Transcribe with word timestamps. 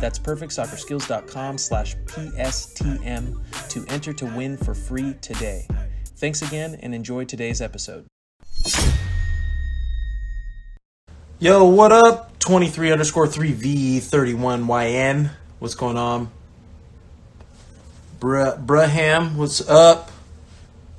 That's 0.00 0.18
perfectsoccerskills.com 0.18 1.58
slash 1.58 1.96
PSTM 2.06 3.68
to 3.68 3.84
enter 3.88 4.12
to 4.14 4.26
win 4.26 4.56
for 4.56 4.74
free 4.74 5.14
today. 5.20 5.66
Thanks 6.16 6.42
again 6.42 6.78
and 6.82 6.94
enjoy 6.94 7.24
today's 7.24 7.60
episode. 7.60 8.06
Yo, 11.38 11.64
what 11.66 11.92
up? 11.92 12.38
23 12.38 12.92
underscore 12.92 13.26
3V31YN. 13.26 15.30
What's 15.58 15.74
going 15.74 15.96
on? 15.96 16.30
Bra- 18.18 18.56
Braham, 18.56 19.36
what's 19.36 19.66
up? 19.68 20.10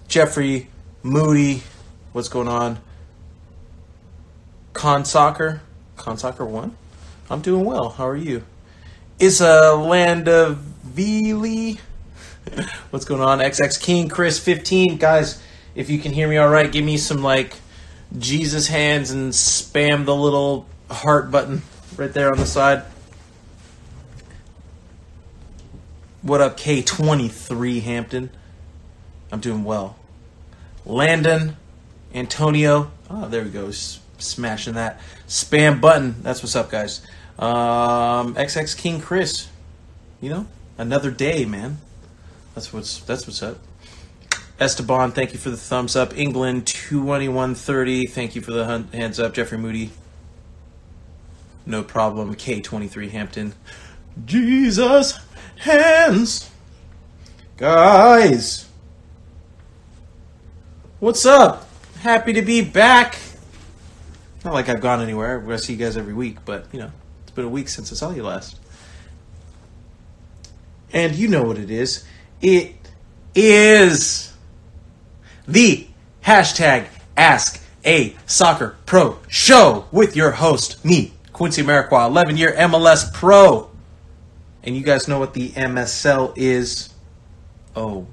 Jeffrey 0.08 0.67
Moody, 1.03 1.63
what's 2.11 2.30
going 2.30 2.47
on? 2.47 2.80
Con 4.73 5.05
Soccer, 5.05 5.61
Con 5.97 6.17
Soccer 6.17 6.45
1? 6.45 6.75
I'm 7.30 7.41
doing 7.41 7.63
well. 7.63 7.89
How 7.89 8.08
are 8.08 8.16
you? 8.16 8.44
It's 9.21 9.39
a 9.39 9.75
land 9.75 10.27
of 10.27 10.57
Vili. 10.57 11.80
What's 12.89 13.05
going 13.05 13.22
on? 13.22 13.38
XX 13.38 13.80
King 13.80 14.09
Chris 14.09 14.39
15. 14.39 14.97
Guys, 14.97 15.39
if 15.75 15.91
you 15.91 16.00
can 16.00 16.11
hear 16.11 16.27
me 16.27 16.38
all 16.38 16.50
right, 16.50 16.72
give 16.72 16.83
me 16.83 16.97
some 16.97 17.22
like 17.22 17.53
Jesus 18.17 18.66
hands 18.67 19.11
and 19.11 19.31
spam 19.31 20.05
the 20.05 20.16
little 20.16 20.66
heart 20.89 21.30
button 21.30 21.61
right 21.97 22.11
there 22.11 22.31
on 22.31 22.39
the 22.39 22.47
side. 22.47 22.81
What 26.23 26.42
up, 26.42 26.58
K23 26.58 27.83
Hampton? 27.83 28.31
I'm 29.31 29.39
doing 29.39 29.64
well. 29.64 29.97
Landon, 30.83 31.58
Antonio. 32.11 32.89
Oh, 33.08 33.30
there 33.30 33.44
we 33.44 33.52
go. 33.52 33.69
Smashing 33.69 34.73
that 34.73 34.99
spam 35.27 35.80
button. 35.80 36.23
That's 36.23 36.42
what's 36.42 36.55
up, 36.55 36.72
guys. 36.72 37.05
Um, 37.42 38.36
XX 38.36 38.78
King 38.78 39.02
Chris, 39.02 39.47
you 40.22 40.30
know, 40.30 40.45
another 40.78 41.09
day, 41.09 41.44
man. 41.44 41.80
That's 42.53 42.72
what's 42.72 43.00
that's 43.00 43.25
what's 43.25 43.42
up. 43.42 43.58
Esteban, 44.59 45.11
thank 45.11 45.33
you 45.33 45.39
for 45.39 45.50
the 45.50 45.58
thumbs 45.58 45.95
up. 45.95 46.16
England 46.16 46.67
twenty 46.67 47.28
one 47.28 47.56
thirty, 47.56 48.06
thank 48.06 48.36
you 48.36 48.42
for 48.42 48.52
the 48.52 48.86
hands 48.94 49.20
up. 49.20 49.33
Jeffrey 49.33 49.58
Moody, 49.58 49.89
no 51.66 51.81
problem. 51.81 52.36
K 52.36 52.61
twenty 52.61 52.88
three 52.88 53.09
Hampton, 53.09 53.55
Jesus 54.23 55.17
hands, 55.58 56.52
guys. 57.58 58.67
What's 61.00 61.26
up? 61.26 61.67
Happy 62.02 62.33
to 62.33 62.44
be 62.44 62.61
back. 62.61 63.17
Not 64.45 64.53
like 64.53 64.70
I've 64.70 64.81
gone 64.81 65.02
anywhere. 65.02 65.44
I 65.52 65.55
see 65.55 65.73
you 65.73 65.80
guys 65.80 65.98
every 65.98 66.14
week, 66.14 66.45
but 66.45 66.67
you 66.72 66.81
know. 66.81 66.92
It's 67.31 67.35
been 67.37 67.45
a 67.45 67.47
week 67.47 67.69
since 67.69 67.93
I 67.93 67.95
saw 67.95 68.11
you 68.11 68.23
last. 68.23 68.59
And 70.91 71.15
you 71.15 71.29
know 71.29 71.43
what 71.43 71.57
it 71.57 71.71
is. 71.71 72.03
It 72.41 72.75
is 73.33 74.33
the 75.47 75.87
hashtag 76.25 76.87
Ask 77.15 77.64
a 77.86 78.17
Soccer 78.25 78.75
Pro 78.86 79.20
show 79.30 79.86
with 79.93 80.17
your 80.17 80.31
host, 80.31 80.83
me, 80.83 81.14
Quincy 81.31 81.64
Amarikwa, 81.64 82.09
11 82.09 82.36
year 82.36 82.53
MLS 82.58 83.14
Pro. 83.14 83.71
And 84.64 84.75
you 84.75 84.83
guys 84.83 85.08
know 85.08 85.17
what 85.17 85.33
the 85.33 85.52
MSL 85.52 86.33
is? 86.36 86.93
Oh, 87.77 88.08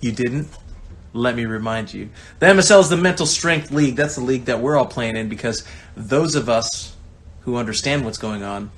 you 0.00 0.12
didn't? 0.12 0.46
Let 1.12 1.34
me 1.34 1.44
remind 1.44 1.92
you. 1.92 2.10
The 2.38 2.46
MSL 2.46 2.82
is 2.82 2.88
the 2.88 2.96
Mental 2.96 3.26
Strength 3.26 3.72
League. 3.72 3.96
That's 3.96 4.14
the 4.14 4.20
league 4.20 4.44
that 4.44 4.60
we're 4.60 4.76
all 4.76 4.86
playing 4.86 5.16
in 5.16 5.28
because 5.28 5.66
those 5.96 6.36
of 6.36 6.48
us 6.48 6.94
who 7.42 7.56
understand 7.56 8.04
what's 8.04 8.18
going 8.18 8.42
on 8.42 8.70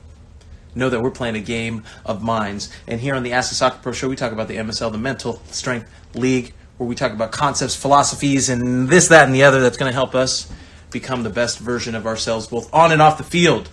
know 0.74 0.88
that 0.88 1.02
we're 1.02 1.10
playing 1.10 1.36
a 1.36 1.40
game 1.40 1.84
of 2.04 2.22
minds. 2.22 2.70
And 2.86 3.00
here 3.00 3.14
on 3.14 3.22
the 3.22 3.32
Ask 3.32 3.52
Soccer 3.52 3.78
Pro 3.82 3.92
Show, 3.92 4.08
we 4.08 4.16
talk 4.16 4.32
about 4.32 4.48
the 4.48 4.56
MSL, 4.56 4.90
the 4.92 4.98
Mental 4.98 5.40
Strength 5.50 5.90
League, 6.14 6.54
where 6.78 6.88
we 6.88 6.94
talk 6.94 7.12
about 7.12 7.32
concepts, 7.32 7.76
philosophies, 7.76 8.48
and 8.48 8.88
this, 8.88 9.08
that, 9.08 9.26
and 9.26 9.34
the 9.34 9.44
other 9.44 9.60
that's 9.60 9.76
going 9.76 9.90
to 9.90 9.94
help 9.94 10.14
us 10.14 10.50
become 10.90 11.22
the 11.22 11.30
best 11.30 11.58
version 11.58 11.94
of 11.94 12.06
ourselves, 12.06 12.46
both 12.46 12.72
on 12.72 12.92
and 12.92 13.00
off 13.00 13.18
the 13.18 13.24
field. 13.24 13.68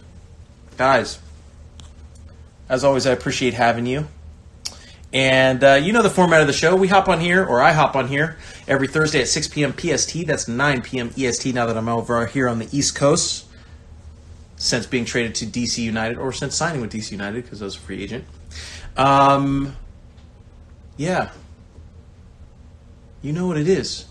Guys, 0.78 1.20
as 2.68 2.84
always, 2.84 3.06
I 3.06 3.12
appreciate 3.12 3.54
having 3.54 3.86
you. 3.86 4.08
And 5.12 5.64
uh, 5.64 5.80
you 5.82 5.92
know 5.92 6.04
the 6.04 6.10
format 6.10 6.42
of 6.42 6.48
the 6.48 6.54
show. 6.54 6.76
We 6.76 6.88
hop 6.88 7.10
on 7.10 7.20
here, 7.20 7.44
or 7.44 7.62
I 7.62 7.72
hop 7.72 7.96
on 7.96 8.08
here, 8.08 8.38
every 8.68 8.88
Thursday 8.88 9.22
at 9.22 9.28
6 9.28 9.48
p.m. 9.48 9.74
PST. 9.76 10.28
That's 10.28 10.48
9 10.48 10.82
p.m. 10.84 11.12
EST 11.18 11.56
now 11.56 11.66
that 11.66 11.78
I'm 11.78 11.90
over 11.90 12.28
here 12.28 12.48
on 12.48 12.60
the 12.60 12.68
East 12.72 12.96
Coast 12.96 13.49
since 14.60 14.86
being 14.86 15.06
traded 15.06 15.34
to 15.34 15.46
DC 15.46 15.80
United 15.80 16.18
or 16.18 16.32
since 16.32 16.54
signing 16.54 16.82
with 16.82 16.92
DC 16.92 17.12
United 17.12 17.44
because 17.44 17.62
I 17.62 17.66
was 17.66 17.76
a 17.76 17.80
free 17.80 18.04
agent. 18.04 18.26
Um, 18.98 19.76
yeah. 20.98 21.32
You 23.22 23.32
know 23.32 23.48
what 23.48 23.58
it 23.58 23.70
is. 23.70 24.06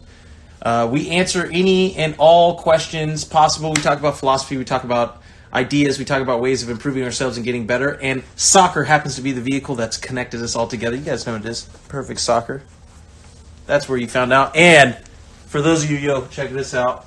Uh, 0.60 0.88
we 0.91 1.10
answer 1.10 1.48
any 1.53 1.94
and 1.97 2.14
all 2.19 2.56
questions 2.59 3.25
possible. 3.25 3.72
We 3.72 3.81
talk 3.81 3.98
about 3.98 4.19
philosophy, 4.19 4.56
we 4.56 4.64
talk 4.64 4.84
about 4.84 5.22
ideas, 5.53 5.98
we 5.98 6.04
talk 6.04 6.22
about 6.22 6.41
ways 6.41 6.62
of 6.62 6.70
improving 6.70 7.04
ourselves 7.04 7.36
and 7.36 7.44
getting 7.44 7.66
better. 7.66 8.00
And 8.00 8.22
soccer 8.34 8.84
happens 8.84 9.16
to 9.16 9.22
be 9.22 9.32
the 9.32 9.42
vehicle 9.42 9.75
that's 9.75 9.98
connected 9.98 10.42
us 10.42 10.56
all 10.56 10.66
together. 10.66 10.97
You 10.97 11.04
guys 11.04 11.26
know 11.26 11.36
it 11.36 11.44
is. 11.44 11.65
Perfect 11.88 12.20
soccer. 12.20 12.62
That's 13.66 13.86
where 13.86 13.98
you 13.98 14.09
found 14.09 14.32
out. 14.32 14.56
And 14.56 14.97
for 15.47 15.60
those 15.60 15.84
of 15.84 15.91
you, 15.91 15.98
yo, 15.98 16.26
check 16.28 16.50
this 16.50 16.75
out. 16.75 17.06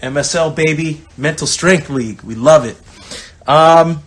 MSL 0.00 0.54
baby, 0.54 1.02
Mental 1.16 1.46
Strength 1.46 1.90
League. 1.90 2.22
We 2.22 2.34
love 2.34 2.64
it. 2.64 2.76
Um, 3.48 4.02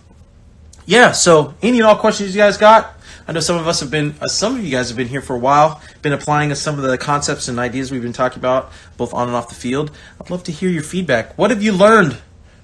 yeah. 0.85 1.11
So 1.11 1.53
any 1.61 1.79
and 1.79 1.87
all 1.87 1.95
questions 1.95 2.35
you 2.35 2.41
guys 2.41 2.57
got? 2.57 2.95
I 3.25 3.31
know 3.31 3.39
some 3.39 3.57
of 3.57 3.67
us 3.67 3.79
have 3.79 3.89
been, 3.89 4.15
uh, 4.21 4.27
some 4.27 4.55
of 4.55 4.63
you 4.63 4.71
guys 4.71 4.89
have 4.89 4.97
been 4.97 5.07
here 5.07 5.21
for 5.21 5.33
a 5.35 5.39
while, 5.39 5.81
been 6.01 6.11
applying 6.11 6.53
some 6.55 6.77
of 6.77 6.83
the 6.83 6.97
concepts 6.97 7.47
and 7.47 7.57
ideas 7.57 7.89
we've 7.89 8.01
been 8.01 8.11
talking 8.11 8.39
about, 8.39 8.71
both 8.97 9.13
on 9.13 9.27
and 9.27 9.35
off 9.35 9.47
the 9.47 9.55
field. 9.55 9.91
I'd 10.19 10.29
love 10.29 10.43
to 10.43 10.51
hear 10.51 10.69
your 10.69 10.83
feedback. 10.83 11.37
What 11.37 11.49
have 11.49 11.63
you 11.63 11.71
learned 11.71 12.17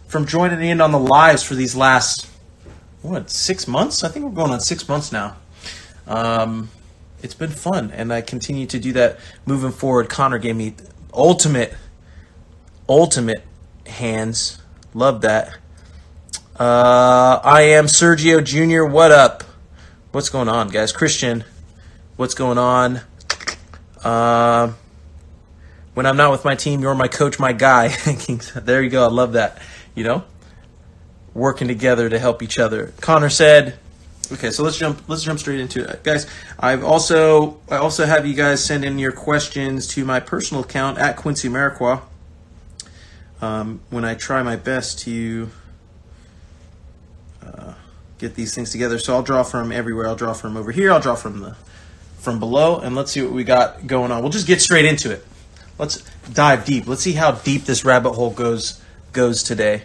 from 0.07 0.25
joining 0.25 0.61
in 0.61 0.81
on 0.81 0.91
the 0.91 0.99
lives 0.99 1.43
for 1.43 1.55
these 1.55 1.77
last, 1.77 2.27
what, 3.01 3.29
six 3.29 3.69
months? 3.69 4.03
I 4.03 4.09
think 4.09 4.25
we're 4.25 4.31
going 4.31 4.51
on 4.51 4.59
six 4.59 4.87
months 4.89 5.13
now. 5.13 5.37
Um, 6.07 6.69
it's 7.23 7.35
been 7.35 7.51
fun, 7.51 7.91
and 7.91 8.11
I 8.11 8.19
continue 8.19 8.65
to 8.67 8.79
do 8.79 8.91
that 8.93 9.19
moving 9.45 9.71
forward. 9.71 10.09
Connor 10.09 10.39
gave 10.39 10.57
me 10.57 10.73
ultimate 11.13 11.73
ultimate 12.89 13.43
hands. 13.85 14.57
Love 14.93 15.21
that. 15.21 15.55
Uh, 16.59 17.39
I 17.41 17.61
am 17.61 17.85
Sergio 17.85 18.43
Jr. 18.43 18.83
What 18.91 19.11
up? 19.11 19.43
What's 20.11 20.29
going 20.29 20.49
on, 20.49 20.69
guys? 20.69 20.91
Christian, 20.91 21.45
what's 22.17 22.33
going 22.33 22.57
on? 22.57 23.01
Uh, 24.03 24.73
when 25.93 26.05
I'm 26.05 26.17
not 26.17 26.31
with 26.31 26.43
my 26.43 26.55
team, 26.55 26.81
you're 26.81 26.95
my 26.95 27.07
coach, 27.07 27.39
my 27.39 27.53
guy. 27.53 27.89
there 28.55 28.81
you 28.81 28.89
go. 28.89 29.05
I 29.05 29.09
love 29.09 29.33
that. 29.33 29.61
You 29.93 30.03
know, 30.03 30.23
working 31.33 31.67
together 31.67 32.09
to 32.09 32.17
help 32.17 32.41
each 32.41 32.57
other. 32.57 32.93
Connor 33.01 33.29
said, 33.29 33.77
"Okay, 34.31 34.49
so 34.49 34.63
let's 34.63 34.77
jump. 34.77 35.07
Let's 35.07 35.23
jump 35.23 35.39
straight 35.39 35.59
into 35.59 35.87
it, 35.87 36.03
guys. 36.03 36.25
I've 36.57 36.83
also 36.83 37.59
I 37.69 37.77
also 37.77 38.05
have 38.05 38.25
you 38.25 38.33
guys 38.33 38.63
send 38.63 38.83
in 38.83 38.97
your 38.97 39.11
questions 39.11 39.87
to 39.89 40.05
my 40.05 40.19
personal 40.19 40.63
account 40.63 40.97
at 40.97 41.17
Quincy 41.17 41.49
Amarikwa 41.49 42.01
um, 43.41 43.81
when 43.89 44.05
I 44.05 44.15
try 44.15 44.43
my 44.43 44.55
best 44.55 44.99
to 44.99 45.49
uh, 47.43 47.73
get 48.17 48.35
these 48.35 48.53
things 48.53 48.71
together. 48.71 48.99
So 48.99 49.13
I'll 49.13 49.23
draw 49.23 49.43
from 49.43 49.71
everywhere. 49.71 50.07
I'll 50.07 50.15
draw 50.15 50.33
from 50.33 50.57
over 50.57 50.71
here. 50.71 50.91
I'll 50.91 50.99
draw 50.99 51.15
from 51.15 51.39
the 51.39 51.55
from 52.19 52.39
below, 52.39 52.79
and 52.79 52.95
let's 52.95 53.11
see 53.11 53.21
what 53.21 53.31
we 53.31 53.45
got 53.45 53.87
going 53.87 54.11
on. 54.11 54.21
We'll 54.21 54.31
just 54.31 54.47
get 54.47 54.61
straight 54.61 54.85
into 54.85 55.09
it. 55.09 55.25
Let's 55.77 56.03
dive 56.33 56.65
deep. 56.65 56.85
Let's 56.85 57.01
see 57.01 57.13
how 57.13 57.31
deep 57.31 57.63
this 57.63 57.85
rabbit 57.85 58.11
hole 58.11 58.31
goes 58.31 58.81
goes 59.13 59.41
today. 59.41 59.83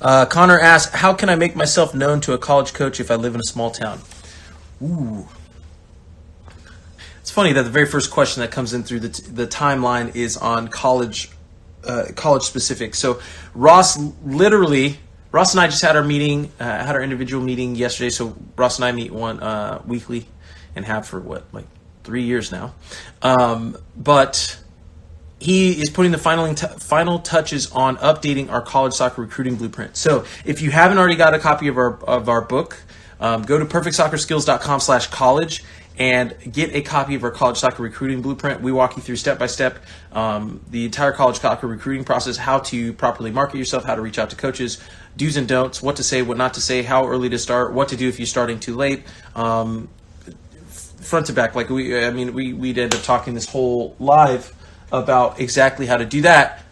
Uh, 0.00 0.26
Connor 0.26 0.58
asks, 0.58 0.94
"How 0.94 1.14
can 1.14 1.30
I 1.30 1.36
make 1.36 1.56
myself 1.56 1.94
known 1.94 2.20
to 2.22 2.34
a 2.34 2.38
college 2.38 2.74
coach 2.74 3.00
if 3.00 3.10
I 3.10 3.14
live 3.14 3.34
in 3.34 3.40
a 3.40 3.44
small 3.44 3.70
town?" 3.70 4.00
Ooh. 4.82 5.28
It's 7.20 7.30
funny 7.30 7.52
that 7.52 7.62
the 7.62 7.70
very 7.70 7.86
first 7.86 8.10
question 8.10 8.42
that 8.42 8.50
comes 8.50 8.74
in 8.74 8.82
through 8.82 9.00
the, 9.00 9.30
the 9.30 9.46
timeline 9.46 10.14
is 10.14 10.36
on 10.36 10.68
college 10.68 11.30
uh, 11.86 12.06
college 12.14 12.42
specific. 12.42 12.94
So 12.94 13.20
Ross 13.54 13.98
literally 14.24 14.98
Ross 15.32 15.54
and 15.54 15.62
I 15.62 15.66
just 15.66 15.82
had 15.82 15.96
our 15.96 16.04
meeting, 16.04 16.52
uh, 16.60 16.64
had 16.64 16.94
our 16.94 17.02
individual 17.02 17.42
meeting 17.42 17.74
yesterday. 17.74 18.10
So 18.10 18.36
Ross 18.56 18.76
and 18.76 18.84
I 18.84 18.92
meet 18.92 19.12
one 19.12 19.40
uh, 19.40 19.82
weekly, 19.86 20.26
and 20.76 20.84
have 20.84 21.06
for 21.06 21.20
what 21.20 21.44
like 21.52 21.66
three 22.04 22.24
years 22.24 22.52
now. 22.52 22.74
Um, 23.22 23.78
but 23.96 24.58
he 25.40 25.72
is 25.72 25.88
putting 25.88 26.12
the 26.12 26.18
final 26.18 26.54
t- 26.54 26.66
final 26.78 27.18
touches 27.18 27.72
on 27.72 27.96
updating 27.96 28.50
our 28.50 28.60
college 28.60 28.92
soccer 28.92 29.22
recruiting 29.22 29.56
blueprint. 29.56 29.96
So 29.96 30.26
if 30.44 30.60
you 30.60 30.70
haven't 30.70 30.98
already 30.98 31.16
got 31.16 31.34
a 31.34 31.38
copy 31.38 31.68
of 31.68 31.78
our 31.78 31.94
of 32.04 32.28
our 32.28 32.42
book, 32.42 32.82
um, 33.18 33.42
go 33.42 33.58
to 33.58 33.64
perfectsoccerskills.com/college 33.64 35.64
and 35.98 36.34
get 36.50 36.74
a 36.74 36.82
copy 36.82 37.14
of 37.14 37.24
our 37.24 37.30
college 37.30 37.58
soccer 37.58 37.82
recruiting 37.82 38.22
blueprint. 38.22 38.60
We 38.60 38.72
walk 38.72 38.96
you 38.96 39.02
through 39.02 39.16
step 39.16 39.38
by 39.38 39.46
step 39.46 39.78
um, 40.12 40.60
the 40.70 40.84
entire 40.84 41.12
college 41.12 41.38
soccer 41.38 41.66
recruiting 41.66 42.04
process, 42.04 42.36
how 42.36 42.60
to 42.60 42.92
properly 42.94 43.30
market 43.30 43.58
yourself, 43.58 43.84
how 43.84 43.94
to 43.94 44.00
reach 44.00 44.18
out 44.18 44.30
to 44.30 44.36
coaches, 44.36 44.82
do's 45.16 45.36
and 45.36 45.46
don'ts, 45.46 45.82
what 45.82 45.96
to 45.96 46.02
say, 46.02 46.22
what 46.22 46.36
not 46.36 46.54
to 46.54 46.60
say, 46.60 46.82
how 46.82 47.06
early 47.06 47.28
to 47.28 47.38
start, 47.38 47.72
what 47.72 47.88
to 47.88 47.96
do 47.96 48.08
if 48.08 48.18
you're 48.18 48.26
starting 48.26 48.58
too 48.58 48.74
late. 48.74 49.04
Um, 49.34 49.88
front 51.02 51.26
to 51.26 51.32
back, 51.32 51.54
like 51.54 51.68
we, 51.68 52.04
I 52.04 52.10
mean, 52.10 52.32
we 52.32 52.52
we'd 52.52 52.78
end 52.78 52.94
up 52.94 53.02
talking 53.02 53.34
this 53.34 53.48
whole 53.48 53.96
live 53.98 54.54
about 54.90 55.40
exactly 55.40 55.86
how 55.86 55.96
to 55.96 56.04
do 56.04 56.22
that. 56.22 56.62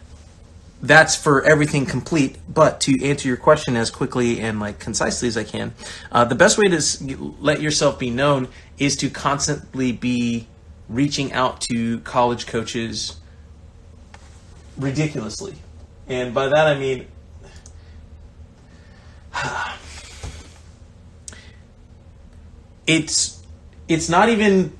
That's 0.83 1.15
for 1.15 1.43
everything 1.43 1.85
complete. 1.85 2.37
But 2.51 2.81
to 2.81 3.05
answer 3.05 3.27
your 3.27 3.37
question 3.37 3.75
as 3.75 3.91
quickly 3.91 4.39
and 4.39 4.59
like 4.59 4.79
concisely 4.79 5.27
as 5.27 5.37
I 5.37 5.43
can, 5.43 5.73
uh, 6.11 6.25
the 6.25 6.35
best 6.35 6.57
way 6.57 6.69
to 6.69 7.35
let 7.39 7.61
yourself 7.61 7.99
be 7.99 8.09
known 8.09 8.47
is 8.81 8.97
to 8.97 9.09
constantly 9.11 9.91
be 9.91 10.47
reaching 10.89 11.31
out 11.33 11.61
to 11.61 11.99
college 11.99 12.47
coaches 12.47 13.17
ridiculously. 14.75 15.53
And 16.07 16.33
by 16.33 16.47
that 16.47 16.65
I 16.65 16.79
mean 16.79 17.07
it's 22.87 23.43
it's 23.87 24.09
not 24.09 24.29
even 24.29 24.75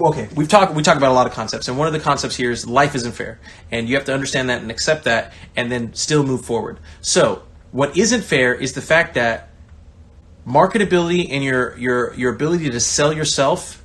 okay, 0.00 0.28
we've 0.34 0.48
talked 0.48 0.72
we 0.74 0.82
talk 0.82 0.96
about 0.96 1.10
a 1.10 1.14
lot 1.14 1.26
of 1.26 1.34
concepts, 1.34 1.68
and 1.68 1.76
one 1.76 1.86
of 1.86 1.92
the 1.92 2.00
concepts 2.00 2.36
here 2.36 2.50
is 2.50 2.66
life 2.66 2.94
isn't 2.94 3.12
fair, 3.12 3.38
and 3.70 3.86
you 3.86 3.96
have 3.96 4.06
to 4.06 4.14
understand 4.14 4.48
that 4.48 4.62
and 4.62 4.70
accept 4.70 5.04
that, 5.04 5.34
and 5.54 5.70
then 5.70 5.92
still 5.92 6.22
move 6.24 6.42
forward. 6.44 6.78
So, 7.02 7.42
what 7.70 7.96
isn't 7.98 8.22
fair 8.22 8.54
is 8.54 8.72
the 8.72 8.80
fact 8.80 9.12
that 9.14 9.50
marketability 10.46 11.28
and 11.30 11.42
your 11.42 11.76
your 11.78 12.14
your 12.14 12.34
ability 12.34 12.70
to 12.70 12.80
sell 12.80 13.12
yourself 13.12 13.82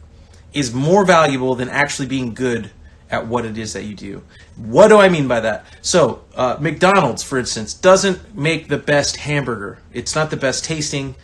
is 0.53 0.73
more 0.73 1.05
valuable 1.05 1.55
than 1.55 1.69
actually 1.69 2.07
being 2.07 2.33
good 2.33 2.71
at 3.09 3.27
what 3.27 3.45
it 3.45 3.57
is 3.57 3.73
that 3.73 3.83
you 3.83 3.95
do. 3.95 4.23
What 4.55 4.87
do 4.87 4.97
I 4.97 5.09
mean 5.09 5.27
by 5.27 5.41
that? 5.41 5.65
So, 5.81 6.23
uh, 6.35 6.57
McDonald's, 6.59 7.23
for 7.23 7.37
instance, 7.37 7.73
doesn't 7.73 8.35
make 8.35 8.69
the 8.69 8.77
best 8.77 9.17
hamburger. 9.17 9.79
It's 9.91 10.15
not 10.15 10.29
the 10.29 10.37
best 10.37 10.63
tasting 10.63 11.15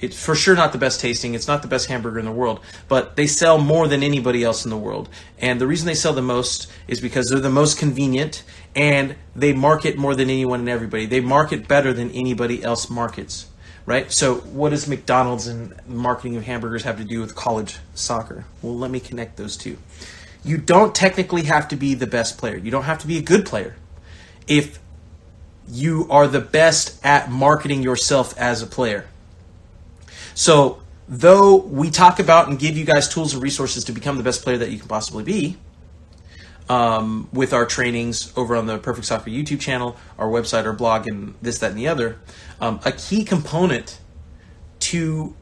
it's 0.00 0.22
for 0.22 0.34
sure 0.34 0.54
not 0.54 0.72
the 0.72 0.78
best 0.78 1.00
tasting. 1.00 1.34
It's 1.34 1.48
not 1.48 1.62
the 1.62 1.68
best 1.68 1.86
hamburger 1.86 2.18
in 2.18 2.26
the 2.26 2.32
world, 2.32 2.60
but 2.88 3.16
they 3.16 3.26
sell 3.26 3.58
more 3.58 3.88
than 3.88 4.02
anybody 4.02 4.44
else 4.44 4.64
in 4.64 4.70
the 4.70 4.76
world. 4.76 5.08
And 5.38 5.60
the 5.60 5.66
reason 5.66 5.86
they 5.86 5.94
sell 5.94 6.12
the 6.12 6.22
most 6.22 6.70
is 6.86 7.00
because 7.00 7.28
they're 7.28 7.40
the 7.40 7.50
most 7.50 7.78
convenient 7.78 8.42
and 8.74 9.16
they 9.34 9.52
market 9.52 9.96
more 9.96 10.14
than 10.14 10.28
anyone 10.28 10.60
and 10.60 10.68
everybody. 10.68 11.06
They 11.06 11.20
market 11.20 11.66
better 11.66 11.92
than 11.92 12.10
anybody 12.10 12.62
else 12.62 12.90
markets, 12.90 13.46
right? 13.86 14.12
So, 14.12 14.36
what 14.36 14.70
does 14.70 14.86
McDonald's 14.86 15.46
and 15.46 15.74
marketing 15.86 16.36
of 16.36 16.44
hamburgers 16.44 16.82
have 16.82 16.98
to 16.98 17.04
do 17.04 17.20
with 17.20 17.34
college 17.34 17.78
soccer? 17.94 18.44
Well, 18.60 18.76
let 18.76 18.90
me 18.90 19.00
connect 19.00 19.36
those 19.36 19.56
two. 19.56 19.78
You 20.44 20.58
don't 20.58 20.94
technically 20.94 21.44
have 21.44 21.68
to 21.68 21.76
be 21.76 21.94
the 21.94 22.06
best 22.06 22.36
player. 22.36 22.56
You 22.56 22.70
don't 22.70 22.84
have 22.84 22.98
to 22.98 23.06
be 23.06 23.16
a 23.16 23.22
good 23.22 23.46
player. 23.46 23.76
If 24.46 24.78
you 25.68 26.06
are 26.10 26.28
the 26.28 26.40
best 26.40 27.04
at 27.04 27.30
marketing 27.30 27.82
yourself 27.82 28.36
as 28.38 28.62
a 28.62 28.66
player 28.66 29.06
so, 30.36 30.82
though 31.08 31.56
we 31.56 31.90
talk 31.90 32.18
about 32.18 32.48
and 32.48 32.58
give 32.58 32.76
you 32.76 32.84
guys 32.84 33.08
tools 33.08 33.32
and 33.32 33.42
resources 33.42 33.84
to 33.84 33.92
become 33.92 34.18
the 34.18 34.22
best 34.22 34.42
player 34.42 34.58
that 34.58 34.70
you 34.70 34.78
can 34.78 34.86
possibly 34.86 35.24
be, 35.24 35.56
um, 36.68 37.28
with 37.32 37.52
our 37.52 37.66
trainings 37.66 38.32
over 38.36 38.56
on 38.56 38.66
the 38.66 38.78
Perfect 38.78 39.06
Soccer 39.06 39.30
YouTube 39.30 39.60
channel, 39.60 39.96
our 40.18 40.28
website, 40.28 40.64
our 40.64 40.72
blog, 40.72 41.06
and 41.06 41.34
this, 41.42 41.58
that, 41.58 41.70
and 41.70 41.78
the 41.78 41.88
other, 41.88 42.18
um, 42.60 42.80
a 42.84 42.92
key 42.92 43.24
component 43.24 44.00
to 44.80 45.34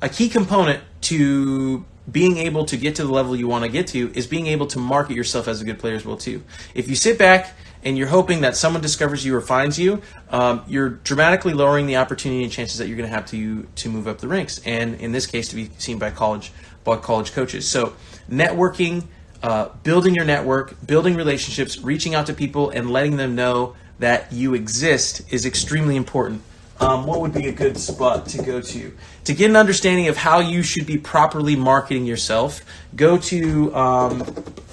a 0.00 0.08
key 0.08 0.28
component 0.28 0.82
to 1.00 1.84
being 2.10 2.36
able 2.38 2.64
to 2.64 2.76
get 2.76 2.96
to 2.96 3.04
the 3.04 3.12
level 3.12 3.36
you 3.36 3.46
want 3.46 3.64
to 3.64 3.70
get 3.70 3.86
to 3.88 4.12
is 4.14 4.26
being 4.26 4.48
able 4.48 4.66
to 4.66 4.78
market 4.78 5.14
yourself 5.14 5.46
as 5.46 5.60
a 5.60 5.64
good 5.64 5.78
player 5.78 5.94
as 5.94 6.04
well 6.04 6.16
too. 6.16 6.42
If 6.74 6.88
you 6.88 6.96
sit 6.96 7.16
back 7.18 7.54
and 7.84 7.96
you're 7.96 8.08
hoping 8.08 8.40
that 8.40 8.56
someone 8.56 8.82
discovers 8.82 9.24
you 9.24 9.36
or 9.36 9.40
finds 9.40 9.78
you, 9.78 10.02
um, 10.30 10.64
you're 10.66 10.88
dramatically 10.88 11.52
lowering 11.52 11.86
the 11.86 11.96
opportunity 11.96 12.42
and 12.42 12.52
chances 12.52 12.78
that 12.78 12.88
you're 12.88 12.96
going 12.96 13.08
to 13.08 13.14
have 13.14 13.26
to 13.26 13.62
to 13.76 13.88
move 13.88 14.08
up 14.08 14.18
the 14.18 14.28
ranks, 14.28 14.60
and 14.64 14.96
in 14.96 15.12
this 15.12 15.26
case, 15.26 15.48
to 15.48 15.56
be 15.56 15.70
seen 15.78 15.98
by 15.98 16.10
college 16.10 16.52
by 16.84 16.96
college 16.96 17.32
coaches. 17.32 17.68
So, 17.68 17.94
networking, 18.30 19.06
uh, 19.42 19.68
building 19.82 20.14
your 20.14 20.24
network, 20.24 20.86
building 20.86 21.16
relationships, 21.16 21.78
reaching 21.78 22.14
out 22.14 22.26
to 22.26 22.34
people, 22.34 22.70
and 22.70 22.90
letting 22.90 23.16
them 23.16 23.34
know 23.34 23.74
that 23.98 24.32
you 24.32 24.54
exist 24.54 25.22
is 25.32 25.46
extremely 25.46 25.96
important. 25.96 26.42
Um, 26.80 27.06
what 27.06 27.20
would 27.20 27.32
be 27.32 27.46
a 27.46 27.52
good 27.52 27.78
spot 27.78 28.26
to 28.26 28.42
go 28.42 28.60
to? 28.60 28.92
To 29.24 29.34
get 29.34 29.48
an 29.48 29.56
understanding 29.56 30.08
of 30.08 30.16
how 30.16 30.40
you 30.40 30.64
should 30.64 30.86
be 30.86 30.98
properly 30.98 31.54
marketing 31.54 32.06
yourself, 32.06 32.62
go 32.96 33.16
to, 33.18 33.72
um, 33.74 34.18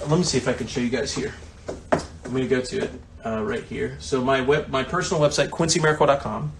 let 0.08 0.18
me 0.18 0.24
see 0.24 0.38
if 0.38 0.48
I 0.48 0.52
can 0.52 0.66
show 0.66 0.80
you 0.80 0.88
guys 0.88 1.14
here. 1.14 1.32
I'm 1.92 2.30
going 2.30 2.42
to 2.42 2.48
go 2.48 2.60
to 2.60 2.84
it 2.84 2.90
uh, 3.24 3.44
right 3.44 3.62
here. 3.62 3.96
So 4.00 4.20
my 4.22 4.40
web, 4.40 4.68
my 4.68 4.82
personal 4.82 5.22
website, 5.22 5.50
quincyamarikwa.com. 5.50 6.52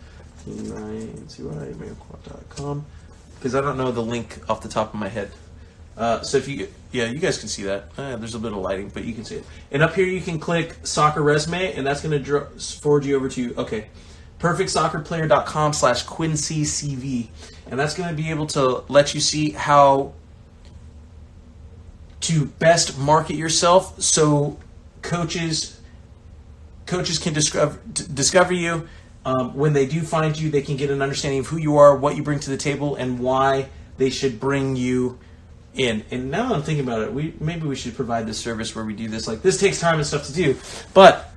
quincyamarikwa.com. 0.46 2.86
Because 3.34 3.56
I 3.56 3.60
don't 3.60 3.76
know 3.76 3.90
the 3.90 4.02
link 4.02 4.38
off 4.48 4.62
the 4.62 4.68
top 4.68 4.94
of 4.94 5.00
my 5.00 5.08
head. 5.08 5.32
Uh, 5.96 6.22
so 6.22 6.38
if 6.38 6.48
you, 6.48 6.68
yeah, 6.92 7.06
you 7.06 7.18
guys 7.18 7.38
can 7.38 7.48
see 7.48 7.64
that. 7.64 7.90
Uh, 7.96 8.16
there's 8.16 8.34
a 8.34 8.38
bit 8.38 8.52
of 8.52 8.58
lighting, 8.58 8.90
but 8.92 9.04
you 9.04 9.12
can 9.12 9.24
see 9.24 9.36
it. 9.36 9.44
And 9.70 9.82
up 9.82 9.94
here 9.94 10.06
you 10.06 10.20
can 10.20 10.38
click 10.38 10.76
soccer 10.82 11.22
resume, 11.22 11.74
and 11.74 11.86
that's 11.86 12.00
going 12.00 12.22
to 12.22 12.40
forward 12.80 13.04
you 13.04 13.16
over 13.16 13.28
to, 13.28 13.54
okay, 13.56 13.88
perfectsoccerplayer.com 14.38 15.72
slash 15.72 16.06
quincycv. 16.06 17.28
And 17.70 17.78
that's 17.78 17.94
going 17.94 18.08
to 18.08 18.14
be 18.14 18.30
able 18.30 18.46
to 18.48 18.82
let 18.88 19.14
you 19.14 19.20
see 19.20 19.50
how 19.50 20.14
to 22.20 22.46
best 22.46 22.98
market 22.98 23.36
yourself 23.36 24.00
so 24.00 24.58
coaches 25.02 25.80
coaches 26.86 27.18
can 27.18 27.32
discover 27.32 27.78
discover 27.92 28.52
you. 28.52 28.88
Um, 29.24 29.54
when 29.54 29.74
they 29.74 29.86
do 29.86 30.00
find 30.00 30.38
you, 30.38 30.50
they 30.50 30.62
can 30.62 30.76
get 30.76 30.90
an 30.90 31.02
understanding 31.02 31.40
of 31.40 31.46
who 31.46 31.58
you 31.58 31.76
are, 31.76 31.94
what 31.94 32.16
you 32.16 32.22
bring 32.22 32.40
to 32.40 32.50
the 32.50 32.56
table, 32.56 32.96
and 32.96 33.18
why 33.18 33.68
they 33.98 34.08
should 34.08 34.40
bring 34.40 34.76
you 34.76 35.18
in. 35.74 36.04
And 36.10 36.30
now 36.30 36.52
I'm 36.54 36.62
thinking 36.62 36.84
about 36.84 37.02
it, 37.02 37.12
we 37.12 37.34
maybe 37.40 37.66
we 37.66 37.76
should 37.76 37.94
provide 37.94 38.26
this 38.26 38.38
service 38.38 38.74
where 38.74 38.84
we 38.84 38.94
do 38.94 39.08
this. 39.08 39.28
Like 39.28 39.42
this 39.42 39.58
takes 39.58 39.80
time 39.80 39.96
and 39.96 40.06
stuff 40.06 40.26
to 40.26 40.32
do, 40.32 40.56
but 40.94 41.32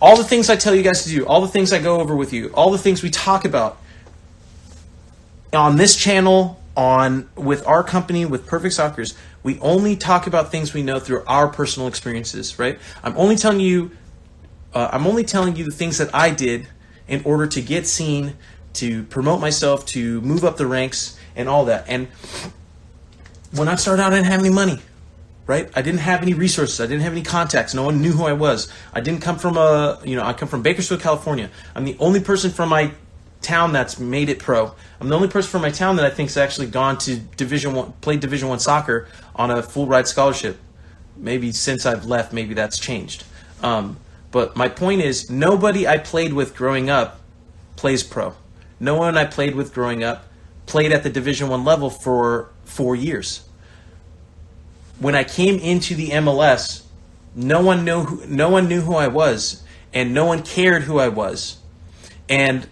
all 0.00 0.16
the 0.16 0.24
things 0.24 0.50
I 0.50 0.56
tell 0.56 0.74
you 0.74 0.82
guys 0.82 1.04
to 1.04 1.08
do, 1.08 1.26
all 1.26 1.40
the 1.40 1.48
things 1.48 1.72
I 1.72 1.78
go 1.78 2.00
over 2.00 2.14
with 2.14 2.32
you, 2.32 2.48
all 2.52 2.70
the 2.70 2.78
things 2.78 3.02
we 3.02 3.10
talk 3.10 3.44
about 3.44 3.78
on 5.52 5.76
this 5.76 5.96
channel, 5.96 6.60
on 6.76 7.28
with 7.34 7.66
our 7.66 7.82
company, 7.82 8.26
with 8.26 8.46
Perfect 8.46 8.74
Soccer's, 8.74 9.14
we 9.42 9.58
only 9.60 9.96
talk 9.96 10.26
about 10.26 10.50
things 10.50 10.74
we 10.74 10.82
know 10.82 10.98
through 10.98 11.24
our 11.26 11.48
personal 11.48 11.88
experiences, 11.88 12.58
right? 12.58 12.78
I'm 13.02 13.16
only 13.16 13.36
telling 13.36 13.60
you, 13.60 13.92
uh, 14.74 14.90
I'm 14.92 15.06
only 15.06 15.24
telling 15.24 15.56
you 15.56 15.64
the 15.64 15.70
things 15.70 15.98
that 15.98 16.14
I 16.14 16.30
did 16.30 16.66
in 17.08 17.22
order 17.24 17.46
to 17.46 17.62
get 17.62 17.86
seen, 17.86 18.34
to 18.74 19.04
promote 19.04 19.40
myself, 19.40 19.86
to 19.86 20.20
move 20.20 20.44
up 20.44 20.58
the 20.58 20.66
ranks, 20.66 21.15
and 21.36 21.48
all 21.48 21.66
that. 21.66 21.84
And 21.88 22.08
when 23.52 23.68
I 23.68 23.76
started 23.76 24.02
out, 24.02 24.12
I 24.12 24.16
didn't 24.16 24.30
have 24.30 24.40
any 24.40 24.50
money, 24.50 24.80
right? 25.46 25.70
I 25.76 25.82
didn't 25.82 26.00
have 26.00 26.22
any 26.22 26.34
resources. 26.34 26.80
I 26.80 26.86
didn't 26.86 27.02
have 27.02 27.12
any 27.12 27.22
contacts. 27.22 27.74
No 27.74 27.84
one 27.84 28.02
knew 28.02 28.12
who 28.12 28.24
I 28.24 28.32
was. 28.32 28.72
I 28.92 29.00
didn't 29.00 29.20
come 29.20 29.38
from 29.38 29.56
a, 29.56 30.00
you 30.04 30.16
know, 30.16 30.24
I 30.24 30.32
come 30.32 30.48
from 30.48 30.62
Bakersfield, 30.62 31.00
California. 31.00 31.50
I'm 31.74 31.84
the 31.84 31.96
only 32.00 32.20
person 32.20 32.50
from 32.50 32.70
my 32.70 32.90
town 33.42 33.72
that's 33.72 33.98
made 34.00 34.28
it 34.28 34.40
pro. 34.40 34.74
I'm 35.00 35.08
the 35.08 35.14
only 35.14 35.28
person 35.28 35.50
from 35.50 35.62
my 35.62 35.70
town 35.70 35.96
that 35.96 36.04
I 36.04 36.10
think's 36.10 36.36
actually 36.36 36.66
gone 36.66 36.98
to 36.98 37.16
Division 37.16 37.74
One, 37.74 37.92
played 38.00 38.20
Division 38.20 38.48
One 38.48 38.58
soccer 38.58 39.08
on 39.36 39.50
a 39.50 39.62
full 39.62 39.86
ride 39.86 40.08
scholarship. 40.08 40.58
Maybe 41.16 41.52
since 41.52 41.86
I've 41.86 42.04
left, 42.06 42.32
maybe 42.32 42.54
that's 42.54 42.78
changed. 42.78 43.24
Um, 43.62 43.98
but 44.32 44.56
my 44.56 44.68
point 44.68 45.00
is, 45.00 45.30
nobody 45.30 45.86
I 45.86 45.98
played 45.98 46.32
with 46.32 46.54
growing 46.54 46.90
up 46.90 47.20
plays 47.76 48.02
pro. 48.02 48.34
No 48.80 48.96
one 48.96 49.16
I 49.16 49.24
played 49.24 49.54
with 49.54 49.72
growing 49.72 50.02
up 50.02 50.26
played 50.66 50.92
at 50.92 51.02
the 51.02 51.10
Division 51.10 51.48
One 51.48 51.64
level 51.64 51.90
for 51.90 52.50
four 52.64 52.94
years. 52.94 53.48
When 54.98 55.14
I 55.14 55.24
came 55.24 55.58
into 55.58 55.94
the 55.94 56.10
MLS, 56.10 56.82
no 57.34 57.62
one 57.62 57.84
knew 57.84 58.02
who, 58.02 58.26
no 58.26 58.48
one 58.48 58.68
knew 58.68 58.80
who 58.80 58.94
I 58.94 59.08
was, 59.08 59.62
and 59.92 60.12
no 60.12 60.24
one 60.24 60.42
cared 60.42 60.82
who 60.82 60.98
I 60.98 61.08
was. 61.08 61.58
And 62.28 62.68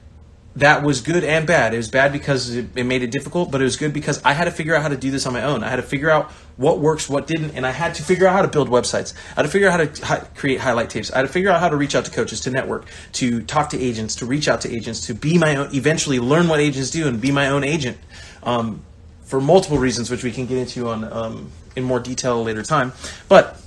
that 0.56 0.84
was 0.84 1.00
good 1.00 1.24
and 1.24 1.46
bad. 1.46 1.74
It 1.74 1.78
was 1.78 1.90
bad 1.90 2.12
because 2.12 2.54
it, 2.54 2.66
it, 2.76 2.84
made 2.84 3.02
it 3.02 3.10
difficult, 3.10 3.50
but 3.50 3.60
it 3.60 3.64
was 3.64 3.76
good 3.76 3.92
because 3.92 4.22
I 4.24 4.32
had 4.32 4.44
to 4.44 4.52
figure 4.52 4.74
out 4.74 4.82
how 4.82 4.88
to 4.88 4.96
do 4.96 5.10
this 5.10 5.26
on 5.26 5.32
my 5.32 5.42
own. 5.42 5.64
I 5.64 5.68
had 5.68 5.76
to 5.76 5.82
figure 5.82 6.10
out 6.10 6.30
what 6.56 6.78
works, 6.78 7.08
what 7.08 7.26
didn't, 7.26 7.50
and 7.52 7.66
I 7.66 7.70
had 7.70 7.94
to 7.96 8.02
figure 8.04 8.28
out 8.28 8.34
how 8.34 8.42
to 8.42 8.48
build 8.48 8.68
websites. 8.68 9.14
I 9.32 9.34
had 9.36 9.42
to 9.42 9.48
figure 9.48 9.68
out 9.68 9.80
how 9.80 9.86
to 9.86 10.06
hi- 10.06 10.26
create 10.36 10.60
highlight 10.60 10.90
tapes. 10.90 11.10
I 11.12 11.16
had 11.16 11.22
to 11.22 11.32
figure 11.32 11.50
out 11.50 11.58
how 11.58 11.68
to 11.68 11.76
reach 11.76 11.96
out 11.96 12.04
to 12.04 12.10
coaches, 12.12 12.40
to 12.42 12.50
network, 12.50 12.86
to 13.14 13.42
talk 13.42 13.70
to 13.70 13.80
agents, 13.80 14.14
to 14.16 14.26
reach 14.26 14.46
out 14.46 14.60
to 14.60 14.72
agents, 14.72 15.06
to 15.06 15.14
be 15.14 15.38
my 15.38 15.56
own, 15.56 15.74
eventually 15.74 16.20
learn 16.20 16.46
what 16.46 16.60
agents 16.60 16.90
do 16.90 17.08
and 17.08 17.20
be 17.20 17.32
my 17.32 17.48
own 17.48 17.64
agent. 17.64 17.98
Um, 18.44 18.82
for 19.24 19.40
multiple 19.40 19.78
reasons, 19.78 20.10
which 20.10 20.22
we 20.22 20.30
can 20.30 20.46
get 20.46 20.58
into 20.58 20.88
on 20.88 21.04
um, 21.12 21.50
in 21.74 21.82
more 21.82 21.98
detail 21.98 22.42
later 22.44 22.62
time. 22.62 22.92
But 23.28 23.60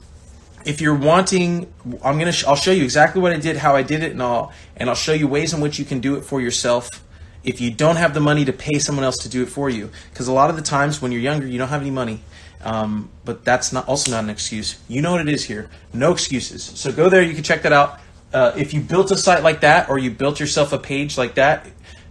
if 0.68 0.82
you're 0.82 0.96
wanting, 0.96 1.74
I'm 2.04 2.20
gonna, 2.20 2.32
sh- 2.32 2.44
I'll 2.46 2.56
show 2.56 2.72
you 2.72 2.84
exactly 2.84 3.22
what 3.22 3.32
I 3.32 3.38
did, 3.38 3.56
how 3.56 3.76
I 3.76 3.84
did 3.84 4.04
it, 4.04 4.12
and 4.12 4.22
all, 4.22 4.52
and 4.76 4.90
I'll 4.90 4.96
show 4.96 5.14
you 5.14 5.28
ways 5.28 5.54
in 5.54 5.62
which 5.62 5.80
you 5.80 5.86
can 5.86 6.02
do 6.02 6.16
it 6.16 6.22
for 6.22 6.42
yourself. 6.42 7.04
If 7.44 7.62
you 7.62 7.72
don't 7.72 7.96
have 7.96 8.14
the 8.14 8.20
money 8.20 8.44
to 8.46 8.52
pay 8.52 8.78
someone 8.78 9.06
else 9.06 9.18
to 9.20 9.30
do 9.30 9.42
it 9.42 9.48
for 9.48 9.70
you, 9.70 9.90
because 10.12 10.28
a 10.28 10.34
lot 10.34 10.50
of 10.50 10.58
the 10.58 10.62
times 10.62 11.02
when 11.02 11.14
you're 11.14 11.22
younger, 11.22 11.48
you 11.48 11.58
don't 11.58 11.70
have 11.70 11.82
any 11.82 11.92
money. 11.92 12.22
Um, 12.64 13.10
but 13.24 13.46
that's 13.46 13.72
not 13.72 13.88
also 13.88 14.12
not 14.12 14.24
an 14.24 14.30
excuse. 14.30 14.78
You 14.90 15.02
know 15.02 15.12
what 15.12 15.22
it 15.22 15.30
is 15.30 15.46
here. 15.46 15.70
No 15.94 16.12
excuses. 16.12 16.64
So 16.64 16.92
go 16.92 17.08
there. 17.08 17.22
You 17.22 17.34
can 17.34 17.44
check 17.44 17.62
that 17.62 17.72
out. 17.72 18.00
Uh, 18.34 18.52
if 18.58 18.74
you 18.74 18.82
built 18.82 19.10
a 19.12 19.16
site 19.16 19.44
like 19.44 19.62
that, 19.62 19.90
or 19.90 19.98
you 19.98 20.12
built 20.12 20.40
yourself 20.40 20.74
a 20.74 20.80
page 20.80 21.18
like 21.18 21.36
that, 21.36 21.68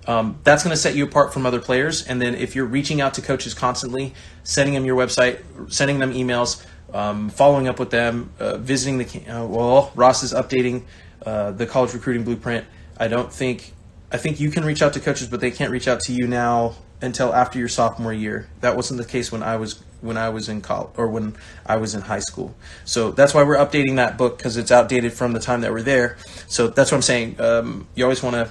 um, 0.07 0.39
that's 0.45 0.63
going 0.63 0.71
to 0.71 0.81
set 0.81 0.95
you 0.95 1.05
apart 1.05 1.35
from 1.35 1.45
other 1.45 1.61
players. 1.61 2.07
And 2.07 2.23
then 2.23 2.37
if 2.37 2.55
you're 2.55 2.65
reaching 2.65 3.01
out 3.01 3.15
to 3.15 3.23
coaches 3.23 3.53
constantly, 3.53 4.15
sending 4.45 4.73
them 4.73 4.87
your 4.87 4.97
website, 4.97 5.43
sending 5.71 5.99
them 5.99 6.15
emails, 6.15 6.65
um, 6.93 7.31
following 7.31 7.69
up 7.69 7.79
with 7.79 7.91
them, 7.91 8.31
uh, 8.39 8.57
visiting 8.59 8.99
the 8.99 9.27
uh, 9.29 9.47
well, 9.47 9.93
Ross 9.95 10.23
is 10.23 10.33
updating 10.33 10.85
uh, 11.25 11.51
the 11.53 11.67
college 11.67 11.93
recruiting 11.95 12.25
blueprint. 12.25 12.65
I 12.99 13.09
don't 13.09 13.33
think 13.33 13.73
I 14.11 14.17
think 14.17 14.41
you 14.41 14.51
can 14.51 14.65
reach 14.65 14.83
out 14.83 14.93
to 14.95 15.01
coaches, 15.01 15.29
but 15.29 15.41
they 15.41 15.51
can't 15.51 15.71
reach 15.71 15.89
out 15.89 16.01
to 16.03 16.13
you 16.13 16.27
now 16.27 16.75
until 17.03 17.35
after 17.35 17.59
your 17.59 17.69
sophomore 17.69 18.13
year. 18.13 18.49
That 18.61 18.77
wasn't 18.77 18.99
the 18.99 19.07
case 19.07 19.31
when 19.31 19.43
I 19.43 19.57
was 19.57 19.83
when 20.01 20.17
I 20.17 20.29
was 20.29 20.49
in 20.49 20.61
college 20.61 20.91
or 20.97 21.09
when 21.09 21.37
I 21.65 21.77
was 21.77 21.95
in 21.95 22.03
high 22.03 22.21
school. 22.21 22.55
So 22.85 23.11
that's 23.11 23.35
why 23.35 23.43
we're 23.43 23.57
updating 23.57 23.97
that 23.97 24.17
book 24.17 24.39
because 24.39 24.57
it's 24.57 24.71
outdated 24.71 25.13
from 25.13 25.33
the 25.33 25.41
time 25.41 25.63
that 25.63 25.73
we're 25.73 25.83
there. 25.83 26.17
So 26.47 26.69
that's 26.69 26.91
what 26.93 26.99
I'm 26.99 27.03
saying. 27.03 27.41
Um, 27.41 27.87
you 27.95 28.05
always 28.05 28.23
want 28.23 28.37
to 28.37 28.51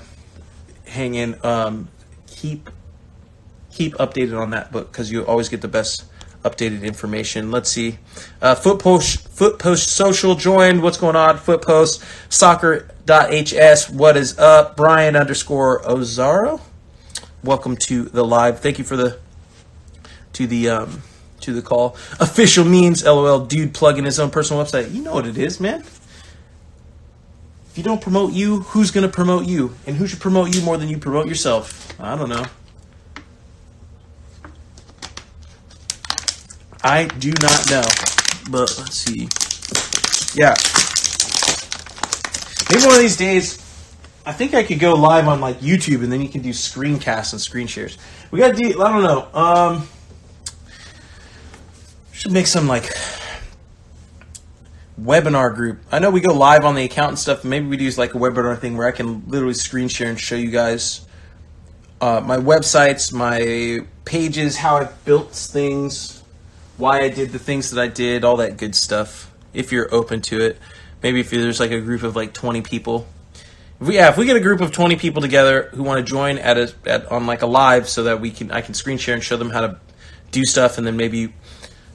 hang 0.90 1.16
in, 1.16 1.38
um, 1.44 1.88
keep 2.28 2.70
keep 3.72 3.94
updated 3.96 4.40
on 4.40 4.52
that 4.52 4.72
book 4.72 4.92
because 4.92 5.12
you 5.12 5.26
always 5.26 5.50
get 5.50 5.62
the 5.62 5.68
best 5.68 6.06
updated 6.46 6.84
information. 6.84 7.52
Let's 7.52 7.70
see. 7.70 7.98
Uh, 8.42 8.56
Footpost, 8.56 9.28
Footpost 9.30 9.88
Social 9.90 10.36
joined. 10.36 10.84
What's 10.84 10.98
going 10.98 11.16
on? 11.16 11.38
Footpost 11.38 12.04
Soccer.hs. 12.30 13.90
What 13.90 14.16
is 14.16 14.38
up? 14.38 14.78
Brian 14.78 15.16
underscore 15.16 15.82
Ozaro. 15.82 16.62
Welcome 17.44 17.76
to 17.78 18.04
the 18.04 18.24
live. 18.24 18.60
Thank 18.60 18.78
you 18.78 18.86
for 18.86 18.96
the 18.96 19.20
to 20.34 20.48
the 20.48 20.70
um, 20.70 21.02
to 21.42 21.54
the 21.54 21.62
call. 21.62 21.98
Official 22.20 22.64
means 22.64 23.04
LOL. 23.04 23.46
Dude 23.46 23.74
plugging 23.74 24.06
his 24.06 24.20
own 24.20 24.30
personal 24.30 24.64
website. 24.64 24.94
You 24.94 25.02
know 25.02 25.14
what 25.14 25.26
it 25.26 25.38
is, 25.38 25.60
man. 25.60 25.82
If 25.82 27.74
you 27.76 27.84
don't 27.84 28.02
promote 28.02 28.34
you, 28.34 28.62
who's 28.62 28.92
gonna 28.92 29.10
promote 29.10 29.46
you? 29.46 29.76
And 29.86 29.96
who 29.96 30.08
should 30.08 30.20
promote 30.20 30.56
you 30.56 30.62
more 30.62 30.78
than 30.78 30.90
you 30.90 30.98
promote 30.98 31.28
yourself? 31.28 32.00
I 32.00 32.16
don't 32.16 32.30
know. 32.30 32.46
I 36.86 37.06
do 37.06 37.32
not 37.42 37.72
know. 37.72 37.82
But 38.52 38.78
let's 38.78 38.96
see. 38.96 39.28
Yeah. 40.40 40.54
Maybe 42.70 42.86
one 42.86 42.94
of 42.94 43.02
these 43.02 43.18
days, 43.18 43.58
I 44.24 44.32
think 44.34 44.54
I 44.54 44.64
could 44.64 44.80
go 44.80 44.94
live 44.94 45.28
on 45.28 45.42
like 45.42 45.62
YouTube 45.62 46.04
and 46.04 46.14
then 46.14 46.22
you 46.22 46.30
can 46.30 46.44
do 46.44 46.52
screencasts 46.52 47.34
and 47.34 47.42
screen 47.42 47.66
shares. 47.66 47.98
We 48.30 48.38
got 48.38 48.56
to 48.56 48.62
do, 48.62 48.84
I 48.84 48.92
don't 48.92 49.02
know. 49.02 49.28
Um, 49.34 49.90
should 52.12 52.32
make 52.32 52.46
some 52.46 52.68
like 52.68 52.84
webinar 55.02 55.56
group. 55.56 55.80
I 55.92 55.98
know 55.98 56.12
we 56.12 56.22
go 56.22 56.34
live 56.34 56.66
on 56.66 56.76
the 56.76 56.84
account 56.84 57.10
and 57.10 57.20
stuff. 57.20 57.44
Maybe 57.44 57.66
we 57.66 57.78
do 57.78 57.90
like 57.98 58.14
a 58.14 58.20
webinar 58.20 58.60
thing 58.60 58.78
where 58.78 58.88
I 58.88 58.92
can 58.92 59.24
literally 59.28 59.56
screen 59.56 59.88
share 59.88 60.10
and 60.10 60.20
show 60.20 60.36
you 60.36 60.52
guys 60.52 61.08
uh, 62.00 62.22
my 62.24 62.38
websites, 62.38 63.12
my 63.12 63.88
pages, 64.06 64.58
how 64.58 64.78
I've 64.78 65.04
built 65.04 65.32
things 65.32 66.22
why 66.78 67.02
I 67.02 67.10
did 67.10 67.32
the 67.32 67.40
things 67.40 67.72
that 67.72 67.82
I 67.82 67.88
did, 67.88 68.24
all 68.24 68.38
that 68.38 68.58
good 68.58 68.76
stuff. 68.76 69.32
If 69.54 69.72
you're 69.72 69.94
open 69.94 70.22
to 70.24 70.42
it, 70.42 70.60
maybe 71.02 71.20
if 71.22 71.30
there's 71.30 71.60
like 71.60 71.72
a 71.72 71.80
group 71.80 72.04
of 72.04 72.16
like 72.16 72.34
20 72.34 72.62
people. 72.62 73.08
If 73.80 73.88
we, 73.88 73.96
yeah, 73.96 74.10
if 74.10 74.18
we 74.18 74.26
get 74.26 74.36
a 74.36 74.42
group 74.42 74.62
of 74.62 74.72
20 74.72 74.96
people 74.96 75.22
together 75.22 75.70
who 75.74 75.84
want 75.84 76.06
to 76.06 76.10
join 76.10 76.38
at 76.38 76.58
a 76.58 76.74
at 76.86 77.12
on 77.12 77.26
like 77.28 77.42
a 77.42 77.46
live, 77.46 77.90
so 77.90 78.04
that 78.04 78.22
we 78.22 78.32
can 78.32 78.52
I 78.52 78.62
can 78.62 78.74
screen 78.74 78.98
share 78.98 79.14
and 79.14 79.24
show 79.24 79.38
them 79.38 79.50
how 79.50 79.62
to 79.62 79.80
do 80.32 80.44
stuff, 80.44 80.78
and 80.78 80.88
then 80.88 80.96
maybe 80.96 81.34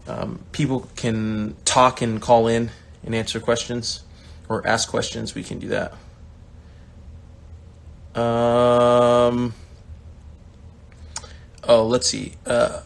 um, 0.07 0.41
people 0.53 0.89
can 0.97 1.57
talk 1.65 2.03
and 2.03 2.21
call 2.21 2.49
in 2.49 2.71
and 3.05 3.15
answer 3.15 3.41
questions 3.41 4.03
or 4.49 4.67
ask 4.67 4.91
questions. 4.91 5.35
We 5.35 5.43
can 5.43 5.59
do 5.59 5.69
that. 5.69 5.93
Um. 8.21 9.55
Oh, 11.65 11.87
let's 11.87 12.09
see. 12.09 12.35
Uh, 12.45 12.81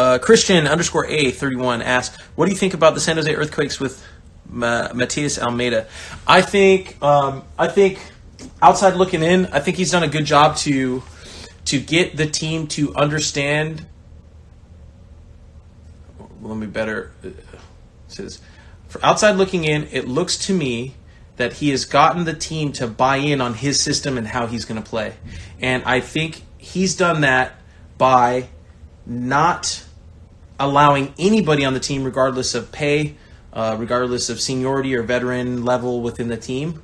uh, 0.00 0.18
Christian 0.18 0.66
underscore 0.66 1.06
A 1.06 1.30
thirty 1.30 1.56
one 1.56 1.82
asks, 1.82 2.18
"What 2.34 2.46
do 2.46 2.52
you 2.52 2.56
think 2.56 2.72
about 2.72 2.94
the 2.94 3.00
San 3.00 3.16
Jose 3.16 3.34
Earthquakes 3.34 3.78
with 3.78 4.02
Ma- 4.48 4.92
Matias 4.94 5.38
Almeyda?" 5.38 5.86
I 6.26 6.40
think 6.40 6.96
um, 7.02 7.44
I 7.58 7.68
think 7.68 7.98
outside 8.62 8.94
looking 8.94 9.22
in, 9.22 9.46
I 9.46 9.60
think 9.60 9.76
he's 9.76 9.90
done 9.90 10.02
a 10.02 10.08
good 10.08 10.24
job 10.24 10.56
to 10.58 11.02
to 11.66 11.78
get 11.78 12.16
the 12.16 12.26
team 12.26 12.66
to 12.68 12.94
understand. 12.94 13.84
Let 16.40 16.56
me 16.56 16.66
better 16.66 17.12
uh, 17.22 17.28
says 18.08 18.40
for 18.88 19.04
outside 19.04 19.32
looking 19.36 19.64
in, 19.64 19.86
it 19.92 20.08
looks 20.08 20.38
to 20.46 20.54
me 20.54 20.94
that 21.36 21.52
he 21.54 21.68
has 21.70 21.84
gotten 21.84 22.24
the 22.24 22.34
team 22.34 22.72
to 22.72 22.86
buy 22.86 23.16
in 23.16 23.40
on 23.42 23.52
his 23.54 23.80
system 23.80 24.16
and 24.16 24.26
how 24.26 24.46
he's 24.46 24.64
going 24.64 24.82
to 24.82 24.88
play, 24.88 25.12
and 25.60 25.84
I 25.84 26.00
think 26.00 26.42
he's 26.56 26.96
done 26.96 27.20
that 27.20 27.52
by 27.98 28.48
not 29.04 29.84
allowing 30.60 31.12
anybody 31.18 31.64
on 31.64 31.74
the 31.74 31.80
team, 31.80 32.04
regardless 32.04 32.54
of 32.54 32.70
pay, 32.70 33.16
uh, 33.52 33.74
regardless 33.78 34.30
of 34.30 34.40
seniority 34.40 34.94
or 34.94 35.02
veteran 35.02 35.64
level 35.64 36.02
within 36.02 36.28
the 36.28 36.36
team, 36.36 36.82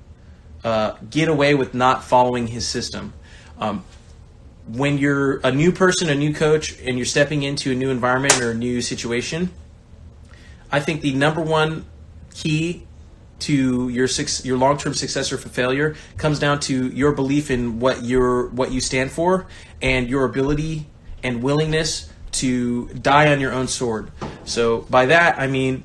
uh, 0.65 0.95
get 1.11 1.29
away 1.29 1.55
with 1.55 1.75
not 1.75 2.03
following 2.03 2.49
his 2.49 2.67
system. 2.67 3.13
Um, 3.61 3.85
when 4.67 4.99
you're 4.99 5.39
a 5.45 5.53
new 5.53 5.71
person, 5.71 6.09
a 6.09 6.15
new 6.15 6.35
coach, 6.35 6.77
and 6.81 6.99
you're 6.99 7.07
stepping 7.07 7.45
into 7.45 7.71
a 7.71 7.75
new 7.75 7.91
environment 7.91 8.41
or 8.41 8.51
a 8.51 8.55
new 8.55 8.81
situation, 8.81 9.53
I 10.73 10.81
think 10.81 11.03
the 11.03 11.15
number 11.15 11.41
one 11.41 11.85
key 12.35 12.87
to 13.39 13.89
your 13.91 14.09
six, 14.09 14.45
your 14.45 14.57
long-term 14.57 14.95
success 14.95 15.31
or 15.31 15.37
failure 15.37 15.95
comes 16.17 16.39
down 16.39 16.59
to 16.61 16.89
your 16.89 17.13
belief 17.13 17.51
in 17.51 17.79
what 17.79 18.03
your 18.03 18.49
what 18.49 18.73
you 18.73 18.81
stand 18.81 19.13
for 19.13 19.47
and 19.83 20.09
your 20.09 20.25
ability 20.25 20.87
and 21.23 21.43
willingness 21.43 22.11
to 22.37 22.87
die 22.89 23.33
on 23.33 23.41
your 23.41 23.53
own 23.53 23.69
sword. 23.69 24.11
So 24.45 24.83
by 24.83 25.07
that 25.07 25.39
I 25.39 25.47
mean 25.47 25.85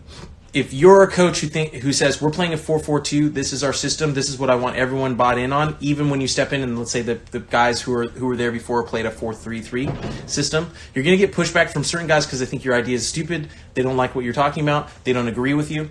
if 0.54 0.74
you're 0.74 1.04
a 1.04 1.08
coach 1.08 1.40
who 1.40 1.48
think 1.48 1.76
who 1.76 1.94
says 1.94 2.22
we're 2.22 2.32
playing 2.32 2.54
a 2.54 2.58
4-4-2, 2.58 3.34
this 3.34 3.54
is 3.54 3.64
our 3.64 3.72
system, 3.72 4.14
this 4.14 4.28
is 4.28 4.38
what 4.38 4.50
I 4.50 4.56
want 4.56 4.76
everyone 4.76 5.16
bought 5.16 5.38
in 5.38 5.54
on, 5.54 5.78
even 5.80 6.10
when 6.10 6.20
you 6.20 6.28
step 6.28 6.52
in 6.52 6.62
and 6.62 6.78
let's 6.78 6.92
say 6.92 7.02
the, 7.02 7.16
the 7.32 7.40
guys 7.40 7.82
who 7.82 7.94
are 7.94 8.08
who 8.08 8.26
were 8.26 8.36
there 8.36 8.52
before 8.52 8.84
played 8.84 9.06
a 9.06 9.12
4-3-3 9.12 10.30
system, 10.30 10.70
you're 10.94 11.06
going 11.06 11.18
to 11.18 11.26
get 11.26 11.34
pushback 11.34 11.70
from 11.70 11.84
certain 11.84 12.08
guys 12.08 12.26
because 12.26 12.40
they 12.40 12.46
think 12.46 12.66
your 12.66 12.76
idea 12.76 12.96
is 12.96 13.08
stupid, 13.08 13.48
they 13.76 13.82
don't 13.82 13.98
like 13.98 14.14
what 14.14 14.26
you're 14.26 14.34
talking 14.34 14.64
about, 14.64 14.90
they 15.06 15.14
don't 15.14 15.30
agree 15.30 15.54
with 15.54 15.72
you. 15.72 15.90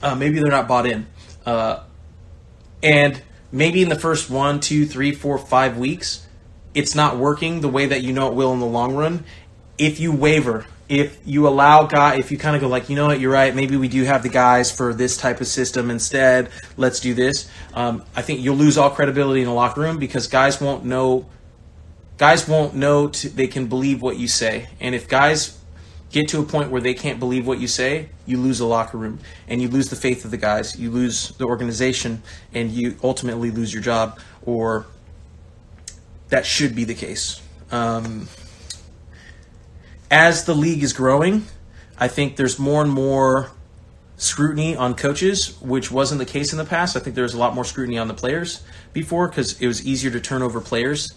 Uh, 0.00 0.14
maybe 0.14 0.38
they're 0.38 0.50
not 0.50 0.68
bought 0.68 0.86
in. 0.86 1.06
Uh, 1.44 1.82
and 2.82 3.20
maybe 3.50 3.82
in 3.82 3.88
the 3.88 3.98
first 3.98 4.30
one, 4.30 4.60
two, 4.60 4.86
three, 4.86 5.12
four, 5.12 5.38
five 5.38 5.78
weeks, 5.78 6.21
it's 6.74 6.94
not 6.94 7.16
working 7.16 7.60
the 7.60 7.68
way 7.68 7.86
that 7.86 8.02
you 8.02 8.12
know 8.12 8.28
it 8.28 8.34
will 8.34 8.52
in 8.52 8.60
the 8.60 8.66
long 8.66 8.94
run, 8.94 9.24
if 9.78 10.00
you 10.00 10.12
waver, 10.12 10.66
if 10.88 11.18
you 11.24 11.48
allow 11.48 11.84
guy, 11.84 12.16
if 12.16 12.30
you 12.30 12.38
kind 12.38 12.54
of 12.54 12.62
go 12.62 12.68
like, 12.68 12.88
you 12.88 12.96
know 12.96 13.06
what, 13.06 13.20
you're 13.20 13.32
right, 13.32 13.54
maybe 13.54 13.76
we 13.76 13.88
do 13.88 14.04
have 14.04 14.22
the 14.22 14.28
guys 14.28 14.70
for 14.70 14.92
this 14.92 15.16
type 15.16 15.40
of 15.40 15.46
system 15.46 15.90
instead. 15.90 16.50
Let's 16.76 17.00
do 17.00 17.14
this. 17.14 17.50
Um, 17.74 18.04
I 18.14 18.22
think 18.22 18.40
you'll 18.40 18.56
lose 18.56 18.76
all 18.78 18.90
credibility 18.90 19.40
in 19.40 19.46
the 19.46 19.54
locker 19.54 19.80
room 19.80 19.98
because 19.98 20.26
guys 20.26 20.60
won't 20.60 20.84
know. 20.84 21.26
Guys 22.18 22.46
won't 22.46 22.74
know 22.74 23.08
they 23.08 23.46
can 23.46 23.66
believe 23.66 24.00
what 24.00 24.16
you 24.18 24.28
say, 24.28 24.68
and 24.80 24.94
if 24.94 25.08
guys 25.08 25.58
get 26.12 26.28
to 26.28 26.40
a 26.40 26.44
point 26.44 26.70
where 26.70 26.80
they 26.80 26.94
can't 26.94 27.18
believe 27.18 27.46
what 27.46 27.58
you 27.58 27.66
say, 27.66 28.08
you 28.26 28.36
lose 28.36 28.58
the 28.58 28.66
locker 28.66 28.98
room 28.98 29.18
and 29.48 29.62
you 29.62 29.68
lose 29.68 29.88
the 29.88 29.96
faith 29.96 30.24
of 30.24 30.30
the 30.30 30.36
guys. 30.36 30.78
You 30.78 30.90
lose 30.90 31.30
the 31.38 31.46
organization 31.46 32.22
and 32.52 32.70
you 32.70 32.96
ultimately 33.02 33.50
lose 33.50 33.72
your 33.72 33.82
job, 33.82 34.20
or 34.44 34.86
that 36.32 36.46
should 36.46 36.74
be 36.74 36.84
the 36.84 36.94
case. 36.94 37.42
Um, 37.70 38.26
as 40.10 40.46
the 40.46 40.54
league 40.54 40.82
is 40.82 40.94
growing, 40.94 41.44
I 41.98 42.08
think 42.08 42.36
there's 42.36 42.58
more 42.58 42.80
and 42.80 42.90
more 42.90 43.50
scrutiny 44.16 44.74
on 44.74 44.94
coaches, 44.94 45.60
which 45.60 45.90
wasn't 45.90 46.18
the 46.20 46.24
case 46.24 46.52
in 46.52 46.58
the 46.58 46.64
past. 46.64 46.96
I 46.96 47.00
think 47.00 47.16
there 47.16 47.24
was 47.24 47.34
a 47.34 47.38
lot 47.38 47.54
more 47.54 47.66
scrutiny 47.66 47.98
on 47.98 48.08
the 48.08 48.14
players 48.14 48.62
before 48.94 49.28
because 49.28 49.60
it 49.60 49.66
was 49.66 49.86
easier 49.86 50.10
to 50.10 50.20
turn 50.20 50.40
over 50.40 50.58
players. 50.62 51.12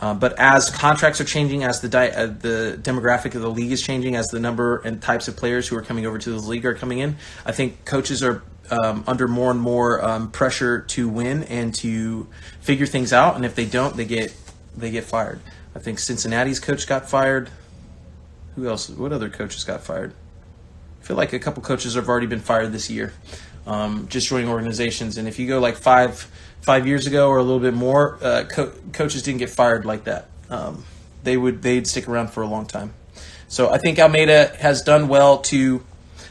Uh, 0.00 0.14
but 0.14 0.38
as 0.38 0.70
contracts 0.70 1.20
are 1.20 1.24
changing, 1.24 1.62
as 1.62 1.82
the 1.82 1.88
di- 1.90 2.08
uh, 2.08 2.26
the 2.26 2.78
demographic 2.80 3.34
of 3.34 3.42
the 3.42 3.50
league 3.50 3.70
is 3.70 3.82
changing, 3.82 4.16
as 4.16 4.28
the 4.28 4.40
number 4.40 4.78
and 4.78 5.02
types 5.02 5.28
of 5.28 5.36
players 5.36 5.68
who 5.68 5.76
are 5.76 5.82
coming 5.82 6.06
over 6.06 6.16
to 6.16 6.30
the 6.30 6.38
league 6.38 6.64
are 6.64 6.74
coming 6.74 7.00
in, 7.00 7.16
I 7.44 7.52
think 7.52 7.84
coaches 7.84 8.22
are 8.22 8.42
um, 8.70 9.04
under 9.06 9.28
more 9.28 9.50
and 9.50 9.60
more 9.60 10.02
um, 10.02 10.30
pressure 10.30 10.80
to 10.80 11.06
win 11.06 11.42
and 11.44 11.74
to 11.76 12.26
figure 12.60 12.86
things 12.86 13.12
out. 13.12 13.36
And 13.36 13.44
if 13.44 13.54
they 13.54 13.66
don't, 13.66 13.94
they 13.94 14.06
get 14.06 14.34
they 14.76 14.90
get 14.90 15.04
fired. 15.04 15.40
I 15.74 15.78
think 15.78 15.98
Cincinnati's 15.98 16.60
coach 16.60 16.86
got 16.86 17.08
fired. 17.08 17.50
Who 18.54 18.68
else? 18.68 18.88
What 18.88 19.12
other 19.12 19.28
coaches 19.28 19.64
got 19.64 19.82
fired? 19.82 20.12
I 21.02 21.04
feel 21.04 21.16
like 21.16 21.32
a 21.32 21.38
couple 21.38 21.62
coaches 21.62 21.94
have 21.94 22.08
already 22.08 22.26
been 22.26 22.40
fired 22.40 22.72
this 22.72 22.88
year, 22.88 23.12
um, 23.66 24.08
just 24.08 24.28
joining 24.28 24.48
organizations. 24.48 25.18
And 25.18 25.28
if 25.28 25.38
you 25.38 25.46
go 25.46 25.58
like 25.58 25.76
five 25.76 26.30
five 26.62 26.86
years 26.86 27.06
ago 27.06 27.28
or 27.28 27.38
a 27.38 27.42
little 27.42 27.60
bit 27.60 27.74
more, 27.74 28.18
uh, 28.22 28.44
co- 28.48 28.72
coaches 28.92 29.22
didn't 29.22 29.40
get 29.40 29.50
fired 29.50 29.84
like 29.84 30.04
that. 30.04 30.28
Um, 30.48 30.84
they 31.22 31.36
would 31.36 31.62
they'd 31.62 31.86
stick 31.86 32.08
around 32.08 32.28
for 32.30 32.42
a 32.42 32.46
long 32.46 32.66
time. 32.66 32.94
So 33.48 33.70
I 33.70 33.78
think 33.78 33.98
Almeyda 33.98 34.56
has 34.58 34.82
done 34.82 35.08
well 35.08 35.38
to. 35.42 35.84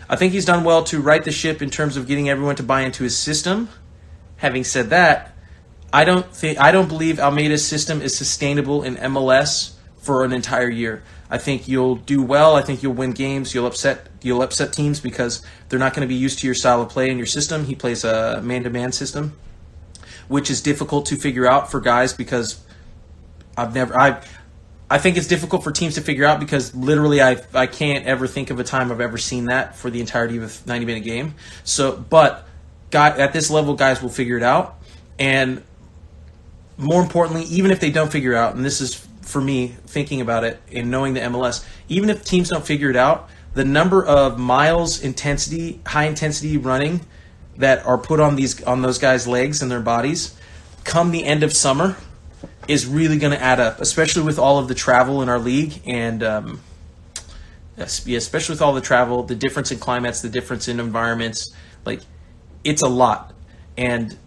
I 0.09 0.15
think 0.15 0.33
he's 0.33 0.45
done 0.45 0.63
well 0.63 0.83
to 0.85 1.01
right 1.01 1.23
the 1.23 1.31
ship 1.31 1.61
in 1.61 1.69
terms 1.69 1.97
of 1.97 2.07
getting 2.07 2.29
everyone 2.29 2.55
to 2.57 2.63
buy 2.63 2.81
into 2.81 3.03
his 3.03 3.17
system. 3.17 3.69
Having 4.37 4.65
said 4.65 4.89
that, 4.89 5.32
I 5.93 6.05
don't 6.05 6.25
think 6.35 6.59
I 6.59 6.71
don't 6.71 6.87
believe 6.87 7.17
Almeyda's 7.17 7.65
system 7.65 8.01
is 8.01 8.17
sustainable 8.17 8.81
in 8.81 8.95
MLS 8.95 9.75
for 9.97 10.25
an 10.25 10.33
entire 10.33 10.69
year. 10.69 11.03
I 11.29 11.37
think 11.37 11.67
you'll 11.67 11.95
do 11.95 12.23
well. 12.23 12.55
I 12.55 12.63
think 12.63 12.81
you'll 12.81 12.93
win 12.93 13.11
games. 13.11 13.53
You'll 13.53 13.67
upset 13.67 14.07
you'll 14.23 14.41
upset 14.41 14.73
teams 14.73 14.99
because 14.99 15.45
they're 15.69 15.77
not 15.77 15.93
going 15.93 16.01
to 16.01 16.07
be 16.07 16.15
used 16.15 16.39
to 16.39 16.47
your 16.47 16.55
style 16.55 16.81
of 16.81 16.89
play 16.89 17.09
and 17.09 17.19
your 17.19 17.27
system. 17.27 17.65
He 17.65 17.75
plays 17.75 18.03
a 18.03 18.41
man-to-man 18.41 18.91
system, 18.91 19.37
which 20.27 20.49
is 20.49 20.61
difficult 20.61 21.05
to 21.07 21.15
figure 21.15 21.45
out 21.45 21.69
for 21.69 21.79
guys 21.79 22.11
because 22.11 22.59
I've 23.55 23.75
never 23.75 23.95
I 23.95 24.23
I 24.89 24.97
think 24.97 25.15
it's 25.15 25.27
difficult 25.27 25.63
for 25.63 25.71
teams 25.71 25.93
to 25.95 26.01
figure 26.01 26.25
out 26.25 26.39
because 26.39 26.73
literally 26.73 27.21
I 27.21 27.37
I 27.53 27.67
can't 27.67 28.07
ever 28.07 28.25
think 28.25 28.49
of 28.49 28.59
a 28.59 28.63
time 28.63 28.91
I've 28.91 28.99
ever 28.99 29.19
seen 29.19 29.45
that 29.45 29.75
for 29.75 29.91
the 29.91 30.01
entirety 30.01 30.37
of 30.37 30.43
a 30.65 30.67
90 30.67 30.85
minute 30.87 31.03
game. 31.03 31.35
So, 31.63 31.95
but 31.95 32.47
guy 32.89 33.15
at 33.15 33.31
this 33.31 33.51
level 33.51 33.75
guys 33.75 34.01
will 34.01 34.09
figure 34.09 34.37
it 34.37 34.43
out 34.43 34.79
and 35.19 35.63
more 36.77 37.01
importantly, 37.01 37.43
even 37.45 37.71
if 37.71 37.79
they 37.79 37.91
don't 37.91 38.11
figure 38.11 38.35
out, 38.35 38.55
and 38.55 38.65
this 38.65 38.81
is 38.81 39.07
for 39.21 39.41
me 39.41 39.75
thinking 39.85 40.21
about 40.21 40.43
it 40.43 40.61
and 40.71 40.91
knowing 40.91 41.13
the 41.13 41.21
MLS, 41.21 41.65
even 41.89 42.09
if 42.09 42.23
teams 42.23 42.49
don't 42.49 42.65
figure 42.65 42.89
it 42.89 42.95
out, 42.95 43.29
the 43.53 43.65
number 43.65 44.03
of 44.03 44.39
miles 44.39 45.01
intensity, 45.01 45.79
high 45.85 46.05
intensity 46.05 46.57
running 46.57 47.01
that 47.57 47.85
are 47.85 47.97
put 47.97 48.19
on 48.19 48.35
these 48.35 48.61
on 48.63 48.81
those 48.81 48.97
guys' 48.97 49.27
legs 49.27 49.61
and 49.61 49.69
their 49.69 49.79
bodies 49.79 50.35
come 50.83 51.11
the 51.11 51.23
end 51.23 51.43
of 51.43 51.53
summer 51.53 51.95
is 52.67 52.85
really 52.85 53.17
going 53.17 53.31
to 53.31 53.41
add 53.41 53.59
up, 53.59 53.79
especially 53.79 54.23
with 54.23 54.39
all 54.39 54.57
of 54.57 54.67
the 54.67 54.75
travel 54.75 55.21
in 55.21 55.29
our 55.29 55.39
league 55.39 55.81
and 55.85 56.23
um, 56.23 56.61
especially 57.77 58.53
with 58.53 58.61
all 58.61 58.73
the 58.73 58.81
travel, 58.81 59.23
the 59.23 59.35
difference 59.35 59.71
in 59.71 59.79
climates, 59.79 60.21
the 60.21 60.29
difference 60.29 60.67
in 60.67 60.79
environments, 60.79 61.53
like 61.85 62.01
it's 62.63 62.81
a 62.81 62.87
lot. 62.87 63.33
And 63.77 64.17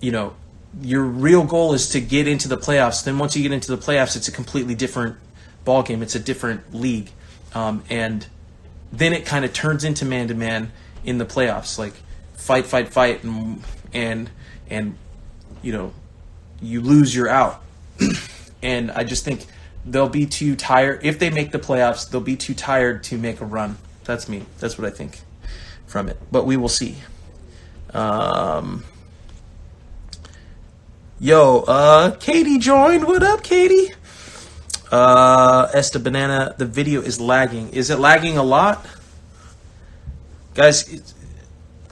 you 0.00 0.12
know, 0.12 0.34
your 0.82 1.04
real 1.04 1.44
goal 1.44 1.74
is 1.74 1.90
to 1.90 2.00
get 2.00 2.26
into 2.26 2.48
the 2.48 2.56
playoffs. 2.56 3.04
Then 3.04 3.18
once 3.18 3.36
you 3.36 3.42
get 3.42 3.52
into 3.52 3.74
the 3.74 3.78
playoffs, 3.78 4.16
it's 4.16 4.28
a 4.28 4.32
completely 4.32 4.74
different 4.74 5.16
ball 5.64 5.82
game. 5.82 6.02
It's 6.02 6.14
a 6.14 6.20
different 6.20 6.74
league, 6.74 7.10
um, 7.54 7.82
and 7.88 8.26
then 8.92 9.12
it 9.12 9.26
kind 9.26 9.44
of 9.44 9.52
turns 9.52 9.84
into 9.84 10.04
man 10.04 10.28
to 10.28 10.34
man 10.34 10.72
in 11.04 11.18
the 11.18 11.26
playoffs. 11.26 11.78
Like 11.78 11.94
fight, 12.34 12.66
fight, 12.66 12.88
fight, 12.88 13.24
and 13.24 13.62
and 13.92 14.30
and 14.68 14.96
you 15.62 15.72
know 15.72 15.92
you 16.60 16.80
lose, 16.80 17.14
you're 17.14 17.28
out. 17.28 17.62
and 18.62 18.90
I 18.90 19.04
just 19.04 19.24
think 19.24 19.46
they'll 19.84 20.08
be 20.08 20.26
too 20.26 20.56
tired 20.56 21.00
if 21.04 21.18
they 21.18 21.30
make 21.30 21.52
the 21.52 21.58
playoffs. 21.58 22.10
They'll 22.10 22.20
be 22.20 22.36
too 22.36 22.54
tired 22.54 23.04
to 23.04 23.18
make 23.18 23.40
a 23.40 23.44
run. 23.44 23.78
That's 24.04 24.28
me. 24.28 24.44
That's 24.58 24.78
what 24.78 24.86
I 24.86 24.90
think 24.90 25.20
from 25.86 26.08
it. 26.08 26.18
But 26.30 26.46
we 26.46 26.56
will 26.56 26.68
see. 26.68 26.96
Um, 27.92 28.84
Yo, 31.20 31.60
uh, 31.60 32.10
Katie 32.16 32.58
joined. 32.58 33.04
What 33.04 33.22
up, 33.22 33.44
Katie? 33.44 33.94
Uh, 34.90 35.70
Esta 35.72 36.00
Banana, 36.00 36.56
the 36.58 36.66
video 36.66 37.02
is 37.02 37.20
lagging. 37.20 37.68
Is 37.70 37.88
it 37.90 38.00
lagging 38.00 38.36
a 38.36 38.42
lot? 38.42 38.84
Guys, 40.54 41.14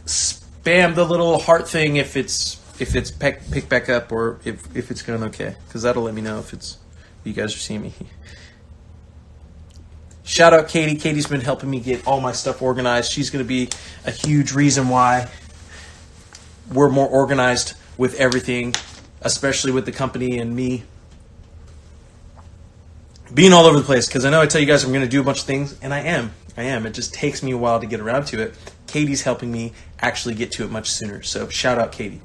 spam 0.07 0.97
the 0.97 1.05
little 1.05 1.38
heart 1.38 1.68
thing 1.68 1.97
if 1.97 2.16
it's 2.16 2.61
if 2.81 2.97
it's 2.97 3.12
pick, 3.12 3.49
pick 3.53 3.68
back 3.68 3.88
up 3.88 4.11
or 4.11 4.40
if, 4.44 4.75
if 4.77 4.90
it's 4.90 5.03
going 5.03 5.23
okay, 5.23 5.55
because 5.68 5.83
that'll 5.83 6.03
let 6.03 6.14
me 6.14 6.20
know 6.20 6.40
if 6.40 6.53
it's 6.53 6.79
you 7.23 7.33
guys 7.33 7.55
are 7.55 7.59
seeing 7.59 7.83
me. 7.83 7.94
Shout 10.25 10.53
out 10.53 10.66
Katie. 10.66 10.97
Katie's 10.97 11.29
been 11.29 11.40
helping 11.42 11.70
me 11.70 11.79
get 11.79 12.09
all 12.09 12.20
my 12.20 12.33
stuff 12.33 12.61
organized. 12.61 13.12
She's 13.12 13.31
going 13.31 13.44
to 13.44 13.49
be 13.49 13.68
a 14.05 14.11
huge 14.11 14.53
reason 14.53 14.88
why 14.88 15.29
we're 16.73 16.90
more 16.90 17.09
organized 17.09 17.75
with 17.97 18.14
everything 18.16 18.75
especially 19.25 19.73
with 19.73 19.87
the 19.87 19.93
company 19.93 20.39
and 20.39 20.55
me 20.55 20.83
being 23.33 23.53
all 23.53 23.65
over 23.65 23.79
the 23.79 23.85
place 23.85 24.07
because 24.07 24.25
I 24.25 24.31
know 24.31 24.41
I 24.41 24.47
tell 24.47 24.61
you 24.61 24.67
guys 24.67 24.85
I'm 24.85 24.93
going 24.93 25.05
to 25.05 25.11
do 25.11 25.21
a 25.21 25.25
bunch 25.25 25.41
of 25.41 25.47
things, 25.47 25.79
and 25.81 25.95
I 25.95 26.01
am. 26.01 26.33
I 26.57 26.65
am. 26.65 26.85
It 26.85 26.93
just 26.93 27.15
takes 27.15 27.43
me 27.43 27.53
a 27.53 27.57
while 27.57 27.81
to 27.81 27.87
get 27.87 28.01
around 28.01 28.27
to 28.27 28.43
it. 28.43 28.55
Katie's 28.87 29.23
helping 29.23 29.51
me 29.51 29.73
actually 30.01 30.35
get 30.35 30.53
to 30.53 30.65
it 30.65 30.71
much 30.71 30.91
sooner. 30.91 31.23
So 31.23 31.49
shout 31.49 31.79
out 31.79 31.93
Katie. 31.93 32.21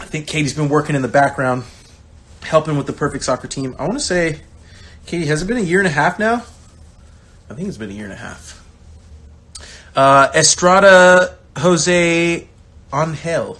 I 0.00 0.10
think 0.10 0.26
Katie's 0.26 0.54
been 0.54 0.70
working 0.70 0.96
in 0.96 1.02
the 1.02 1.08
background, 1.08 1.64
helping 2.42 2.78
with 2.78 2.86
the 2.86 2.94
perfect 2.94 3.24
soccer 3.24 3.46
team. 3.46 3.76
I 3.78 3.82
want 3.82 3.94
to 3.94 4.00
say, 4.00 4.40
Katie, 5.04 5.26
has 5.26 5.42
it 5.42 5.46
been 5.46 5.58
a 5.58 5.60
year 5.60 5.80
and 5.80 5.86
a 5.86 5.90
half 5.90 6.18
now? 6.18 6.44
I 7.50 7.54
think 7.54 7.68
it's 7.68 7.76
been 7.76 7.90
a 7.90 7.94
year 7.94 8.04
and 8.04 8.12
a 8.12 8.16
half. 8.16 8.64
Uh, 9.94 10.30
Estrada 10.34 11.36
Jose 11.58 12.48
Angel 12.94 13.58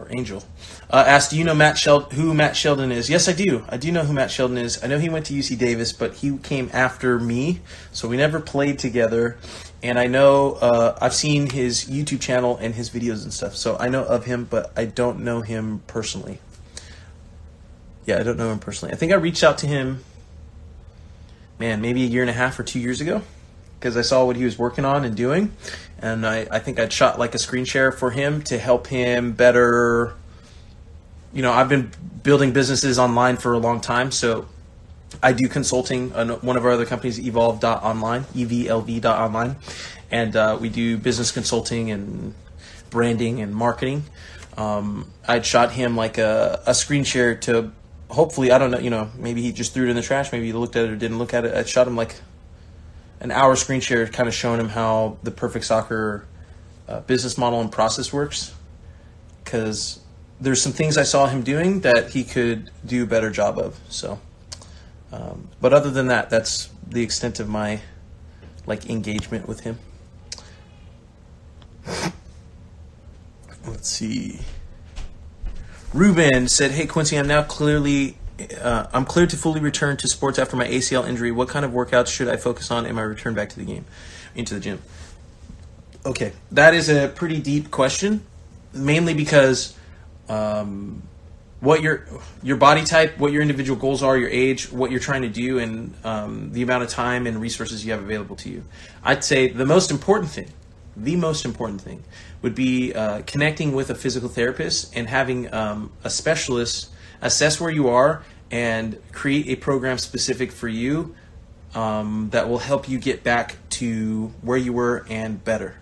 or 0.00 0.06
Angel, 0.10 0.42
uh, 0.90 1.04
asked, 1.06 1.30
"Do 1.30 1.38
you 1.38 1.44
know 1.44 1.54
Matt 1.54 1.76
Shel- 1.76 2.08
who 2.10 2.32
Matt 2.32 2.56
Sheldon 2.56 2.90
is?" 2.90 3.10
Yes, 3.10 3.28
I 3.28 3.32
do. 3.32 3.64
I 3.68 3.76
do 3.76 3.92
know 3.92 4.02
who 4.02 4.12
Matt 4.12 4.30
Sheldon 4.30 4.58
is. 4.58 4.82
I 4.82 4.86
know 4.86 4.98
he 4.98 5.08
went 5.08 5.26
to 5.26 5.34
UC 5.34 5.56
Davis, 5.56 5.92
but 5.92 6.14
he 6.14 6.36
came 6.38 6.70
after 6.72 7.18
me, 7.18 7.60
so 7.92 8.08
we 8.08 8.16
never 8.16 8.40
played 8.40 8.78
together. 8.78 9.36
And 9.82 9.98
I 9.98 10.06
know 10.06 10.52
uh, 10.54 10.98
I've 11.00 11.14
seen 11.14 11.50
his 11.50 11.84
YouTube 11.84 12.20
channel 12.20 12.56
and 12.60 12.74
his 12.74 12.90
videos 12.90 13.22
and 13.22 13.32
stuff, 13.32 13.56
so 13.56 13.76
I 13.78 13.88
know 13.88 14.04
of 14.04 14.24
him, 14.24 14.46
but 14.48 14.72
I 14.76 14.86
don't 14.86 15.20
know 15.20 15.42
him 15.42 15.82
personally. 15.86 16.38
Yeah, 18.06 18.18
I 18.18 18.22
don't 18.22 18.38
know 18.38 18.50
him 18.50 18.58
personally. 18.58 18.94
I 18.94 18.96
think 18.96 19.12
I 19.12 19.16
reached 19.16 19.44
out 19.44 19.58
to 19.58 19.66
him, 19.66 20.02
man, 21.58 21.80
maybe 21.80 22.02
a 22.04 22.06
year 22.06 22.22
and 22.22 22.30
a 22.30 22.34
half 22.34 22.58
or 22.58 22.62
two 22.62 22.80
years 22.80 23.00
ago 23.00 23.22
because 23.80 23.96
I 23.96 24.02
saw 24.02 24.26
what 24.26 24.36
he 24.36 24.44
was 24.44 24.58
working 24.58 24.84
on 24.84 25.06
and 25.06 25.16
doing. 25.16 25.52
And 25.98 26.26
I, 26.26 26.46
I 26.50 26.58
think 26.58 26.78
I'd 26.78 26.92
shot 26.92 27.18
like 27.18 27.34
a 27.34 27.38
screen 27.38 27.64
share 27.64 27.90
for 27.90 28.10
him 28.10 28.42
to 28.42 28.58
help 28.58 28.86
him 28.88 29.32
better. 29.32 30.14
You 31.32 31.40
know, 31.40 31.50
I've 31.50 31.70
been 31.70 31.90
building 32.22 32.52
businesses 32.52 32.98
online 32.98 33.38
for 33.38 33.54
a 33.54 33.58
long 33.58 33.80
time, 33.80 34.10
so 34.10 34.46
I 35.22 35.32
do 35.32 35.48
consulting 35.48 36.12
on 36.12 36.28
one 36.28 36.58
of 36.58 36.64
our 36.64 36.72
other 36.72 36.84
companies, 36.84 37.18
Evolve.online, 37.18 38.24
EVLV.online, 38.24 39.56
and 40.10 40.36
uh, 40.36 40.58
we 40.60 40.68
do 40.68 40.98
business 40.98 41.30
consulting 41.30 41.90
and 41.90 42.34
branding 42.90 43.40
and 43.40 43.54
marketing. 43.54 44.04
Um, 44.58 45.10
I'd 45.26 45.46
shot 45.46 45.72
him 45.72 45.96
like 45.96 46.18
a, 46.18 46.62
a 46.66 46.74
screen 46.74 47.04
share 47.04 47.34
to 47.36 47.72
hopefully, 48.10 48.50
I 48.50 48.58
don't 48.58 48.70
know, 48.70 48.78
you 48.78 48.90
know, 48.90 49.10
maybe 49.16 49.40
he 49.40 49.52
just 49.52 49.72
threw 49.72 49.86
it 49.86 49.90
in 49.90 49.96
the 49.96 50.02
trash, 50.02 50.32
maybe 50.32 50.46
he 50.46 50.52
looked 50.52 50.76
at 50.76 50.84
it 50.84 50.90
or 50.90 50.96
didn't 50.96 51.18
look 51.18 51.32
at 51.32 51.44
it. 51.44 51.54
I 51.54 51.64
shot 51.64 51.86
him 51.86 51.96
like 51.96 52.16
an 53.20 53.30
hour 53.30 53.56
screen 53.56 53.80
share 53.80 54.06
kind 54.08 54.28
of 54.28 54.34
showing 54.34 54.60
him 54.60 54.68
how 54.68 55.18
the 55.22 55.30
perfect 55.30 55.64
soccer 55.64 56.26
uh, 56.88 57.00
business 57.00 57.38
model 57.38 57.60
and 57.60 57.70
process 57.70 58.12
works. 58.12 58.54
Because 59.44 60.00
there's 60.40 60.62
some 60.62 60.72
things 60.72 60.96
i 60.96 61.02
saw 61.02 61.26
him 61.26 61.42
doing 61.42 61.80
that 61.80 62.10
he 62.10 62.24
could 62.24 62.70
do 62.86 63.02
a 63.02 63.06
better 63.06 63.30
job 63.30 63.58
of 63.58 63.78
so 63.88 64.18
um, 65.12 65.48
but 65.60 65.72
other 65.72 65.90
than 65.90 66.06
that 66.06 66.30
that's 66.30 66.70
the 66.88 67.02
extent 67.02 67.40
of 67.40 67.48
my 67.48 67.80
like 68.66 68.88
engagement 68.88 69.48
with 69.48 69.60
him. 69.60 69.78
Let's 73.66 73.88
see. 73.88 74.40
Ruben 75.92 76.46
said 76.46 76.70
hey 76.70 76.86
quincy 76.86 77.18
i'm 77.18 77.26
now 77.26 77.42
clearly 77.42 78.16
uh, 78.60 78.86
I'm 78.92 79.04
cleared 79.04 79.30
to 79.30 79.36
fully 79.36 79.60
return 79.60 79.96
to 79.98 80.08
sports 80.08 80.38
after 80.38 80.56
my 80.56 80.66
ACL 80.66 81.08
injury. 81.08 81.30
What 81.30 81.48
kind 81.48 81.64
of 81.64 81.72
workouts 81.72 82.08
should 82.08 82.28
I 82.28 82.36
focus 82.36 82.70
on 82.70 82.86
in 82.86 82.94
my 82.94 83.02
return 83.02 83.34
back 83.34 83.48
to 83.50 83.58
the 83.58 83.64
game, 83.64 83.84
into 84.34 84.54
the 84.54 84.60
gym? 84.60 84.80
Okay, 86.04 86.32
that 86.52 86.74
is 86.74 86.88
a 86.88 87.08
pretty 87.08 87.40
deep 87.40 87.70
question, 87.70 88.24
mainly 88.72 89.12
because 89.12 89.76
um, 90.28 91.02
what 91.60 91.82
your 91.82 92.06
your 92.42 92.56
body 92.56 92.84
type, 92.84 93.18
what 93.18 93.32
your 93.32 93.42
individual 93.42 93.78
goals 93.78 94.02
are, 94.02 94.16
your 94.16 94.30
age, 94.30 94.72
what 94.72 94.90
you're 94.90 95.00
trying 95.00 95.22
to 95.22 95.28
do, 95.28 95.58
and 95.58 95.94
um, 96.04 96.52
the 96.52 96.62
amount 96.62 96.82
of 96.82 96.88
time 96.88 97.26
and 97.26 97.40
resources 97.40 97.84
you 97.84 97.92
have 97.92 98.02
available 98.02 98.36
to 98.36 98.48
you. 98.48 98.64
I'd 99.04 99.24
say 99.24 99.48
the 99.48 99.66
most 99.66 99.90
important 99.90 100.30
thing, 100.30 100.48
the 100.96 101.16
most 101.16 101.44
important 101.44 101.82
thing, 101.82 102.02
would 102.40 102.54
be 102.54 102.94
uh, 102.94 103.22
connecting 103.26 103.74
with 103.74 103.90
a 103.90 103.94
physical 103.94 104.28
therapist 104.28 104.96
and 104.96 105.06
having 105.08 105.52
um, 105.52 105.92
a 106.02 106.08
specialist 106.08 106.88
assess 107.20 107.60
where 107.60 107.70
you 107.70 107.88
are 107.88 108.22
and 108.50 109.00
create 109.12 109.48
a 109.48 109.56
program 109.56 109.98
specific 109.98 110.50
for 110.52 110.68
you 110.68 111.14
um, 111.74 112.28
that 112.30 112.48
will 112.48 112.58
help 112.58 112.88
you 112.88 112.98
get 112.98 113.22
back 113.22 113.56
to 113.70 114.32
where 114.42 114.58
you 114.58 114.72
were 114.72 115.04
and 115.08 115.42
better. 115.44 115.76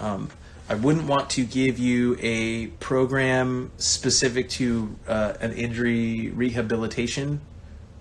Um, 0.00 0.30
I 0.68 0.74
wouldn't 0.74 1.06
want 1.06 1.30
to 1.30 1.44
give 1.44 1.78
you 1.78 2.16
a 2.20 2.68
program 2.68 3.70
specific 3.76 4.48
to 4.50 4.96
uh, 5.06 5.34
an 5.40 5.52
injury 5.52 6.30
rehabilitation 6.30 7.40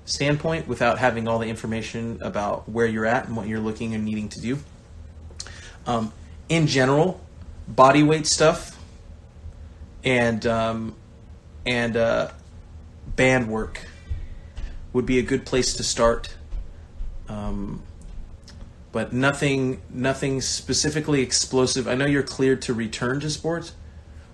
standpoint 0.06 0.68
without 0.68 1.00
having 1.00 1.28
all 1.28 1.40
the 1.40 1.48
information 1.48 2.20
about 2.22 2.70
where 2.70 2.86
you're 2.86 3.06
at 3.06 3.28
and 3.28 3.36
what 3.36 3.48
you're 3.48 3.60
looking 3.60 3.94
and 3.94 4.06
needing 4.06 4.30
to 4.30 4.42
do. 4.42 4.60
Um, 5.86 6.14
in 6.50 6.68
general, 6.68 7.20
body 7.68 8.04
weight 8.04 8.28
stuff 8.28 8.78
and 10.04 10.46
um, 10.46 10.96
and 11.66 11.98
uh, 11.98 12.32
band 13.16 13.48
work 13.50 13.82
would 14.92 15.06
be 15.06 15.20
a 15.20 15.24
good 15.24 15.46
place 15.46 15.74
to 15.74 15.84
start. 15.84 16.36
Um, 17.28 17.84
but 18.92 19.12
nothing 19.12 19.82
nothing 19.90 20.40
specifically 20.40 21.22
explosive. 21.22 21.88
I 21.88 21.96
know 21.96 22.06
you're 22.06 22.24
cleared 22.24 22.62
to 22.64 22.74
return 22.74 23.20
to 23.22 23.30
sports. 23.30 23.74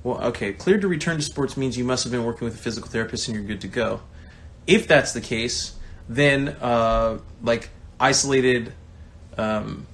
Well, 0.03 0.21
okay, 0.21 0.53
cleared 0.53 0.81
to 0.81 0.87
return 0.87 1.17
to 1.17 1.23
sports 1.23 1.57
means 1.57 1.77
you 1.77 1.85
must 1.85 2.03
have 2.03 2.11
been 2.11 2.25
working 2.25 2.45
with 2.45 2.55
a 2.55 2.57
physical 2.57 2.89
therapist 2.89 3.27
and 3.27 3.35
you're 3.35 3.45
good 3.45 3.61
to 3.61 3.67
go. 3.67 4.01
If 4.67 4.87
that's 4.87 5.13
the 5.13 5.21
case, 5.21 5.75
then 6.07 6.49
uh, 6.61 7.19
like 7.41 7.69
isolated. 7.99 8.73
Um, 9.37 9.87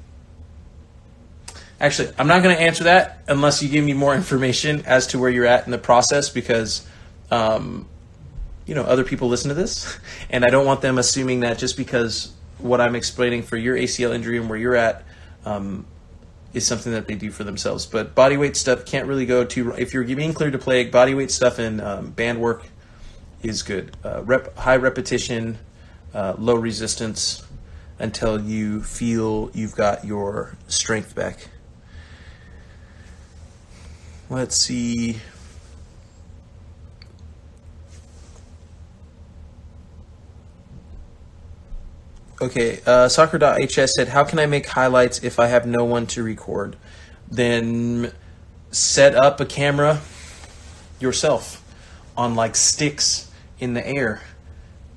actually, 1.80 2.12
I'm 2.18 2.28
not 2.28 2.42
going 2.42 2.56
to 2.56 2.62
answer 2.62 2.86
that 2.86 3.24
unless 3.28 3.62
you 3.62 3.70
give 3.70 3.86
me 3.86 3.94
more 3.94 4.16
information 4.24 4.84
as 4.88 5.08
to 5.08 5.20
where 5.20 5.30
you're 5.30 5.46
at 5.46 5.66
in 5.66 5.72
the 5.72 5.78
process 5.78 6.30
because. 6.30 6.88
Um, 7.30 7.88
you 8.66 8.76
know, 8.76 8.84
other 8.84 9.04
people 9.04 9.28
listen 9.28 9.50
to 9.50 9.56
this, 9.56 9.98
and 10.30 10.44
I 10.44 10.50
don't 10.50 10.66
want 10.66 10.82
them 10.82 10.98
assuming 10.98 11.42
that 11.42 11.58
just 11.58 11.78
because 11.78 12.34
what 12.58 12.82
I'm 12.82 12.96
explaining 12.96 13.44
for 13.44 13.58
your 13.58 13.76
ACL 13.76 14.14
injury 14.14 14.38
and 14.38 14.50
where 14.50 14.58
you're 14.58 14.76
at 14.76 15.04
um, 15.46 15.86
is 16.54 16.66
something 16.66 16.94
that 16.94 17.08
they 17.08 17.16
do 17.16 17.32
for 17.32 17.44
themselves. 17.44 17.86
But 17.86 18.16
body 18.16 18.38
weight 18.38 18.56
stuff 18.56 18.86
can't 18.86 19.08
really 19.08 19.26
go 19.26 19.44
too. 19.44 19.72
if 19.74 19.94
you're 19.94 20.04
being 20.04 20.34
cleared 20.34 20.54
to 20.54 20.60
play. 20.60 20.86
Body 20.86 21.14
weight 21.14 21.32
stuff 21.32 21.60
and 21.60 21.82
um, 21.82 22.12
band 22.12 22.40
work 22.40 22.66
is 23.44 23.62
good. 23.62 23.96
Uh, 24.04 24.24
rep, 24.24 24.58
high 24.58 24.78
repetition, 24.78 25.58
uh, 26.14 26.36
low 26.38 26.56
resistance 26.56 27.44
until 28.00 28.42
you 28.42 28.82
feel 28.82 29.52
you've 29.54 29.76
got 29.76 30.06
your 30.06 30.58
strength 30.68 31.14
back. 31.14 31.50
Let's 34.30 34.56
see. 34.56 35.18
Okay, 42.46 42.80
uh, 42.86 43.08
soccer.hs 43.08 43.94
said, 43.98 44.10
How 44.10 44.24
can 44.24 44.38
I 44.38 44.46
make 44.46 44.68
highlights 44.68 45.24
if 45.24 45.40
I 45.40 45.48
have 45.48 45.66
no 45.66 45.84
one 45.84 46.06
to 46.08 46.22
record? 46.22 46.76
Then 47.28 48.14
set 48.70 49.16
up 49.16 49.40
a 49.40 49.48
camera 49.48 50.00
yourself 51.00 51.64
on 52.16 52.36
like 52.36 52.56
sticks 52.56 53.32
in 53.60 53.74
the 53.74 53.86
air, 53.86 54.22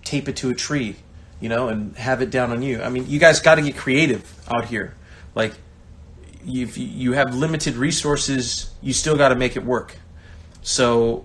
tape 0.05 0.29
it 0.29 0.37
to 0.37 0.51
a 0.51 0.55
tree, 0.55 0.97
you 1.41 1.49
know, 1.49 1.69
and 1.69 1.97
have 1.97 2.21
it 2.21 2.29
down 2.29 2.51
on 2.51 2.61
you. 2.61 2.83
I 2.83 2.91
mean, 2.91 3.09
you 3.09 3.19
guys 3.19 3.41
got 3.41 3.55
to 3.55 3.63
get 3.63 3.79
creative 3.79 4.31
out 4.51 4.67
here. 4.67 4.95
Like, 5.35 5.55
if 6.47 6.77
you 6.77 7.13
have 7.13 7.35
limited 7.35 7.77
resources, 7.77 8.71
you 8.83 8.93
still 8.93 9.17
got 9.17 9.31
to 9.31 9.37
make 9.37 9.57
it 9.57 9.65
work. 9.65 9.97
So 10.61 11.25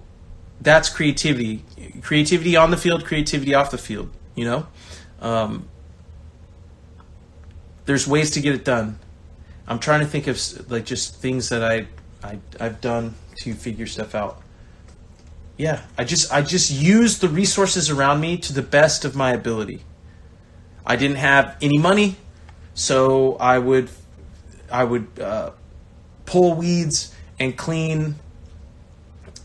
that's 0.61 0.87
creativity. 0.87 1.65
Creativity 2.01 2.55
on 2.55 2.71
the 2.71 2.77
field, 2.77 3.03
creativity 3.03 3.53
off 3.53 3.71
the 3.71 3.77
field, 3.77 4.09
you 4.35 4.45
know? 4.45 4.67
Um, 5.19 5.67
there's 7.85 8.07
ways 8.07 8.31
to 8.31 8.41
get 8.41 8.55
it 8.55 8.65
done. 8.65 8.99
I'm 9.67 9.79
trying 9.79 10.01
to 10.01 10.05
think 10.05 10.27
of 10.27 10.71
like 10.71 10.85
just 10.85 11.15
things 11.15 11.49
that 11.49 11.63
I, 11.63 11.87
I 12.23 12.39
I've 12.59 12.81
done 12.81 13.15
to 13.37 13.53
figure 13.53 13.87
stuff 13.87 14.15
out. 14.15 14.41
Yeah, 15.57 15.81
I 15.97 16.03
just 16.03 16.31
I 16.31 16.41
just 16.41 16.71
used 16.71 17.21
the 17.21 17.29
resources 17.29 17.89
around 17.89 18.19
me 18.19 18.37
to 18.37 18.53
the 18.53 18.61
best 18.61 19.05
of 19.05 19.15
my 19.15 19.31
ability. 19.31 19.83
I 20.85 20.95
didn't 20.95 21.17
have 21.17 21.55
any 21.61 21.77
money, 21.77 22.17
so 22.73 23.35
I 23.35 23.59
would 23.59 23.89
I 24.71 24.83
would 24.83 25.07
uh, 25.19 25.51
pull 26.25 26.55
weeds 26.55 27.15
and 27.39 27.57
clean 27.57 28.15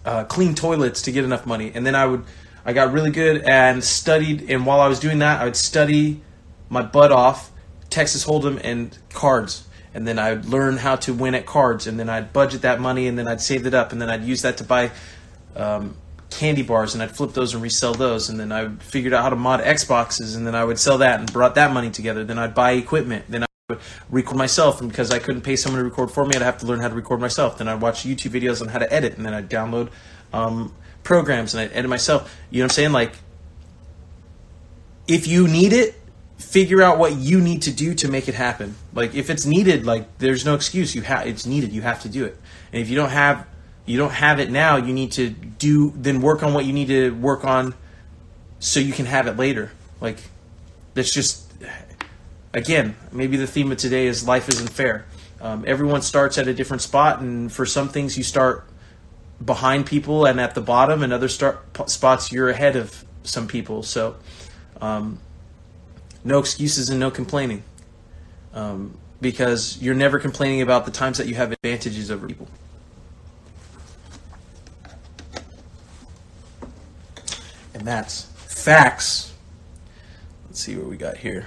uh, 0.05 0.24
clean 0.24 0.55
toilets 0.55 1.03
to 1.03 1.12
get 1.12 1.24
enough 1.24 1.46
money, 1.46 1.70
and 1.74 1.87
then 1.87 1.94
I 1.94 2.07
would 2.07 2.24
I 2.64 2.72
got 2.72 2.92
really 2.92 3.11
good 3.11 3.42
and 3.42 3.85
studied. 3.85 4.51
And 4.51 4.66
while 4.66 4.81
I 4.81 4.88
was 4.88 4.98
doing 4.98 5.20
that, 5.20 5.40
I 5.40 5.44
would 5.44 5.57
study 5.57 6.22
my 6.68 6.83
butt 6.83 7.12
off 7.12 7.53
Texas 7.90 8.24
Hold'em 8.24 8.61
and 8.62 8.96
cards. 9.11 9.66
And 9.94 10.07
then 10.07 10.18
I'd 10.18 10.44
learn 10.44 10.77
how 10.77 10.96
to 10.96 11.14
win 11.14 11.35
at 11.35 11.46
cards, 11.46 11.87
and 11.87 11.98
then 11.98 12.09
I'd 12.09 12.33
budget 12.33 12.62
that 12.62 12.81
money, 12.81 13.09
and 13.09 13.18
then 13.18 13.27
I'd 13.27 13.40
save 13.40 13.66
it 13.66 13.74
up, 13.74 13.90
and 13.92 14.01
then 14.01 14.11
I'd 14.11 14.22
use 14.22 14.42
that 14.42 14.59
to 14.59 14.64
buy 14.64 14.90
um, 15.57 15.96
candy 16.31 16.62
bars, 16.62 16.94
and 16.94 17.03
I'd 17.03 17.11
flip 17.11 17.33
those 17.33 17.55
and 17.55 17.62
resell 17.62 17.94
those, 17.94 18.29
and 18.29 18.38
then 18.38 18.53
I 18.53 18.68
figured 18.81 19.14
out 19.14 19.22
how 19.22 19.31
to 19.31 19.37
mod 19.37 19.61
Xboxes, 19.61 20.37
and 20.37 20.46
then 20.46 20.55
I 20.55 20.62
would 20.62 20.79
sell 20.79 20.98
that 20.98 21.18
and 21.18 21.33
brought 21.33 21.55
that 21.55 21.72
money 21.72 21.90
together. 21.90 22.22
Then 22.22 22.38
I'd 22.38 22.55
buy 22.55 22.72
equipment, 22.72 23.24
then 23.29 23.44
I 23.44 23.46
would 23.70 23.81
record 24.11 24.37
myself, 24.37 24.81
and 24.81 24.90
because 24.90 25.11
I 25.11 25.18
couldn't 25.18 25.40
pay 25.40 25.57
someone 25.57 25.79
to 25.79 25.85
record 25.85 26.11
for 26.11 26.24
me, 26.27 26.37
I'd 26.37 26.42
have 26.42 26.59
to 26.59 26.66
learn 26.66 26.81
how 26.81 26.88
to 26.88 26.94
record 26.94 27.20
myself. 27.20 27.59
Then 27.59 27.66
I'd 27.66 27.81
watch 27.81 28.05
YouTube 28.05 28.38
videos 28.38 28.61
on 28.61 28.68
how 28.68 28.79
to 28.79 28.92
edit, 28.92 29.16
and 29.16 29.24
then 29.24 29.33
I'd 29.33 29.48
download 29.48 29.88
um, 30.33 30.74
programs 31.03 31.55
and 31.55 31.62
I'd 31.62 31.72
edit 31.72 31.88
myself. 31.88 32.37
You 32.51 32.59
know 32.59 32.66
what 32.66 32.72
I'm 32.72 32.74
saying? 32.74 32.92
Like, 32.92 33.12
if 35.09 35.27
you 35.27 35.48
need 35.48 35.72
it, 35.72 35.98
figure 36.38 36.81
out 36.81 36.98
what 36.98 37.16
you 37.16 37.40
need 37.40 37.62
to 37.62 37.72
do 37.72 37.94
to 37.94 38.09
make 38.09 38.29
it 38.29 38.35
happen. 38.35 38.77
Like 38.94 39.14
if 39.14 39.29
it's 39.29 39.44
needed, 39.44 39.85
like 39.85 40.18
there's 40.18 40.44
no 40.44 40.55
excuse. 40.55 40.94
You 40.94 41.03
have 41.03 41.27
it's 41.27 41.44
needed. 41.44 41.72
You 41.72 41.83
have 41.83 42.01
to 42.03 42.09
do 42.09 42.24
it. 42.24 42.38
And 42.72 42.81
if 42.81 42.88
you 42.88 42.96
don't 42.96 43.11
have 43.11 43.46
you 43.85 43.98
don't 43.98 44.12
have 44.12 44.38
it 44.38 44.51
now, 44.51 44.77
you 44.77 44.94
need 44.94 45.12
to 45.12 45.31
do 45.31 45.92
then 45.96 46.22
work 46.22 46.42
on 46.42 46.55
what 46.55 46.64
you 46.64 46.72
need 46.72 46.88
to 46.88 47.11
work 47.11 47.44
on 47.44 47.74
so 48.61 48.81
you 48.81 48.92
can 48.92 49.07
have 49.07 49.27
it 49.27 49.37
later. 49.37 49.72
Like 50.01 50.18
that's 50.94 51.12
just 51.12 51.53
again 52.55 52.96
maybe 53.12 53.37
the 53.37 53.46
theme 53.46 53.70
of 53.72 53.79
today 53.79 54.07
is 54.07 54.27
life 54.27 54.48
isn't 54.48 54.70
fair. 54.70 55.07
Um, 55.40 55.64
everyone 55.66 56.03
starts 56.03 56.38
at 56.38 56.48
a 56.48 56.55
different 56.55 56.83
spot, 56.83 57.20
and 57.20 57.53
for 57.53 57.64
some 57.64 57.88
things 57.88 58.16
you 58.16 58.24
start 58.24 58.68
behind 59.44 59.87
people 59.87 60.24
and 60.24 60.40
at 60.40 60.55
the 60.55 60.61
bottom, 60.61 61.03
and 61.03 61.12
other 61.12 61.29
start 61.29 61.88
spots 61.88 62.33
you're 62.33 62.48
ahead 62.48 62.77
of 62.77 63.05
some 63.24 63.48
people. 63.48 63.83
So. 63.83 64.16
Um, 64.81 65.18
no 66.24 66.38
excuses 66.38 66.90
and 66.90 67.00
no 67.00 67.11
complaining. 67.11 67.62
Um, 68.54 68.98
because 69.20 69.81
you're 69.81 69.94
never 69.94 70.18
complaining 70.18 70.62
about 70.62 70.85
the 70.85 70.90
times 70.90 71.18
that 71.18 71.26
you 71.26 71.35
have 71.35 71.52
advantages 71.52 72.11
over 72.11 72.26
people. 72.26 72.48
And 77.74 77.87
that's 77.87 78.24
facts. 78.46 79.33
Let's 80.46 80.61
see 80.61 80.76
what 80.76 80.88
we 80.88 80.96
got 80.96 81.18
here. 81.18 81.46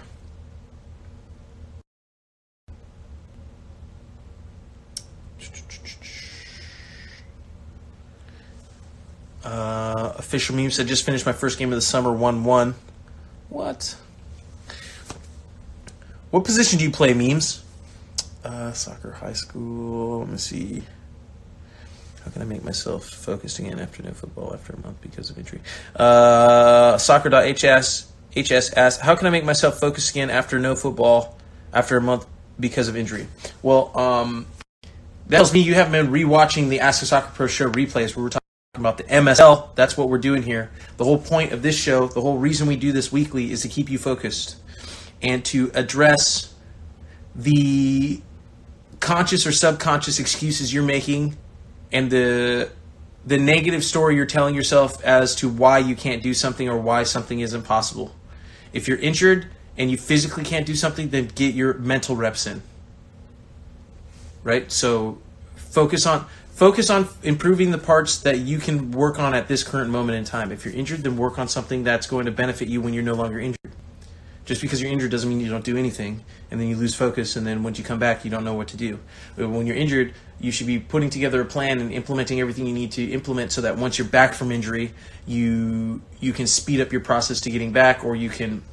Uh, 9.43 10.13
official 10.17 10.55
meme 10.55 10.69
said 10.71 10.87
just 10.87 11.03
finished 11.03 11.25
my 11.25 11.33
first 11.33 11.57
game 11.57 11.69
of 11.69 11.75
the 11.75 11.81
summer 11.81 12.13
1 12.13 12.43
1. 12.43 12.75
What? 13.49 13.95
What 16.31 16.45
position 16.45 16.79
do 16.79 16.85
you 16.85 16.91
play, 16.91 17.13
memes? 17.13 17.63
Uh, 18.43 18.71
soccer, 18.71 19.11
high 19.11 19.33
school. 19.33 20.19
Let 20.19 20.29
me 20.29 20.37
see. 20.37 20.83
How 22.23 22.31
can 22.31 22.41
I 22.41 22.45
make 22.45 22.63
myself 22.63 23.05
focused 23.05 23.59
again 23.59 23.79
after 23.79 24.01
no 24.01 24.11
football 24.11 24.53
after 24.53 24.73
a 24.73 24.79
month 24.79 25.01
because 25.01 25.29
of 25.29 25.37
injury? 25.37 25.59
Uh, 25.95 26.97
soccer.hs 26.97 28.11
HS 28.35 28.73
asks, 28.73 29.01
how 29.01 29.15
can 29.15 29.27
I 29.27 29.29
make 29.29 29.43
myself 29.43 29.79
focused 29.79 30.11
again 30.11 30.29
after 30.29 30.57
no 30.57 30.75
football 30.75 31.37
after 31.73 31.97
a 31.97 32.01
month 32.01 32.25
because 32.59 32.87
of 32.87 32.95
injury? 32.95 33.27
Well, 33.61 33.91
um, 33.97 34.45
that 35.27 35.37
tells 35.37 35.53
me 35.53 35.59
you 35.59 35.73
haven't 35.73 35.91
been 35.91 36.07
rewatching 36.07 36.69
the 36.69 36.79
Ask 36.79 37.03
a 37.03 37.05
Soccer 37.05 37.31
Pro 37.33 37.47
show 37.47 37.69
replays 37.69 38.15
where 38.15 38.23
we're 38.23 38.29
talking 38.29 38.41
about 38.75 38.97
the 38.97 39.03
MSL. 39.03 39.75
That's 39.75 39.97
what 39.97 40.07
we're 40.07 40.17
doing 40.17 40.43
here. 40.43 40.71
The 40.95 41.03
whole 41.03 41.17
point 41.17 41.51
of 41.51 41.61
this 41.61 41.75
show, 41.75 42.07
the 42.07 42.21
whole 42.21 42.37
reason 42.37 42.67
we 42.67 42.77
do 42.77 42.93
this 42.93 43.11
weekly 43.11 43.51
is 43.51 43.63
to 43.63 43.67
keep 43.67 43.89
you 43.89 43.97
focused 43.97 44.55
and 45.21 45.43
to 45.45 45.71
address 45.73 46.53
the 47.35 48.21
conscious 48.99 49.45
or 49.47 49.51
subconscious 49.51 50.19
excuses 50.19 50.73
you're 50.73 50.83
making 50.83 51.37
and 51.91 52.09
the 52.09 52.71
the 53.25 53.37
negative 53.37 53.83
story 53.83 54.15
you're 54.15 54.25
telling 54.25 54.55
yourself 54.55 55.03
as 55.03 55.35
to 55.35 55.49
why 55.49 55.77
you 55.77 55.95
can't 55.95 56.23
do 56.23 56.33
something 56.33 56.67
or 56.67 56.77
why 56.77 57.03
something 57.03 57.39
is 57.39 57.53
impossible. 57.53 58.15
If 58.73 58.87
you're 58.87 58.97
injured 58.97 59.47
and 59.77 59.91
you 59.91 59.97
physically 59.97 60.43
can't 60.43 60.65
do 60.65 60.75
something, 60.75 61.09
then 61.09 61.27
get 61.27 61.53
your 61.53 61.75
mental 61.75 62.15
reps 62.15 62.47
in. 62.47 62.63
Right? 64.43 64.71
So 64.71 65.19
focus 65.55 66.07
on 66.07 66.25
focus 66.49 66.89
on 66.89 67.07
improving 67.21 67.71
the 67.71 67.77
parts 67.77 68.17
that 68.19 68.39
you 68.39 68.57
can 68.57 68.91
work 68.91 69.19
on 69.19 69.33
at 69.35 69.47
this 69.47 69.63
current 69.63 69.91
moment 69.91 70.17
in 70.17 70.23
time. 70.23 70.51
If 70.51 70.65
you're 70.65 70.73
injured, 70.73 71.03
then 71.03 71.15
work 71.15 71.37
on 71.37 71.47
something 71.47 71.83
that's 71.83 72.07
going 72.07 72.25
to 72.25 72.31
benefit 72.31 72.67
you 72.67 72.81
when 72.81 72.93
you're 72.93 73.03
no 73.03 73.13
longer 73.13 73.39
injured. 73.39 73.60
Just 74.43 74.59
because 74.61 74.81
you're 74.81 74.91
injured 74.91 75.11
doesn't 75.11 75.29
mean 75.29 75.39
you 75.39 75.49
don't 75.49 75.63
do 75.63 75.77
anything, 75.77 76.25
and 76.49 76.59
then 76.59 76.67
you 76.67 76.75
lose 76.75 76.95
focus, 76.95 77.35
and 77.35 77.45
then 77.45 77.61
once 77.61 77.77
you 77.77 77.83
come 77.83 77.99
back, 77.99 78.25
you 78.25 78.31
don't 78.31 78.43
know 78.43 78.55
what 78.55 78.69
to 78.69 78.77
do. 78.77 78.99
When 79.35 79.67
you're 79.67 79.75
injured, 79.75 80.13
you 80.39 80.51
should 80.51 80.65
be 80.65 80.79
putting 80.79 81.11
together 81.11 81.39
a 81.41 81.45
plan 81.45 81.79
and 81.79 81.93
implementing 81.93 82.41
everything 82.41 82.65
you 82.65 82.73
need 82.73 82.91
to 82.93 83.11
implement, 83.11 83.51
so 83.51 83.61
that 83.61 83.77
once 83.77 83.99
you're 83.99 84.07
back 84.07 84.33
from 84.33 84.51
injury, 84.51 84.93
you 85.27 86.01
you 86.19 86.33
can 86.33 86.47
speed 86.47 86.81
up 86.81 86.91
your 86.91 87.01
process 87.01 87.39
to 87.41 87.51
getting 87.51 87.71
back, 87.71 88.03
or 88.03 88.15
you 88.15 88.29
can 88.29 88.63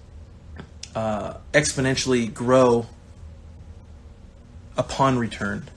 uh, 0.94 1.35
exponentially 1.52 2.33
grow 2.33 2.87
upon 4.76 5.18
return. 5.18 5.68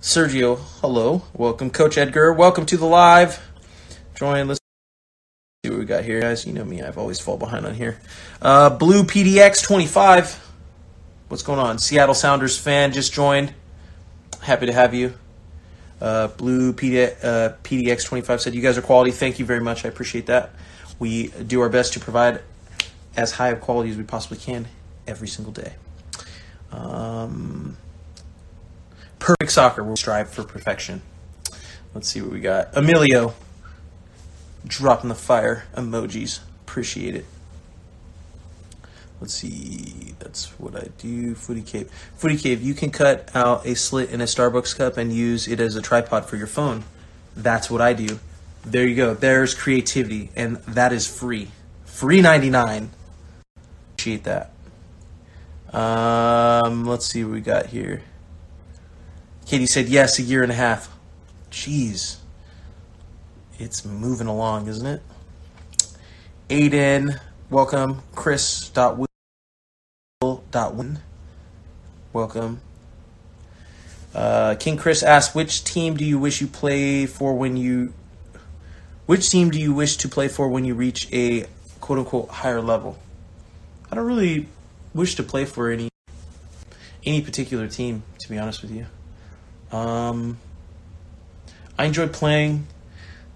Sergio, 0.00 0.60
hello, 0.80 1.24
welcome, 1.32 1.68
Coach 1.68 1.98
Edgar, 1.98 2.32
welcome 2.32 2.64
to 2.66 2.76
the 2.76 2.86
live. 2.86 3.40
Join. 4.14 4.46
Let's 4.46 4.63
see 5.64 5.70
what 5.70 5.78
we 5.78 5.86
got 5.86 6.04
here, 6.04 6.20
guys. 6.20 6.46
You 6.46 6.52
know 6.52 6.64
me, 6.64 6.82
I've 6.82 6.98
always 6.98 7.18
fall 7.18 7.38
behind 7.38 7.64
on 7.64 7.74
here. 7.74 7.98
Uh, 8.42 8.68
Blue 8.68 9.02
PDX 9.02 9.64
25. 9.64 10.50
What's 11.28 11.42
going 11.42 11.58
on? 11.58 11.78
Seattle 11.78 12.14
Sounders 12.14 12.58
fan 12.58 12.92
just 12.92 13.14
joined. 13.14 13.54
Happy 14.42 14.66
to 14.66 14.74
have 14.74 14.92
you. 14.92 15.14
Uh, 16.02 16.28
Blue 16.28 16.74
PD, 16.74 17.16
uh, 17.24 17.54
PDX 17.62 18.04
25 18.04 18.42
said, 18.42 18.54
You 18.54 18.60
guys 18.60 18.76
are 18.76 18.82
quality. 18.82 19.10
Thank 19.10 19.38
you 19.38 19.46
very 19.46 19.60
much. 19.60 19.86
I 19.86 19.88
appreciate 19.88 20.26
that. 20.26 20.50
We 20.98 21.28
do 21.28 21.62
our 21.62 21.70
best 21.70 21.94
to 21.94 22.00
provide 22.00 22.42
as 23.16 23.32
high 23.32 23.48
of 23.48 23.62
quality 23.62 23.90
as 23.90 23.96
we 23.96 24.04
possibly 24.04 24.36
can 24.36 24.68
every 25.06 25.28
single 25.28 25.52
day. 25.52 25.72
Um, 26.72 27.78
perfect 29.18 29.50
soccer. 29.50 29.82
We'll 29.82 29.96
strive 29.96 30.28
for 30.28 30.44
perfection. 30.44 31.00
Let's 31.94 32.08
see 32.08 32.20
what 32.20 32.32
we 32.32 32.40
got. 32.40 32.76
Emilio, 32.76 33.34
dropping 34.66 35.08
the 35.08 35.14
fire 35.14 35.64
emojis. 35.76 36.40
Appreciate 36.66 37.14
it. 37.14 37.26
Let's 39.20 39.34
see. 39.34 40.14
That's 40.18 40.46
what 40.58 40.76
I 40.76 40.88
do. 40.98 41.34
Footy 41.34 41.62
Cave. 41.62 41.90
Footy 42.16 42.36
Cave, 42.36 42.62
you 42.62 42.74
can 42.74 42.90
cut 42.90 43.30
out 43.34 43.64
a 43.66 43.74
slit 43.74 44.10
in 44.10 44.20
a 44.20 44.24
Starbucks 44.24 44.76
cup 44.76 44.96
and 44.96 45.12
use 45.12 45.48
it 45.48 45.60
as 45.60 45.76
a 45.76 45.82
tripod 45.82 46.26
for 46.26 46.36
your 46.36 46.46
phone. 46.46 46.84
That's 47.36 47.70
what 47.70 47.80
I 47.80 47.92
do. 47.92 48.18
There 48.64 48.86
you 48.86 48.96
go. 48.96 49.14
There's 49.14 49.54
creativity, 49.54 50.30
and 50.34 50.56
that 50.68 50.92
is 50.92 51.06
free. 51.06 51.48
Free 51.84 52.20
99. 52.20 52.90
Appreciate 53.92 54.24
that. 54.24 54.50
Um, 55.72 56.84
let's 56.84 57.06
see 57.06 57.24
what 57.24 57.32
we 57.32 57.40
got 57.40 57.66
here. 57.66 58.02
Katie 59.46 59.66
said 59.66 59.88
yes, 59.88 60.18
a 60.18 60.22
year 60.22 60.42
and 60.42 60.52
a 60.52 60.54
half. 60.54 60.94
Jeez. 61.50 62.16
It's 63.58 63.84
moving 63.84 64.26
along, 64.26 64.66
isn't 64.66 64.86
it? 64.86 65.02
Aiden, 66.48 67.20
welcome. 67.50 68.02
Chris 68.14 68.68
dot. 68.70 68.98
Welcome. 72.12 72.60
Uh, 74.14 74.54
King 74.58 74.76
Chris 74.76 75.02
asked, 75.02 75.34
which 75.34 75.64
team 75.64 75.96
do 75.96 76.04
you 76.04 76.18
wish 76.18 76.40
you 76.40 76.46
play 76.46 77.06
for 77.06 77.34
when 77.34 77.56
you 77.56 77.92
which 79.06 79.28
team 79.30 79.50
do 79.50 79.60
you 79.60 79.74
wish 79.74 79.98
to 79.98 80.08
play 80.08 80.28
for 80.28 80.48
when 80.48 80.64
you 80.64 80.74
reach 80.74 81.08
a 81.12 81.46
quote 81.80 81.98
unquote 81.98 82.30
higher 82.30 82.60
level? 82.60 82.98
I 83.90 83.94
don't 83.94 84.06
really 84.06 84.48
wish 84.94 85.14
to 85.16 85.22
play 85.22 85.44
for 85.44 85.70
any 85.70 85.90
any 87.04 87.20
particular 87.20 87.68
team, 87.68 88.02
to 88.20 88.28
be 88.28 88.38
honest 88.38 88.62
with 88.62 88.70
you. 88.72 88.86
Um, 89.76 90.38
I 91.78 91.84
enjoy 91.84 92.08
playing. 92.08 92.66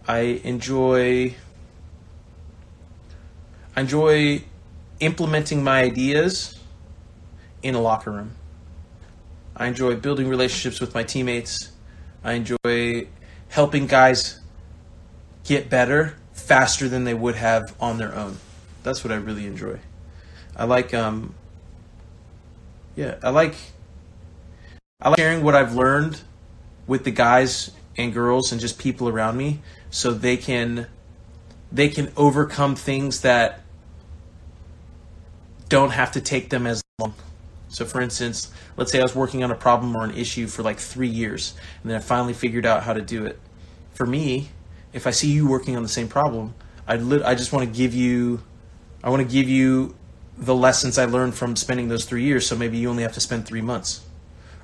I 0.08 0.40
enjoy 0.42 1.34
I 3.76 3.80
enjoy 3.82 4.42
implementing 5.00 5.62
my 5.62 5.82
ideas 5.82 6.58
in 7.62 7.74
a 7.74 7.80
locker 7.80 8.10
room. 8.10 8.32
I 9.54 9.66
enjoy 9.66 9.96
building 9.96 10.28
relationships 10.28 10.80
with 10.80 10.94
my 10.94 11.02
teammates. 11.02 11.72
I 12.24 12.32
enjoy 12.32 13.08
helping 13.48 13.86
guys 13.86 14.40
get 15.44 15.68
better 15.68 16.16
faster 16.32 16.88
than 16.88 17.04
they 17.04 17.14
would 17.14 17.36
have 17.36 17.74
on 17.78 17.98
their 17.98 18.14
own. 18.14 18.38
That's 18.82 19.04
what 19.04 19.12
I 19.12 19.16
really 19.16 19.46
enjoy. 19.46 19.78
I 20.56 20.64
like 20.64 20.94
um 20.94 21.34
yeah, 22.96 23.16
I 23.22 23.28
like 23.28 23.56
I 25.02 25.10
like 25.10 25.18
sharing 25.18 25.44
what 25.44 25.54
I've 25.54 25.74
learned 25.74 26.22
with 26.86 27.04
the 27.04 27.10
guys 27.10 27.72
and 27.98 28.14
girls 28.14 28.52
and 28.52 28.60
just 28.60 28.78
people 28.78 29.08
around 29.08 29.36
me 29.36 29.60
so 29.90 30.12
they 30.12 30.36
can 30.36 30.86
they 31.70 31.88
can 31.88 32.12
overcome 32.16 32.74
things 32.74 33.20
that 33.22 33.60
don't 35.68 35.90
have 35.90 36.12
to 36.12 36.20
take 36.20 36.48
them 36.48 36.66
as 36.66 36.82
long. 36.98 37.14
So 37.68 37.84
for 37.84 38.00
instance, 38.00 38.50
let's 38.78 38.90
say 38.90 39.00
I 39.00 39.02
was 39.02 39.14
working 39.14 39.44
on 39.44 39.50
a 39.50 39.54
problem 39.54 39.94
or 39.94 40.04
an 40.04 40.16
issue 40.16 40.46
for 40.46 40.62
like 40.62 40.78
3 40.78 41.06
years 41.06 41.54
and 41.82 41.90
then 41.90 41.98
I 41.98 42.00
finally 42.00 42.32
figured 42.32 42.64
out 42.64 42.84
how 42.84 42.94
to 42.94 43.02
do 43.02 43.26
it. 43.26 43.38
For 43.92 44.06
me, 44.06 44.48
if 44.92 45.06
I 45.06 45.10
see 45.10 45.30
you 45.30 45.46
working 45.46 45.76
on 45.76 45.82
the 45.82 45.88
same 45.88 46.08
problem, 46.08 46.54
I 46.86 46.96
li- 46.96 47.22
I 47.22 47.34
just 47.34 47.52
want 47.52 47.70
to 47.70 47.76
give 47.76 47.94
you 47.94 48.42
I 49.04 49.10
want 49.10 49.22
to 49.22 49.28
give 49.28 49.48
you 49.48 49.94
the 50.38 50.54
lessons 50.54 50.98
I 50.98 51.04
learned 51.04 51.34
from 51.34 51.56
spending 51.56 51.88
those 51.88 52.04
3 52.04 52.22
years 52.22 52.46
so 52.46 52.56
maybe 52.56 52.78
you 52.78 52.88
only 52.88 53.02
have 53.02 53.12
to 53.12 53.20
spend 53.20 53.46
3 53.46 53.60
months 53.60 54.06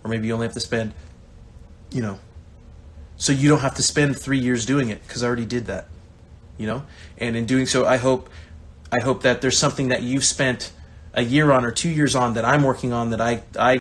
or 0.03 0.09
maybe 0.09 0.27
you 0.27 0.35
only 0.35 0.47
have 0.47 0.55
to 0.55 0.61
spend 0.61 0.95
you 1.91 2.01
know 2.01 2.19
so 3.17 3.33
you 3.33 3.49
don't 3.49 3.61
have 3.61 3.75
to 3.75 3.83
spend 3.83 4.19
three 4.19 4.39
years 4.39 4.67
doing 4.67 4.89
it 4.89 5.03
because 5.07 5.23
I 5.23 5.27
already 5.27 5.47
did 5.47 5.67
that, 5.67 5.89
you 6.59 6.67
know. 6.67 6.85
And 7.19 7.37
in 7.37 7.47
doing 7.47 7.67
so, 7.67 7.87
I 7.87 7.97
hope, 7.97 8.29
I 8.91 9.01
hope 9.01 9.23
that 9.23 9.41
there's 9.41 9.59
something 9.59 9.89
that 9.89 10.03
you've 10.03 10.25
spent 10.25 10.73
a 11.15 11.23
year 11.23 11.53
on 11.53 11.65
or 11.65 11.71
two 11.71 11.89
years 11.89 12.15
on 12.15 12.35
that 12.35 12.45
I'm 12.45 12.63
working 12.63 12.93
on 12.93 13.11
that 13.11 13.21
I 13.21 13.43
I 13.59 13.79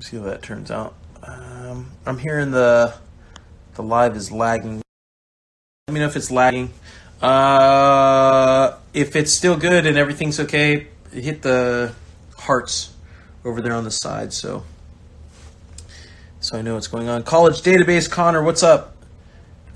see 0.00 0.16
how 0.16 0.24
that 0.24 0.42
turns 0.42 0.70
out. 0.70 0.94
Um, 1.22 1.90
I'm 2.06 2.18
hearing 2.18 2.50
the 2.50 2.94
the 3.74 3.82
live 3.82 4.16
is 4.16 4.32
lagging. 4.32 4.82
Let 5.88 5.94
me 5.94 6.00
know 6.00 6.06
if 6.06 6.16
it's 6.16 6.30
lagging. 6.30 6.72
Uh, 7.20 8.76
if 8.92 9.16
it's 9.16 9.32
still 9.32 9.56
good 9.56 9.86
and 9.86 9.96
everything's 9.96 10.40
okay, 10.40 10.88
hit 11.12 11.42
the 11.42 11.94
hearts 12.38 12.94
over 13.44 13.60
there 13.60 13.74
on 13.74 13.84
the 13.84 13.90
side. 13.90 14.32
So 14.32 14.64
so 16.44 16.58
I 16.58 16.62
know 16.62 16.74
what's 16.74 16.88
going 16.88 17.08
on. 17.08 17.22
College 17.22 17.62
database, 17.62 18.10
Connor, 18.10 18.42
what's 18.42 18.62
up? 18.62 18.94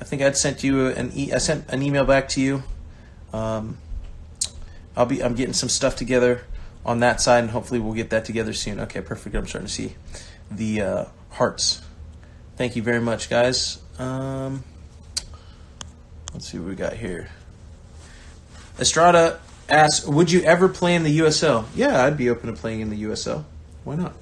I 0.03 0.05
think 0.05 0.21
I'd 0.21 0.37
sent 0.37 0.63
you 0.63 0.89
an 0.89 1.11
e- 1.15 1.33
I 1.33 1.39
sent 1.39 1.67
an 1.71 1.83
email 1.83 2.05
back 2.05 2.29
to 2.31 2.43
you. 2.43 2.63
Um, 3.33 3.79
I'll 4.95 5.07
be 5.07 5.25
I'm 5.25 5.35
getting 5.35 5.55
some 5.55 5.71
stuff 5.71 5.97
together 5.97 6.43
on 6.85 7.01
that 7.01 7.23
side, 7.23 7.41
and 7.41 7.51
hopefully 7.51 7.81
we'll 7.81 7.95
get 7.95 8.11
that 8.11 8.27
together 8.27 8.53
soon. 8.53 8.81
Okay, 8.81 9.01
perfect. 9.01 9.35
I'm 9.35 9.47
starting 9.47 9.67
to 9.67 9.73
see 9.73 9.95
the 10.51 10.83
uh, 10.83 11.05
hearts. 11.31 11.81
Thank 12.57 12.77
you 12.77 12.83
very 12.83 13.01
much, 13.01 13.31
guys. 13.31 13.79
Um, 13.99 14.63
let's 16.35 16.51
see 16.51 16.59
what 16.59 16.69
we 16.69 16.75
got 16.75 16.93
here. 16.93 17.31
Estrada 18.79 19.41
asks, 19.71 20.07
"Would 20.07 20.31
you 20.31 20.43
ever 20.43 20.69
play 20.69 20.95
in 20.95 21.03
the 21.03 21.19
USL?" 21.21 21.65
Yeah, 21.75 22.05
I'd 22.05 22.19
be 22.19 22.29
open 22.29 22.55
to 22.55 22.61
playing 22.61 22.81
in 22.81 22.91
the 22.91 23.05
USL. 23.05 23.47
Why 23.85 23.95
not? 23.95 24.13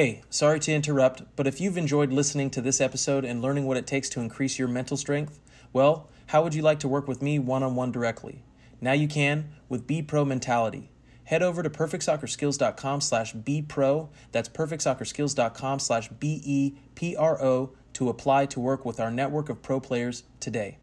Hey, 0.00 0.22
sorry 0.30 0.60
to 0.60 0.72
interrupt, 0.72 1.24
but 1.34 1.48
if 1.48 1.60
you've 1.60 1.76
enjoyed 1.76 2.12
listening 2.12 2.50
to 2.50 2.60
this 2.60 2.80
episode 2.80 3.24
and 3.24 3.42
learning 3.42 3.66
what 3.66 3.76
it 3.76 3.84
takes 3.84 4.08
to 4.10 4.20
increase 4.20 4.56
your 4.56 4.68
mental 4.68 4.96
strength, 4.96 5.40
well, 5.72 6.08
how 6.26 6.44
would 6.44 6.54
you 6.54 6.62
like 6.62 6.78
to 6.78 6.86
work 6.86 7.08
with 7.08 7.20
me 7.20 7.40
one 7.40 7.64
on 7.64 7.74
one 7.74 7.90
directly? 7.90 8.44
Now 8.80 8.92
you 8.92 9.08
can 9.08 9.48
with 9.68 9.88
Be 9.88 10.00
Pro 10.02 10.24
Mentality. 10.24 10.92
Head 11.24 11.42
over 11.42 11.64
to 11.64 11.68
perfectsoccerskills.com 11.68 13.00
slash 13.00 13.34
bpro. 13.34 14.08
That's 14.30 14.48
perfectsoccerskills.com 14.48 15.80
slash 15.80 16.08
B-E-P-R-O 16.10 17.72
to 17.94 18.08
apply 18.08 18.46
to 18.46 18.60
work 18.60 18.84
with 18.84 19.00
our 19.00 19.10
network 19.10 19.48
of 19.48 19.62
pro 19.62 19.80
players 19.80 20.22
today. 20.38 20.78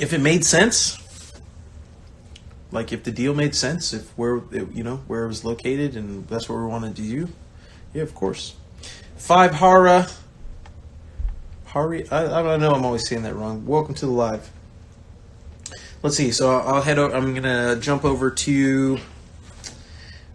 If 0.00 0.12
it 0.12 0.20
made 0.20 0.44
sense, 0.44 0.98
like 2.70 2.92
if 2.92 3.02
the 3.04 3.10
deal 3.10 3.34
made 3.34 3.54
sense, 3.54 3.92
if 3.92 4.10
where 4.18 4.42
it, 4.52 4.70
you 4.72 4.82
know 4.82 4.96
where 5.06 5.24
it 5.24 5.28
was 5.28 5.44
located, 5.44 5.96
and 5.96 6.28
that's 6.28 6.48
what 6.48 6.58
we 6.58 6.66
wanted 6.66 6.96
to 6.96 7.02
do, 7.02 7.28
yeah, 7.94 8.02
of 8.02 8.14
course. 8.14 8.54
Five 9.16 9.54
Hara, 9.54 10.08
Hari, 11.66 12.08
I, 12.10 12.40
I 12.40 12.42
don't 12.42 12.60
know. 12.60 12.72
I'm 12.72 12.84
always 12.84 13.08
saying 13.08 13.22
that 13.22 13.34
wrong. 13.34 13.66
Welcome 13.66 13.94
to 13.96 14.06
the 14.06 14.12
live. 14.12 14.50
Let's 16.02 16.16
see. 16.16 16.30
So 16.30 16.50
I'll 16.50 16.82
head. 16.82 16.98
Over, 16.98 17.14
I'm 17.14 17.34
gonna 17.34 17.76
jump 17.80 18.04
over 18.04 18.30
to 18.30 18.98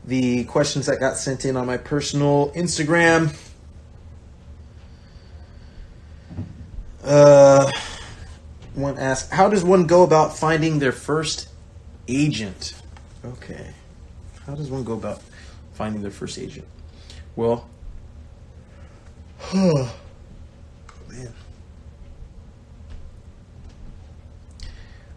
the 0.06 0.44
questions 0.46 0.88
that 0.88 1.00
got 1.00 1.18
sent 1.18 1.46
in 1.46 1.56
on 1.56 1.66
my 1.66 1.78
personal 1.78 2.52
Instagram. 2.52 3.36
Uh, 7.04 7.72
one 8.74 8.98
asked, 8.98 9.32
"How 9.32 9.50
does 9.50 9.64
one 9.64 9.86
go 9.86 10.04
about 10.04 10.38
finding 10.38 10.80
their 10.80 10.92
first 10.92 11.48
agent?" 12.08 12.74
Okay, 13.26 13.74
how 14.46 14.56
does 14.56 14.70
one 14.70 14.84
go 14.84 14.94
about 14.94 15.22
finding 15.74 16.02
their 16.02 16.12
first 16.12 16.38
agent? 16.38 16.68
Well, 17.36 17.70
oh 19.54 19.96
man, 21.10 21.34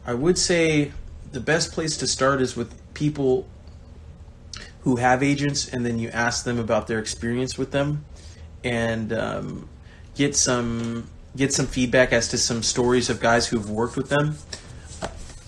I 0.07 0.15
would 0.15 0.39
say 0.39 0.93
the 1.33 1.41
best 1.41 1.73
place 1.73 1.97
to 1.99 2.07
start 2.07 2.41
is 2.41 2.57
with 2.57 2.73
people 2.95 3.47
who 4.81 4.97
have 4.97 5.23
agents, 5.23 5.69
and 5.69 5.85
then 5.85 5.99
you 5.99 6.09
ask 6.11 6.45
them 6.45 6.61
about 6.61 6.87
their 6.87 7.01
experience 7.01 7.59
with 7.59 7.73
them, 7.73 8.05
and 8.63 9.13
um, 9.13 9.69
get 10.15 10.37
some 10.37 11.09
get 11.37 11.53
some 11.53 11.67
feedback 11.67 12.13
as 12.13 12.29
to 12.29 12.39
some 12.39 12.63
stories 12.63 13.11
of 13.11 13.21
guys 13.21 13.49
who've 13.49 13.69
worked 13.69 13.97
with 13.97 14.09
them, 14.09 14.37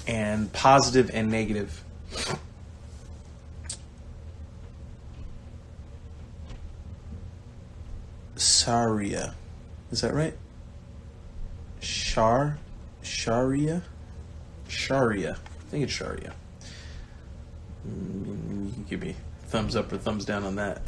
and 0.08 0.50
positive 0.52 1.10
and 1.12 1.30
negative. 1.30 1.84
Saria, 8.36 9.34
is 9.90 10.00
that 10.00 10.14
right? 10.14 10.34
Shar, 11.80 12.58
Sharia, 13.02 13.82
Sharia. 14.68 15.32
I 15.36 15.70
think 15.70 15.84
it's 15.84 15.92
Sharia. 15.92 16.32
Mm, 17.86 18.66
You 18.66 18.72
can 18.72 18.86
give 18.88 19.02
me 19.02 19.14
thumbs 19.48 19.76
up 19.76 19.92
or 19.92 19.98
thumbs 19.98 20.24
down 20.24 20.44
on 20.44 20.56
that. 20.56 20.82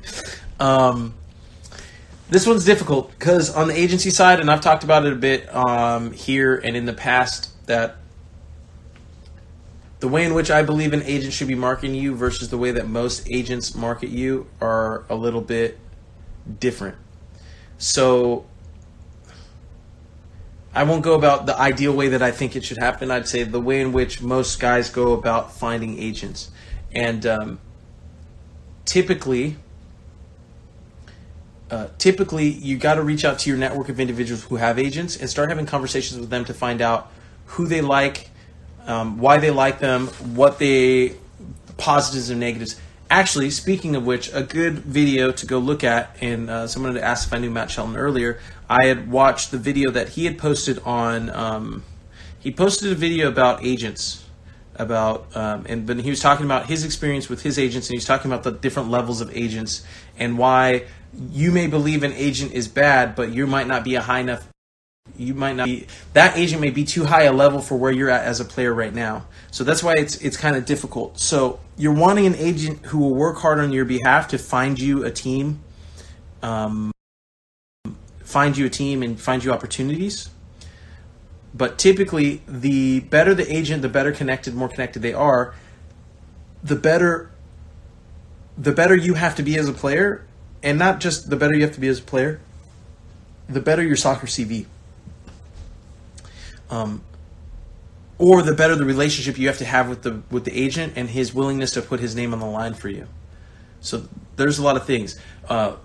um, 0.60 1.14
this 2.30 2.46
one's 2.46 2.64
difficult 2.64 3.10
because 3.18 3.54
on 3.54 3.68
the 3.68 3.74
agency 3.76 4.10
side, 4.10 4.38
and 4.40 4.50
I've 4.50 4.60
talked 4.60 4.84
about 4.84 5.04
it 5.06 5.12
a 5.12 5.16
bit 5.16 5.54
um, 5.54 6.12
here 6.12 6.56
and 6.56 6.76
in 6.76 6.84
the 6.86 6.92
past, 6.92 7.50
that 7.66 7.96
the 10.02 10.08
way 10.08 10.24
in 10.24 10.34
which 10.34 10.50
I 10.50 10.62
believe 10.62 10.92
an 10.92 11.04
agent 11.04 11.32
should 11.32 11.46
be 11.46 11.54
marketing 11.54 11.94
you 11.94 12.16
versus 12.16 12.48
the 12.50 12.58
way 12.58 12.72
that 12.72 12.88
most 12.88 13.24
agents 13.30 13.72
market 13.72 14.08
you 14.08 14.48
are 14.60 15.04
a 15.08 15.14
little 15.14 15.40
bit 15.40 15.78
different. 16.58 16.96
So 17.78 18.44
I 20.74 20.82
won't 20.82 21.04
go 21.04 21.14
about 21.14 21.46
the 21.46 21.56
ideal 21.56 21.92
way 21.92 22.08
that 22.08 22.20
I 22.20 22.32
think 22.32 22.56
it 22.56 22.64
should 22.64 22.78
happen. 22.78 23.12
I'd 23.12 23.28
say 23.28 23.44
the 23.44 23.60
way 23.60 23.80
in 23.80 23.92
which 23.92 24.20
most 24.20 24.58
guys 24.58 24.90
go 24.90 25.12
about 25.12 25.52
finding 25.52 25.96
agents. 26.00 26.50
And 26.92 27.24
um, 27.24 27.60
typically, 28.84 29.56
uh, 31.70 31.90
typically 31.98 32.48
you 32.48 32.76
got 32.76 32.96
to 32.96 33.02
reach 33.04 33.24
out 33.24 33.38
to 33.38 33.48
your 33.48 33.56
network 33.56 33.88
of 33.88 34.00
individuals 34.00 34.42
who 34.42 34.56
have 34.56 34.80
agents 34.80 35.16
and 35.16 35.30
start 35.30 35.50
having 35.50 35.66
conversations 35.66 36.18
with 36.18 36.30
them 36.30 36.44
to 36.46 36.52
find 36.52 36.82
out 36.82 37.12
who 37.46 37.68
they 37.68 37.82
like, 37.82 38.30
um, 38.86 39.18
why 39.18 39.38
they 39.38 39.50
like 39.50 39.78
them, 39.78 40.08
what 40.34 40.58
they 40.58 41.16
positives 41.76 42.30
and 42.30 42.40
negatives. 42.40 42.80
Actually, 43.10 43.50
speaking 43.50 43.94
of 43.94 44.06
which, 44.06 44.32
a 44.32 44.42
good 44.42 44.78
video 44.78 45.32
to 45.32 45.44
go 45.44 45.58
look 45.58 45.84
at, 45.84 46.16
and 46.20 46.48
uh, 46.48 46.66
someone 46.66 46.94
had 46.94 47.04
asked 47.04 47.26
if 47.26 47.34
I 47.34 47.38
knew 47.38 47.50
Matt 47.50 47.70
Shelton 47.70 47.96
earlier. 47.96 48.40
I 48.70 48.86
had 48.86 49.10
watched 49.10 49.50
the 49.50 49.58
video 49.58 49.90
that 49.90 50.10
he 50.10 50.24
had 50.24 50.38
posted 50.38 50.78
on. 50.80 51.28
Um, 51.30 51.84
he 52.38 52.50
posted 52.50 52.90
a 52.90 52.94
video 52.94 53.28
about 53.28 53.62
agents, 53.64 54.24
about 54.76 55.36
um, 55.36 55.66
and 55.68 55.86
but 55.86 56.00
he 56.00 56.08
was 56.08 56.20
talking 56.20 56.46
about 56.46 56.66
his 56.66 56.84
experience 56.84 57.28
with 57.28 57.42
his 57.42 57.58
agents, 57.58 57.88
and 57.88 57.94
he 57.94 57.98
was 57.98 58.06
talking 58.06 58.30
about 58.30 58.44
the 58.44 58.52
different 58.52 58.90
levels 58.90 59.20
of 59.20 59.34
agents 59.36 59.84
and 60.16 60.38
why 60.38 60.84
you 61.30 61.52
may 61.52 61.66
believe 61.66 62.02
an 62.02 62.12
agent 62.14 62.52
is 62.52 62.68
bad, 62.68 63.14
but 63.14 63.30
you 63.30 63.46
might 63.46 63.66
not 63.66 63.84
be 63.84 63.94
a 63.94 64.00
high 64.00 64.20
enough 64.20 64.48
you 65.22 65.34
might 65.34 65.56
not 65.56 65.66
be 65.66 65.86
that 66.12 66.36
agent 66.36 66.60
may 66.60 66.70
be 66.70 66.84
too 66.84 67.04
high 67.04 67.24
a 67.24 67.32
level 67.32 67.60
for 67.60 67.76
where 67.76 67.92
you're 67.92 68.10
at 68.10 68.24
as 68.24 68.40
a 68.40 68.44
player 68.44 68.72
right 68.72 68.94
now. 68.94 69.26
So 69.50 69.64
that's 69.64 69.82
why 69.82 69.94
it's 69.94 70.16
it's 70.16 70.36
kind 70.36 70.56
of 70.56 70.64
difficult. 70.64 71.18
So 71.18 71.60
you're 71.76 71.94
wanting 71.94 72.26
an 72.26 72.34
agent 72.36 72.86
who 72.86 72.98
will 72.98 73.14
work 73.14 73.38
hard 73.38 73.58
on 73.58 73.72
your 73.72 73.84
behalf 73.84 74.28
to 74.28 74.38
find 74.38 74.78
you 74.78 75.04
a 75.04 75.10
team, 75.10 75.60
um, 76.42 76.92
find 78.20 78.56
you 78.56 78.66
a 78.66 78.70
team 78.70 79.02
and 79.02 79.20
find 79.20 79.44
you 79.44 79.52
opportunities. 79.52 80.30
But 81.54 81.78
typically, 81.78 82.42
the 82.48 83.00
better 83.00 83.34
the 83.34 83.50
agent, 83.54 83.82
the 83.82 83.88
better 83.88 84.12
connected, 84.12 84.54
more 84.54 84.68
connected 84.68 85.02
they 85.02 85.14
are, 85.14 85.54
the 86.62 86.76
better 86.76 87.30
the 88.56 88.72
better 88.72 88.94
you 88.94 89.14
have 89.14 89.34
to 89.36 89.42
be 89.42 89.56
as 89.58 89.68
a 89.68 89.72
player, 89.72 90.26
and 90.62 90.78
not 90.78 91.00
just 91.00 91.30
the 91.30 91.36
better 91.36 91.54
you 91.54 91.62
have 91.62 91.74
to 91.74 91.80
be 91.80 91.88
as 91.88 91.98
a 91.98 92.02
player, 92.02 92.40
the 93.48 93.60
better 93.60 93.82
your 93.82 93.96
soccer 93.96 94.26
CV 94.26 94.66
um, 96.72 97.02
or 98.18 98.42
the 98.42 98.54
better 98.54 98.74
the 98.74 98.84
relationship 98.84 99.38
you 99.38 99.46
have 99.46 99.58
to 99.58 99.64
have 99.64 99.88
with 99.88 100.02
the 100.02 100.22
with 100.30 100.44
the 100.44 100.58
agent 100.58 100.94
and 100.96 101.10
his 101.10 101.32
willingness 101.34 101.72
to 101.72 101.82
put 101.82 102.00
his 102.00 102.16
name 102.16 102.32
on 102.32 102.40
the 102.40 102.46
line 102.46 102.74
for 102.74 102.88
you. 102.88 103.06
So 103.80 104.08
there's 104.36 104.58
a 104.58 104.62
lot 104.62 104.76
of 104.76 104.86
things. 104.86 105.18
Uh, 105.48 105.76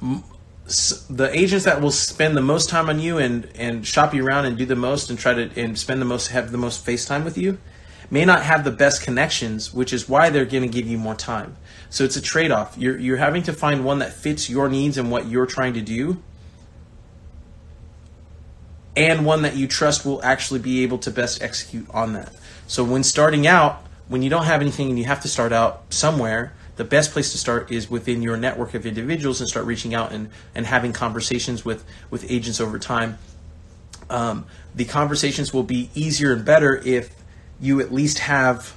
the 1.09 1.29
agents 1.33 1.65
that 1.65 1.81
will 1.81 1.91
spend 1.91 2.35
the 2.35 2.41
most 2.41 2.69
time 2.69 2.89
on 2.89 2.99
you 2.99 3.17
and 3.17 3.49
and 3.55 3.85
shop 3.85 4.13
you 4.13 4.25
around 4.25 4.45
and 4.45 4.57
do 4.57 4.65
the 4.65 4.75
most 4.75 5.09
and 5.09 5.19
try 5.19 5.33
to 5.33 5.49
and 5.61 5.77
spend 5.77 6.01
the 6.01 6.05
most 6.05 6.27
have 6.27 6.51
the 6.51 6.57
most 6.57 6.83
face 6.83 7.05
time 7.05 7.25
with 7.25 7.37
you 7.37 7.57
may 8.09 8.23
not 8.23 8.43
have 8.43 8.63
the 8.63 8.71
best 8.71 9.01
connections, 9.01 9.73
which 9.73 9.91
is 9.91 10.07
why 10.07 10.29
they're 10.29 10.45
going 10.45 10.63
to 10.63 10.69
give 10.69 10.87
you 10.87 10.97
more 10.97 11.15
time. 11.15 11.57
So 11.89 12.05
it's 12.05 12.15
a 12.15 12.21
trade 12.21 12.51
off. 12.51 12.77
You're 12.77 12.97
you're 12.97 13.17
having 13.17 13.43
to 13.43 13.53
find 13.53 13.83
one 13.83 13.99
that 13.99 14.13
fits 14.13 14.49
your 14.49 14.69
needs 14.69 14.97
and 14.97 15.11
what 15.11 15.27
you're 15.27 15.45
trying 15.45 15.73
to 15.73 15.81
do 15.81 16.21
and 18.97 19.25
one 19.25 19.43
that 19.43 19.55
you 19.55 19.67
trust 19.67 20.05
will 20.05 20.21
actually 20.23 20.59
be 20.59 20.81
able 20.81 20.97
to 20.97 21.11
best 21.11 21.41
execute 21.43 21.87
on 21.91 22.13
that. 22.13 22.33
So 22.65 22.83
when 22.83 23.03
starting 23.03 23.45
out, 23.45 23.83
when 24.07 24.23
you 24.23 24.29
don't 24.29 24.45
have 24.45 24.59
anything 24.59 24.89
and 24.89 24.97
you 24.97 25.05
have 25.05 25.21
to 25.21 25.27
start 25.27 25.53
out 25.53 25.93
somewhere, 25.93 26.53
the 26.77 26.83
best 26.83 27.11
place 27.11 27.31
to 27.31 27.37
start 27.37 27.71
is 27.71 27.89
within 27.89 28.23
your 28.23 28.37
network 28.37 28.73
of 28.73 28.85
individuals 28.85 29.39
and 29.39 29.47
start 29.47 29.67
reaching 29.67 29.93
out 29.93 30.11
and, 30.11 30.29
and 30.55 30.65
having 30.65 30.93
conversations 30.93 31.63
with, 31.63 31.85
with 32.09 32.29
agents 32.29 32.59
over 32.59 32.79
time. 32.79 33.19
Um, 34.09 34.45
the 34.73 34.85
conversations 34.85 35.53
will 35.53 35.63
be 35.63 35.89
easier 35.93 36.33
and 36.33 36.43
better 36.43 36.75
if 36.83 37.13
you 37.59 37.79
at 37.79 37.93
least 37.93 38.19
have 38.19 38.73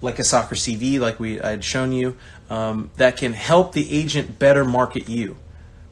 like 0.00 0.20
a 0.20 0.24
soccer 0.24 0.54
CV, 0.54 1.00
like 1.00 1.18
we 1.18 1.40
I 1.40 1.50
had 1.50 1.64
shown 1.64 1.90
you, 1.90 2.16
um, 2.48 2.90
that 2.96 3.16
can 3.16 3.32
help 3.32 3.72
the 3.72 3.92
agent 3.92 4.38
better 4.38 4.64
market 4.64 5.08
you 5.08 5.36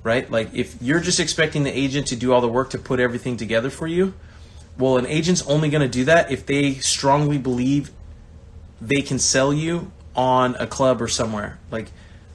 right? 0.06 0.30
Like 0.30 0.54
if 0.54 0.80
you're 0.80 1.00
just 1.00 1.18
expecting 1.18 1.64
the 1.64 1.76
agent 1.76 2.06
to 2.06 2.16
do 2.16 2.32
all 2.32 2.40
the 2.40 2.48
work 2.48 2.70
to 2.70 2.78
put 2.78 3.00
everything 3.00 3.36
together 3.36 3.70
for 3.70 3.88
you, 3.88 4.14
well, 4.78 4.98
an 4.98 5.06
agent's 5.06 5.44
only 5.48 5.68
going 5.68 5.82
to 5.82 5.88
do 5.88 6.04
that 6.04 6.30
if 6.30 6.46
they 6.46 6.74
strongly 6.74 7.38
believe 7.38 7.90
they 8.80 9.02
can 9.02 9.18
sell 9.18 9.52
you 9.52 9.90
on 10.14 10.54
a 10.60 10.66
club 10.66 11.02
or 11.02 11.08
somewhere. 11.08 11.58
Like, 11.72 11.90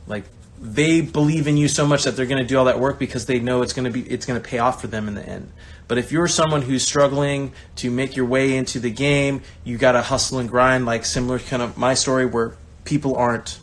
like 0.06 0.26
they 0.60 1.00
believe 1.00 1.48
in 1.48 1.56
you 1.56 1.70
so 1.70 1.88
much 1.88 2.04
that 2.04 2.18
they're 2.18 2.26
going 2.26 2.42
to 2.42 2.48
do 2.48 2.58
all 2.58 2.66
that 2.66 2.78
work 2.78 3.00
because 3.00 3.26
they 3.26 3.40
know 3.40 3.62
it's 3.62 3.72
going 3.72 3.86
to 3.86 3.92
be 3.92 4.02
it's 4.02 4.26
going 4.26 4.40
to 4.40 4.46
pay 4.46 4.60
off 4.60 4.82
for 4.82 4.88
them 4.88 5.08
in 5.08 5.16
the 5.16 5.26
end. 5.26 5.50
But 5.88 5.98
if 5.98 6.12
you're 6.12 6.28
someone 6.28 6.62
who's 6.62 6.84
struggling 6.84 7.54
to 7.78 7.90
make 7.90 8.18
your 8.18 8.26
way 8.26 8.58
into 8.58 8.80
the 8.80 8.92
game, 8.92 9.44
you 9.64 9.78
got 9.78 9.94
to 9.94 10.02
hustle 10.02 10.40
and 10.40 10.50
grind. 10.50 10.86
Like 10.86 11.06
similar 11.06 11.40
kind 11.40 11.62
of 11.62 11.78
my 11.78 11.94
story 11.94 12.26
where 12.26 12.54
people 12.84 13.16
aren't, 13.16 13.60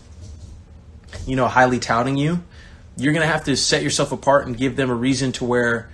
you 1.26 1.36
know, 1.36 1.46
highly 1.46 1.78
touting 1.78 2.16
you 2.16 2.42
you're 2.98 3.12
going 3.12 3.26
to 3.26 3.32
have 3.32 3.44
to 3.44 3.56
set 3.56 3.82
yourself 3.82 4.12
apart 4.12 4.46
and 4.46 4.56
give 4.56 4.76
them 4.76 4.90
a 4.90 4.94
reason 4.94 5.32
to 5.32 5.44
where 5.44 5.88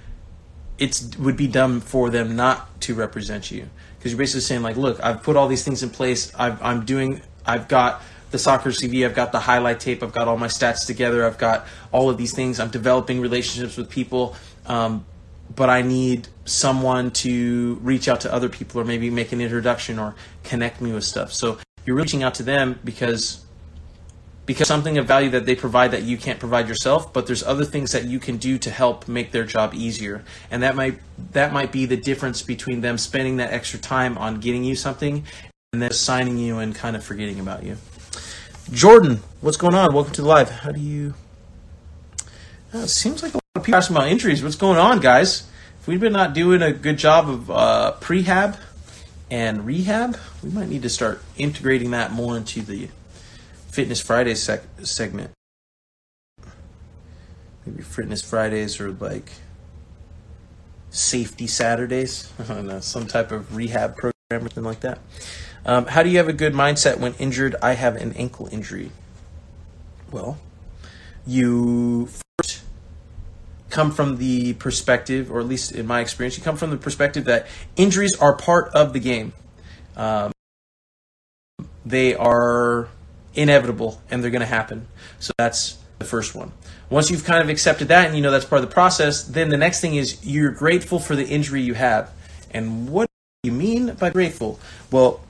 it 0.78 1.16
would 1.18 1.36
be 1.36 1.46
dumb 1.46 1.80
for 1.80 2.10
them 2.10 2.34
not 2.34 2.80
to 2.80 2.94
represent 2.94 3.50
you. 3.50 3.68
Because 3.98 4.12
you're 4.12 4.18
basically 4.18 4.40
saying 4.42 4.62
like 4.62 4.76
look 4.76 5.02
i've 5.02 5.22
put 5.22 5.36
all 5.36 5.48
these 5.48 5.64
things 5.64 5.82
in 5.82 5.90
place. 5.90 6.32
I've, 6.34 6.60
i'm 6.62 6.84
doing 6.84 7.22
i've 7.46 7.68
got 7.68 8.02
the 8.32 8.38
soccer 8.38 8.70
cv 8.70 9.06
i've 9.06 9.14
got 9.14 9.32
the 9.32 9.38
highlight 9.38 9.80
tape 9.80 10.02
i've 10.02 10.12
got 10.12 10.28
all 10.28 10.36
my 10.36 10.48
stats 10.48 10.86
together 10.86 11.24
i've 11.24 11.38
got 11.38 11.66
all 11.92 12.10
of 12.10 12.18
these 12.18 12.34
things. 12.34 12.60
I'm 12.60 12.70
developing 12.70 13.20
relationships 13.20 13.76
with 13.76 13.88
people 13.88 14.36
um, 14.66 15.06
but 15.54 15.70
i 15.70 15.82
need 15.82 16.28
someone 16.44 17.10
to 17.10 17.78
reach 17.82 18.08
out 18.08 18.20
to 18.22 18.32
other 18.32 18.48
people 18.48 18.80
or 18.80 18.84
maybe 18.84 19.10
make 19.10 19.32
an 19.32 19.40
introduction 19.40 19.98
or 19.98 20.14
connect 20.42 20.80
me 20.80 20.92
with 20.92 21.04
stuff. 21.04 21.32
So 21.32 21.58
you're 21.86 21.96
reaching 21.96 22.22
out 22.22 22.34
to 22.34 22.42
them 22.42 22.78
because 22.84 23.44
because 24.46 24.68
something 24.68 24.98
of 24.98 25.06
value 25.06 25.30
that 25.30 25.46
they 25.46 25.54
provide 25.54 25.90
that 25.92 26.02
you 26.02 26.16
can't 26.16 26.38
provide 26.38 26.68
yourself 26.68 27.12
but 27.12 27.26
there's 27.26 27.42
other 27.42 27.64
things 27.64 27.92
that 27.92 28.04
you 28.04 28.18
can 28.18 28.36
do 28.36 28.58
to 28.58 28.70
help 28.70 29.08
make 29.08 29.32
their 29.32 29.44
job 29.44 29.74
easier. 29.74 30.24
And 30.50 30.62
that 30.62 30.76
might 30.76 30.98
that 31.32 31.52
might 31.52 31.72
be 31.72 31.86
the 31.86 31.96
difference 31.96 32.42
between 32.42 32.80
them 32.80 32.98
spending 32.98 33.38
that 33.38 33.52
extra 33.52 33.78
time 33.78 34.18
on 34.18 34.40
getting 34.40 34.64
you 34.64 34.74
something 34.74 35.24
and 35.72 35.82
then 35.82 35.92
signing 35.92 36.38
you 36.38 36.58
and 36.58 36.74
kind 36.74 36.96
of 36.96 37.04
forgetting 37.04 37.40
about 37.40 37.62
you. 37.62 37.76
Jordan 38.72 39.20
what's 39.40 39.56
going 39.56 39.74
on? 39.74 39.94
Welcome 39.94 40.12
to 40.14 40.22
the 40.22 40.28
live. 40.28 40.50
How 40.50 40.72
do 40.72 40.80
you 40.80 41.14
uh, 42.74 42.78
it 42.78 42.88
seems 42.88 43.22
like 43.22 43.32
a 43.34 43.36
lot 43.36 43.42
of 43.54 43.62
people 43.62 43.78
asking 43.78 43.96
about 43.96 44.08
injuries. 44.08 44.42
What's 44.42 44.56
going 44.56 44.78
on 44.78 45.00
guys? 45.00 45.48
If 45.80 45.86
we've 45.86 46.00
been 46.00 46.12
not 46.12 46.34
doing 46.34 46.62
a 46.62 46.72
good 46.72 46.98
job 46.98 47.28
of 47.28 47.50
uh, 47.50 47.94
prehab 48.00 48.58
and 49.30 49.64
rehab 49.64 50.18
we 50.42 50.50
might 50.50 50.68
need 50.68 50.82
to 50.82 50.88
start 50.90 51.22
integrating 51.36 51.90
that 51.92 52.12
more 52.12 52.36
into 52.36 52.60
the 52.60 52.88
Fitness 53.74 54.00
Fridays 54.00 54.40
sec- 54.40 54.62
segment. 54.84 55.32
Maybe 57.66 57.82
Fitness 57.82 58.22
Fridays 58.22 58.80
or 58.80 58.92
like 58.92 59.32
Safety 60.90 61.48
Saturdays. 61.48 62.32
Know, 62.48 62.78
some 62.78 63.08
type 63.08 63.32
of 63.32 63.56
rehab 63.56 63.96
program 63.96 64.14
or 64.30 64.40
something 64.42 64.62
like 64.62 64.80
that. 64.80 65.00
Um, 65.66 65.86
how 65.86 66.04
do 66.04 66.08
you 66.08 66.18
have 66.18 66.28
a 66.28 66.32
good 66.32 66.52
mindset 66.52 66.98
when 66.98 67.14
injured? 67.14 67.56
I 67.60 67.72
have 67.72 67.96
an 67.96 68.12
ankle 68.12 68.48
injury. 68.52 68.92
Well, 70.12 70.38
you 71.26 72.08
first 72.38 72.62
come 73.70 73.90
from 73.90 74.18
the 74.18 74.52
perspective, 74.54 75.32
or 75.32 75.40
at 75.40 75.46
least 75.46 75.72
in 75.72 75.88
my 75.88 76.00
experience, 76.00 76.38
you 76.38 76.44
come 76.44 76.56
from 76.56 76.70
the 76.70 76.76
perspective 76.76 77.24
that 77.24 77.48
injuries 77.74 78.16
are 78.20 78.36
part 78.36 78.72
of 78.72 78.92
the 78.92 79.00
game. 79.00 79.32
Um, 79.96 80.30
they 81.84 82.14
are 82.14 82.88
inevitable 83.34 84.00
and 84.10 84.22
they're 84.22 84.30
going 84.30 84.40
to 84.40 84.46
happen. 84.46 84.86
So 85.18 85.32
that's 85.38 85.78
the 85.98 86.04
first 86.04 86.34
one. 86.34 86.52
Once 86.90 87.10
you've 87.10 87.24
kind 87.24 87.42
of 87.42 87.48
accepted 87.48 87.88
that 87.88 88.06
and 88.06 88.16
you 88.16 88.22
know 88.22 88.30
that's 88.30 88.44
part 88.44 88.62
of 88.62 88.68
the 88.68 88.72
process, 88.72 89.24
then 89.24 89.48
the 89.48 89.56
next 89.56 89.80
thing 89.80 89.96
is 89.96 90.24
you're 90.24 90.50
grateful 90.50 90.98
for 90.98 91.16
the 91.16 91.26
injury 91.26 91.62
you 91.62 91.74
have. 91.74 92.12
And 92.50 92.88
what 92.88 93.08
do 93.42 93.50
you 93.50 93.56
mean 93.56 93.94
by 93.94 94.10
grateful? 94.10 94.60
Well, 94.90 95.20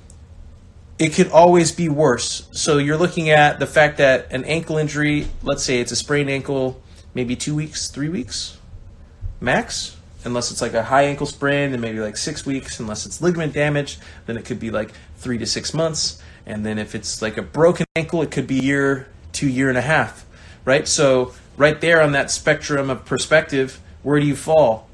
it 0.98 1.12
could 1.14 1.30
always 1.30 1.72
be 1.72 1.88
worse. 1.88 2.48
So 2.52 2.78
you're 2.78 2.96
looking 2.96 3.30
at 3.30 3.59
the 3.59 3.66
fact 3.66 3.98
that 3.98 4.32
an 4.32 4.44
ankle 4.44 4.78
injury, 4.78 5.28
let's 5.42 5.64
say 5.64 5.80
it's 5.80 5.92
a 5.92 5.96
sprained 5.96 6.30
ankle, 6.30 6.80
maybe 7.14 7.34
two 7.34 7.55
weeks, 7.55 7.88
three 7.88 8.09
weeks 8.09 8.59
max, 9.40 9.96
unless 10.24 10.50
it's 10.50 10.62
like 10.62 10.74
a 10.74 10.82
high 10.82 11.02
ankle 11.02 11.26
sprain, 11.26 11.72
and 11.72 11.82
maybe 11.82 12.00
like 12.00 12.16
six 12.16 12.46
weeks. 12.46 12.80
Unless 12.80 13.07
it's 13.07 13.20
ligament 13.20 13.52
damage, 13.52 13.98
then 14.26 14.36
it 14.36 14.44
could 14.44 14.59
be 14.59 14.70
like 14.70 14.92
three 15.16 15.38
to 15.38 15.46
six 15.46 15.74
months. 15.74 16.22
And 16.47 16.64
then 16.64 16.78
if 16.78 16.95
it's 16.95 17.22
like 17.22 17.36
a 17.36 17.42
broken 17.42 17.86
ankle, 17.97 18.22
it 18.22 18.30
could 18.30 18.47
be 18.47 18.57
year 18.57 19.09
to 19.32 19.49
year 19.49 19.68
and 19.68 19.78
a 19.78 19.82
half, 19.82 20.26
right? 20.64 20.86
So 20.86 21.34
right 21.57 21.80
there 21.80 22.03
on 22.03 22.12
that 22.12 22.30
spectrum 22.30 22.90
of 22.90 23.05
perspective, 23.05 23.80
where 24.03 24.20
do 24.20 24.26
you 24.26 24.36
fall? 24.36 24.88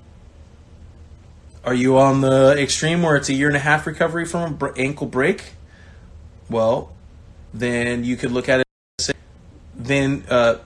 Are 1.65 1.75
you 1.75 1.99
on 1.99 2.21
the 2.21 2.57
extreme 2.59 3.03
where 3.03 3.17
it's 3.17 3.29
a 3.29 3.35
year 3.35 3.49
and 3.49 3.57
a 3.57 3.61
half 3.61 3.87
recovery 3.87 4.25
from 4.25 4.59
an 4.61 4.73
ankle 4.77 5.07
break? 5.07 5.53
Well, 6.49 6.93
then 7.53 8.05
you 8.05 8.17
could 8.17 8.33
look 8.33 8.49
at 8.49 8.61
it. 8.61 9.17
Then, 9.75 10.25
uh, 10.31 10.59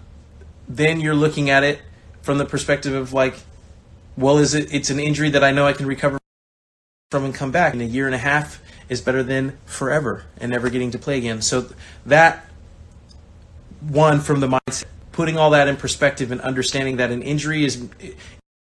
then 0.68 1.00
you're 1.00 1.14
looking 1.14 1.50
at 1.50 1.64
it 1.64 1.80
from 2.22 2.38
the 2.38 2.44
perspective 2.44 2.94
of 2.94 3.12
like, 3.12 3.34
well, 4.16 4.38
is 4.38 4.54
it? 4.54 4.72
It's 4.72 4.90
an 4.90 5.00
injury 5.00 5.30
that 5.30 5.42
I 5.42 5.50
know 5.50 5.66
I 5.66 5.72
can 5.72 5.86
recover 5.86 6.18
from 7.10 7.24
and 7.24 7.34
come 7.34 7.50
back 7.50 7.74
in 7.74 7.80
a 7.80 7.84
year 7.84 8.06
and 8.06 8.14
a 8.14 8.18
half 8.18 8.60
is 8.88 9.00
better 9.00 9.22
than 9.22 9.58
forever 9.64 10.24
and 10.38 10.50
never 10.50 10.70
getting 10.70 10.90
to 10.92 10.98
play 10.98 11.18
again. 11.18 11.42
So 11.42 11.68
that 12.06 12.46
one 13.80 14.20
from 14.20 14.40
the 14.40 14.48
mindset, 14.48 14.84
putting 15.12 15.36
all 15.36 15.50
that 15.50 15.68
in 15.68 15.76
perspective 15.76 16.32
and 16.32 16.40
understanding 16.40 16.96
that 16.96 17.10
an 17.10 17.22
injury 17.22 17.64
is 17.64 17.86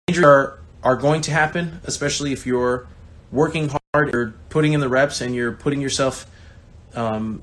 injuries 0.07 0.25
are 0.25 0.59
are 0.83 0.95
going 0.95 1.21
to 1.21 1.31
happen, 1.31 1.79
especially 1.85 2.33
if 2.33 2.45
you're 2.45 2.87
working 3.31 3.69
hard, 3.93 4.13
you're 4.13 4.33
putting 4.49 4.73
in 4.73 4.79
the 4.79 4.89
reps, 4.89 5.21
and 5.21 5.33
you're 5.33 5.53
putting 5.53 5.79
yourself, 5.79 6.29
um, 6.93 7.41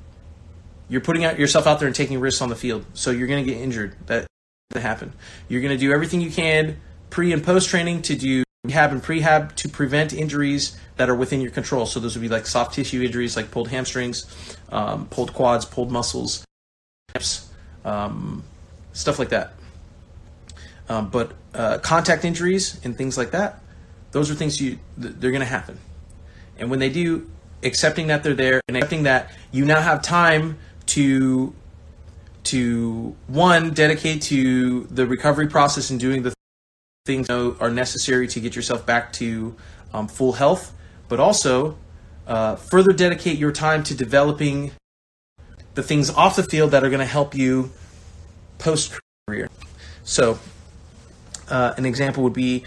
you're 0.88 1.00
putting 1.00 1.24
out 1.24 1.38
yourself 1.38 1.66
out 1.66 1.78
there 1.78 1.86
and 1.86 1.96
taking 1.96 2.20
risks 2.20 2.42
on 2.42 2.50
the 2.50 2.56
field. 2.56 2.84
So 2.92 3.10
you're 3.10 3.28
going 3.28 3.44
to 3.44 3.50
get 3.50 3.60
injured. 3.60 3.96
That 4.06 4.26
that 4.70 4.80
happen. 4.80 5.12
You're 5.48 5.62
going 5.62 5.76
to 5.76 5.78
do 5.78 5.92
everything 5.92 6.20
you 6.20 6.30
can 6.30 6.76
pre 7.08 7.32
and 7.32 7.42
post 7.42 7.68
training 7.68 8.02
to 8.02 8.14
do 8.14 8.44
rehab 8.64 8.92
and 8.92 9.02
prehab 9.02 9.54
to 9.56 9.68
prevent 9.68 10.12
injuries 10.12 10.78
that 11.00 11.08
are 11.08 11.14
within 11.14 11.40
your 11.40 11.50
control. 11.50 11.86
So 11.86 11.98
those 11.98 12.14
would 12.14 12.20
be 12.20 12.28
like 12.28 12.44
soft 12.44 12.74
tissue 12.74 13.02
injuries, 13.02 13.34
like 13.34 13.50
pulled 13.50 13.68
hamstrings, 13.68 14.26
um, 14.68 15.06
pulled 15.06 15.32
quads, 15.32 15.64
pulled 15.64 15.90
muscles, 15.90 16.44
um, 17.86 18.44
stuff 18.92 19.18
like 19.18 19.30
that. 19.30 19.54
Um, 20.90 21.08
but 21.08 21.32
uh, 21.54 21.78
contact 21.78 22.26
injuries 22.26 22.78
and 22.84 22.98
things 22.98 23.16
like 23.16 23.30
that, 23.30 23.62
those 24.10 24.30
are 24.30 24.34
things 24.34 24.60
you 24.60 24.78
they're 24.98 25.30
going 25.30 25.40
to 25.40 25.46
happen. 25.46 25.78
And 26.58 26.68
when 26.68 26.80
they 26.80 26.90
do, 26.90 27.30
accepting 27.62 28.08
that 28.08 28.22
they're 28.22 28.34
there 28.34 28.60
and 28.68 28.76
accepting 28.76 29.04
that 29.04 29.32
you 29.52 29.64
now 29.64 29.80
have 29.80 30.02
time 30.02 30.58
to 30.86 31.54
to 32.44 33.16
one 33.26 33.70
dedicate 33.70 34.20
to 34.20 34.84
the 34.84 35.06
recovery 35.06 35.46
process 35.46 35.88
and 35.88 35.98
doing 35.98 36.24
the 36.24 36.34
things 37.06 37.26
that 37.28 37.56
are 37.58 37.70
necessary 37.70 38.28
to 38.28 38.38
get 38.38 38.54
yourself 38.54 38.84
back 38.84 39.14
to 39.14 39.56
um, 39.94 40.06
full 40.06 40.32
health 40.32 40.74
but 41.10 41.20
also 41.20 41.76
uh, 42.26 42.56
further 42.56 42.92
dedicate 42.92 43.36
your 43.36 43.52
time 43.52 43.82
to 43.82 43.94
developing 43.94 44.70
the 45.74 45.82
things 45.82 46.08
off 46.08 46.36
the 46.36 46.42
field 46.42 46.70
that 46.70 46.82
are 46.82 46.88
going 46.88 47.00
to 47.00 47.04
help 47.04 47.34
you 47.34 47.70
post 48.58 48.98
career. 49.26 49.48
So, 50.04 50.38
uh, 51.48 51.74
an 51.76 51.84
example 51.84 52.22
would 52.22 52.32
be 52.32 52.64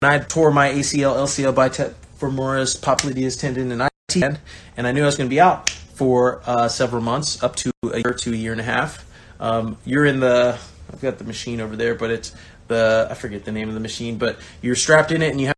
when 0.00 0.10
I 0.10 0.18
tore 0.18 0.50
my 0.50 0.70
ACL, 0.70 1.14
LCL, 1.16 1.54
bicep 1.54 1.94
femoris, 2.18 2.80
popliteus 2.80 3.38
tendon, 3.38 3.70
and 3.70 3.82
IT, 3.82 4.40
and 4.76 4.86
I 4.86 4.92
knew 4.92 5.02
I 5.02 5.06
was 5.06 5.16
going 5.16 5.28
to 5.28 5.34
be 5.34 5.40
out 5.40 5.68
for 5.70 6.40
uh, 6.46 6.68
several 6.68 7.02
months, 7.02 7.42
up 7.42 7.54
to 7.56 7.70
a 7.92 7.98
year 7.98 8.14
to 8.14 8.32
a 8.32 8.36
year 8.36 8.52
and 8.52 8.60
a 8.60 8.64
half. 8.64 9.04
Um, 9.38 9.76
you're 9.84 10.06
in 10.06 10.20
the, 10.20 10.58
I've 10.92 11.00
got 11.00 11.18
the 11.18 11.24
machine 11.24 11.60
over 11.60 11.76
there, 11.76 11.94
but 11.94 12.10
it's 12.10 12.34
the, 12.68 13.08
I 13.10 13.14
forget 13.14 13.44
the 13.44 13.52
name 13.52 13.68
of 13.68 13.74
the 13.74 13.80
machine, 13.80 14.16
but 14.16 14.38
you're 14.62 14.76
strapped 14.76 15.12
in 15.12 15.20
it 15.20 15.30
and 15.30 15.40
you 15.40 15.48
have 15.48 15.56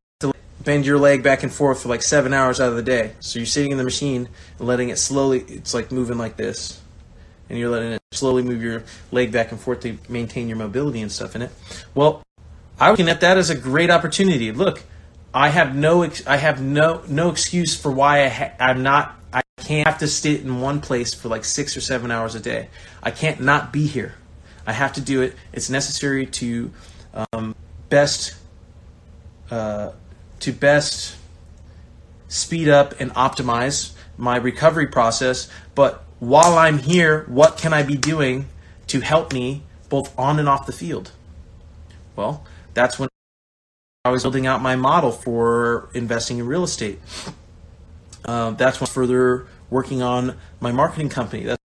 bend 0.65 0.87
your 0.87 0.99
leg 0.99 1.23
back 1.23 1.43
and 1.43 1.53
forth 1.53 1.83
for 1.83 1.89
like 1.89 2.03
seven 2.03 2.33
hours 2.33 2.61
out 2.61 2.71
of 2.71 2.77
the 2.77 2.83
day. 2.83 3.13
So 3.21 3.39
you're 3.39 3.47
sitting 3.47 3.73
in 3.73 3.79
the 3.79 3.85
machine 3.85 4.29
and 4.59 4.67
letting 4.67 4.89
it 4.89 4.99
slowly, 4.99 5.41
it's 5.41 5.75
like 5.75 5.93
moving 5.93 6.19
like 6.19 6.37
this. 6.37 6.81
And 7.49 7.59
you're 7.59 7.69
letting 7.69 7.93
it 7.93 8.03
slowly 8.13 8.43
move 8.43 8.63
your 8.63 8.85
leg 9.13 9.31
back 9.31 9.53
and 9.53 9.61
forth 9.61 9.81
to 9.81 9.99
maintain 10.09 10.49
your 10.49 10.57
mobility 10.57 11.03
and 11.03 11.13
stuff 11.13 11.37
in 11.37 11.43
it. 11.43 11.51
Well, 11.95 12.23
I 12.81 12.91
looking 12.91 13.09
at 13.09 13.21
that 13.21 13.37
as 13.37 13.51
a 13.51 13.55
great 13.55 13.91
opportunity. 13.91 14.51
Look, 14.51 14.83
I 15.33 15.49
have 15.49 15.77
no, 15.77 16.09
I 16.27 16.37
have 16.37 16.63
no, 16.63 17.03
no 17.07 17.31
excuse 17.31 17.79
for 17.79 17.91
why 17.91 18.25
I 18.25 18.55
I'm 18.59 18.83
not, 18.83 19.17
I 19.33 19.43
can't 19.59 19.87
have 19.87 19.99
to 19.99 20.09
sit 20.09 20.41
in 20.41 20.61
one 20.61 20.81
place 20.81 21.13
for 21.13 21.29
like 21.29 21.45
six 21.45 21.77
or 21.77 21.81
seven 21.81 22.11
hours 22.11 22.35
a 22.35 22.41
day. 22.41 22.69
I 23.03 23.11
can't 23.11 23.41
not 23.41 23.73
be 23.73 23.87
here. 23.87 24.15
I 24.67 24.73
have 24.73 24.95
to 24.95 25.01
do 25.01 25.21
it. 25.21 25.37
It's 25.53 25.69
necessary 25.69 26.27
to 26.27 26.73
um, 27.33 27.55
best 27.91 28.35
uh, 29.51 29.93
to 30.45 30.53
best 30.53 31.17
speed 32.29 32.69
up 32.69 33.01
and 33.01 33.11
optimize 33.15 33.93
my 34.19 34.37
recovery 34.37 34.87
process. 34.87 35.49
But 35.75 36.05
while 36.19 36.59
I'm 36.59 36.79
here, 36.79 37.25
what 37.29 37.57
can 37.57 37.73
I 37.73 37.83
be 37.83 37.97
doing 37.97 38.47
to 38.89 39.01
help 39.01 39.33
me 39.33 39.63
both 39.89 40.17
on 40.19 40.39
and 40.39 40.47
off 40.47 40.67
the 40.67 40.73
field? 40.73 41.13
Well, 42.15 42.45
that's 42.75 42.99
when 42.99 43.09
I 44.05 44.11
was 44.11 44.23
building 44.23 44.47
out 44.47 44.61
my 44.61 44.77
model 44.77 45.13
for 45.13 45.89
investing 45.95 46.39
in 46.39 46.47
real 46.47 46.65
estate. 46.65 47.01
Uh, 48.27 48.51
that's 48.51 48.81
when 48.81 48.87
further 48.87 49.47
working 49.71 50.03
on 50.03 50.37
my 50.61 50.73
marketing 50.73 51.09
company. 51.09 51.45
That's 51.45 51.63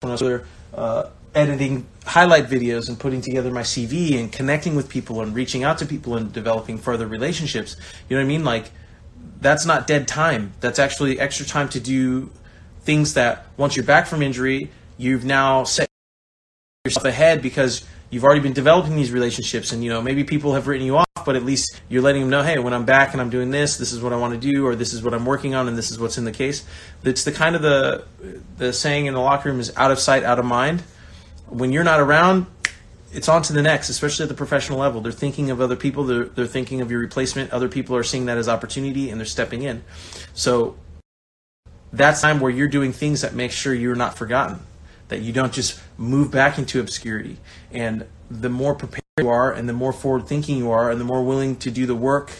when 0.00 0.10
I 0.10 0.14
was 0.14 0.20
further 0.20 0.46
uh, 0.72 1.10
editing 1.34 1.86
highlight 2.04 2.46
videos 2.46 2.88
and 2.88 2.98
putting 2.98 3.20
together 3.20 3.50
my 3.50 3.62
CV 3.62 4.18
and 4.18 4.30
connecting 4.30 4.74
with 4.76 4.88
people 4.88 5.20
and 5.20 5.34
reaching 5.34 5.64
out 5.64 5.78
to 5.78 5.86
people 5.86 6.16
and 6.16 6.32
developing 6.32 6.78
further 6.78 7.06
relationships. 7.06 7.76
You 8.08 8.16
know 8.16 8.22
what 8.22 8.26
I 8.26 8.28
mean? 8.28 8.44
Like 8.44 8.70
that's 9.40 9.66
not 9.66 9.86
dead 9.86 10.06
time. 10.06 10.52
That's 10.60 10.78
actually 10.78 11.18
extra 11.18 11.46
time 11.46 11.68
to 11.70 11.80
do 11.80 12.30
things 12.82 13.14
that 13.14 13.46
once 13.56 13.76
you're 13.76 13.84
back 13.84 14.06
from 14.06 14.22
injury, 14.22 14.70
you've 14.96 15.24
now 15.24 15.64
set 15.64 15.88
yourself 16.84 17.06
ahead 17.06 17.42
because 17.42 17.84
you've 18.10 18.24
already 18.24 18.40
been 18.40 18.52
developing 18.52 18.94
these 18.94 19.10
relationships 19.10 19.72
and 19.72 19.82
you 19.82 19.90
know 19.90 20.02
maybe 20.02 20.22
people 20.22 20.52
have 20.52 20.68
written 20.68 20.86
you 20.86 20.98
off 20.98 21.06
but 21.24 21.34
at 21.34 21.42
least 21.42 21.80
you're 21.88 22.02
letting 22.02 22.20
them 22.20 22.30
know 22.30 22.42
hey 22.42 22.58
when 22.58 22.74
i'm 22.74 22.84
back 22.84 23.12
and 23.12 23.20
i'm 23.20 23.30
doing 23.30 23.50
this 23.50 23.78
this 23.78 23.90
is 23.90 24.02
what 24.02 24.12
i 24.12 24.16
want 24.16 24.38
to 24.38 24.52
do 24.52 24.66
or 24.66 24.76
this 24.76 24.92
is 24.92 25.02
what 25.02 25.14
i'm 25.14 25.24
working 25.24 25.54
on 25.54 25.66
and 25.66 25.78
this 25.78 25.90
is 25.90 25.98
what's 25.98 26.18
in 26.18 26.24
the 26.24 26.30
case 26.30 26.64
it's 27.02 27.24
the 27.24 27.32
kind 27.32 27.56
of 27.56 27.62
the 27.62 28.04
the 28.58 28.72
saying 28.72 29.06
in 29.06 29.14
the 29.14 29.20
locker 29.20 29.48
room 29.48 29.58
is 29.58 29.72
out 29.76 29.90
of 29.90 29.98
sight 29.98 30.22
out 30.22 30.38
of 30.38 30.44
mind 30.44 30.82
when 31.48 31.72
you're 31.72 31.84
not 31.84 32.00
around, 32.00 32.46
it's 33.12 33.28
on 33.28 33.42
to 33.42 33.52
the 33.52 33.62
next, 33.62 33.88
especially 33.88 34.24
at 34.24 34.28
the 34.28 34.34
professional 34.34 34.78
level. 34.78 35.00
They're 35.00 35.12
thinking 35.12 35.50
of 35.50 35.60
other 35.60 35.76
people, 35.76 36.04
they're, 36.04 36.24
they're 36.24 36.46
thinking 36.46 36.80
of 36.80 36.90
your 36.90 37.00
replacement. 37.00 37.52
Other 37.52 37.68
people 37.68 37.94
are 37.96 38.02
seeing 38.02 38.26
that 38.26 38.38
as 38.38 38.48
opportunity 38.48 39.10
and 39.10 39.20
they're 39.20 39.26
stepping 39.26 39.62
in. 39.62 39.84
So 40.34 40.76
that's 41.92 42.20
time 42.20 42.40
where 42.40 42.50
you're 42.50 42.68
doing 42.68 42.92
things 42.92 43.20
that 43.20 43.34
make 43.34 43.52
sure 43.52 43.72
you're 43.72 43.94
not 43.94 44.18
forgotten, 44.18 44.58
that 45.08 45.20
you 45.20 45.32
don't 45.32 45.52
just 45.52 45.80
move 45.96 46.32
back 46.32 46.58
into 46.58 46.80
obscurity. 46.80 47.38
And 47.70 48.06
the 48.30 48.48
more 48.48 48.74
prepared 48.74 49.04
you 49.18 49.28
are, 49.28 49.52
and 49.52 49.68
the 49.68 49.72
more 49.72 49.92
forward 49.92 50.26
thinking 50.26 50.58
you 50.58 50.72
are, 50.72 50.90
and 50.90 51.00
the 51.00 51.04
more 51.04 51.22
willing 51.24 51.54
to 51.56 51.70
do 51.70 51.86
the 51.86 51.94
work 51.94 52.32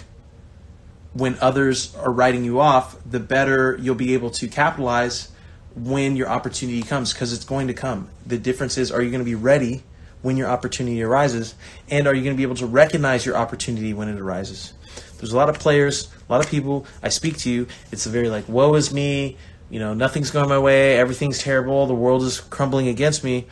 when 1.13 1.39
others 1.41 1.95
are 1.95 2.11
writing 2.11 2.45
you 2.45 2.59
off, 2.59 2.97
the 3.09 3.21
better 3.21 3.79
you'll 3.81 3.95
be 3.95 4.15
able 4.15 4.31
to 4.31 4.49
capitalize 4.49 5.31
when 5.77 6.17
your 6.17 6.29
opportunity 6.29 6.83
comes 6.83 7.13
because 7.13 7.33
it's 7.33 7.45
going 7.45 7.69
to 7.69 7.75
come. 7.75 8.09
The 8.27 8.39
difference 8.39 8.79
is 8.79 8.93
are 8.93 9.03
you 9.03 9.11
going 9.11 9.21
to 9.21 9.25
be 9.25 9.35
ready 9.35 9.83
when 10.23 10.37
your 10.37 10.49
opportunity 10.49 11.03
arises 11.03 11.55
and 11.91 12.07
are 12.07 12.15
you 12.15 12.23
going 12.23 12.35
to 12.35 12.37
be 12.37 12.45
able 12.45 12.55
to 12.57 12.67
recognize 12.67 13.27
your 13.27 13.37
opportunity 13.37 13.93
when 13.93 14.09
it 14.09 14.19
arises? 14.19 14.73
There's 15.19 15.33
a 15.33 15.37
lot 15.37 15.49
of 15.49 15.59
players, 15.59 16.09
a 16.29 16.33
lot 16.33 16.45
of 16.45 16.51
people 16.51 16.87
I 17.03 17.09
speak 17.09 17.37
to, 17.39 17.51
you. 17.51 17.67
it's 17.91 18.07
a 18.07 18.11
very 18.11 18.29
like 18.29 18.49
woe 18.49 18.75
is 18.75 18.93
me, 18.93 19.37
you 19.71 19.79
know, 19.81 19.95
nothing's 19.95 20.31
going 20.31 20.49
my 20.49 20.59
way, 20.59 20.97
everything's 20.97 21.39
terrible, 21.39 21.87
the 21.87 21.95
world 21.95 22.23
is 22.23 22.41
crumbling 22.41 22.89
against 22.89 23.25
me. 23.25 23.47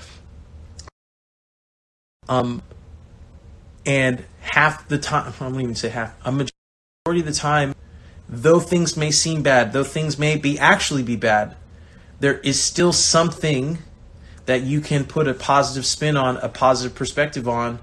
Um, 2.29 2.62
and 3.85 4.25
half 4.41 4.87
the 4.89 4.99
time, 4.99 5.33
I 5.41 5.45
won't 5.45 5.62
even 5.62 5.75
say 5.75 5.89
half, 5.89 6.14
a 6.25 6.31
majority 6.31 7.20
of 7.20 7.27
the 7.27 7.33
time, 7.33 7.75
though 8.29 8.61
things 8.61 8.97
may 8.97 9.11
seem 9.11 9.43
bad, 9.43 9.73
though 9.73 9.85
things 9.85 10.18
may 10.18 10.37
be 10.37 10.59
actually 10.59 11.03
be 11.03 11.16
bad, 11.16 11.57
there 12.23 12.39
is 12.39 12.62
still 12.62 12.93
something 12.93 13.79
that 14.47 14.62
you 14.62 14.81
can 14.81 15.05
put 15.05 15.27
a 15.27 15.35
positive 15.35 15.85
spin 15.85 16.16
on, 16.16 16.37
a 16.37 16.49
positive 16.49 16.97
perspective 16.97 17.49
on, 17.49 17.81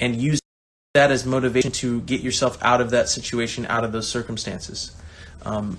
and 0.00 0.16
use 0.16 0.40
that 0.94 1.10
as 1.10 1.26
motivation 1.26 1.70
to 1.70 2.00
get 2.00 2.22
yourself 2.22 2.56
out 2.62 2.80
of 2.80 2.88
that 2.88 3.10
situation, 3.10 3.66
out 3.66 3.84
of 3.84 3.92
those 3.92 4.08
circumstances. 4.08 4.96
Um, 5.44 5.78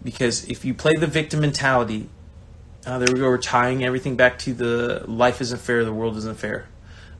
because 0.00 0.44
if 0.44 0.64
you 0.64 0.74
play 0.74 0.92
the 0.96 1.08
victim 1.08 1.40
mentality, 1.40 2.08
uh, 2.86 2.98
there 2.98 3.12
we 3.12 3.18
go, 3.18 3.28
we're 3.28 3.38
tying 3.38 3.84
everything 3.84 4.14
back 4.14 4.38
to 4.40 4.54
the 4.54 5.02
life 5.08 5.40
isn't 5.40 5.60
fair, 5.60 5.84
the 5.84 5.92
world 5.92 6.16
isn't 6.18 6.38
fair 6.38 6.68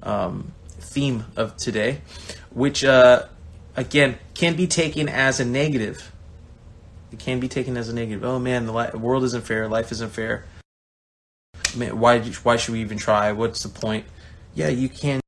um, 0.04 0.52
theme 0.78 1.24
of 1.34 1.56
today, 1.56 2.02
which, 2.50 2.84
uh, 2.84 3.24
again, 3.74 4.18
can 4.34 4.54
be 4.54 4.68
taken 4.68 5.08
as 5.08 5.40
a 5.40 5.44
negative. 5.44 6.12
It 7.14 7.20
can 7.20 7.38
be 7.38 7.46
taken 7.46 7.76
as 7.76 7.88
a 7.88 7.94
negative. 7.94 8.24
Oh 8.24 8.40
man, 8.40 8.66
the 8.66 8.72
li- 8.72 8.98
world 8.98 9.22
isn't 9.22 9.44
fair, 9.44 9.68
life 9.68 9.92
isn't 9.92 10.10
fair. 10.10 10.46
Man, 11.76 12.00
why, 12.00 12.18
why 12.20 12.56
should 12.56 12.72
we 12.72 12.80
even 12.80 12.98
try? 12.98 13.30
What's 13.30 13.62
the 13.62 13.68
point? 13.68 14.04
Yeah, 14.52 14.66
you 14.66 14.88
can 14.88 15.20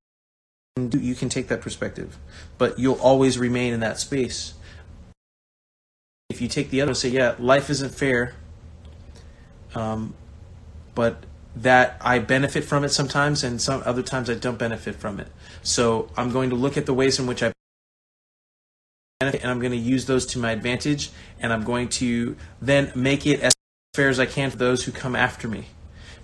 do, 0.89 0.99
you 0.99 1.14
can 1.14 1.28
take 1.28 1.47
that 1.47 1.61
perspective, 1.61 2.18
but 2.59 2.76
you'll 2.80 3.01
always 3.01 3.39
remain 3.39 3.72
in 3.72 3.78
that 3.80 4.01
space. 4.01 4.55
If 6.28 6.41
you 6.41 6.49
take 6.49 6.70
the 6.70 6.80
other, 6.80 6.93
say, 6.93 7.11
yeah, 7.11 7.37
life 7.39 7.70
isn't 7.70 7.95
fair, 7.95 8.34
um, 9.76 10.14
but 10.97 11.22
that 11.55 11.99
I 12.01 12.18
benefit 12.18 12.64
from 12.64 12.82
it 12.82 12.89
sometimes, 12.89 13.45
and 13.45 13.62
some 13.62 13.80
other 13.87 14.03
times 14.03 14.28
I 14.28 14.34
don't 14.34 14.59
benefit 14.59 14.97
from 14.97 15.20
it. 15.20 15.28
So 15.62 16.11
I'm 16.16 16.32
going 16.32 16.51
to 16.51 16.57
look 16.57 16.76
at 16.76 16.84
the 16.84 16.95
ways 16.95 17.20
in 17.20 17.28
which 17.28 17.45
I 17.45 17.53
and 19.35 19.51
I'm 19.51 19.59
going 19.59 19.72
to 19.72 19.79
use 19.79 20.07
those 20.07 20.27
to 20.27 20.39
my 20.39 20.53
advantage, 20.53 21.11
and 21.41 21.53
I'm 21.53 21.64
going 21.64 21.89
to 21.91 22.37
then 22.61 22.93
make 22.95 23.27
it 23.27 23.41
as 23.41 23.55
fair 23.95 24.09
as 24.09 24.20
I 24.20 24.27
can 24.27 24.51
for 24.51 24.57
those 24.57 24.85
who 24.85 24.93
come 24.93 25.16
after 25.16 25.49
me. 25.49 25.66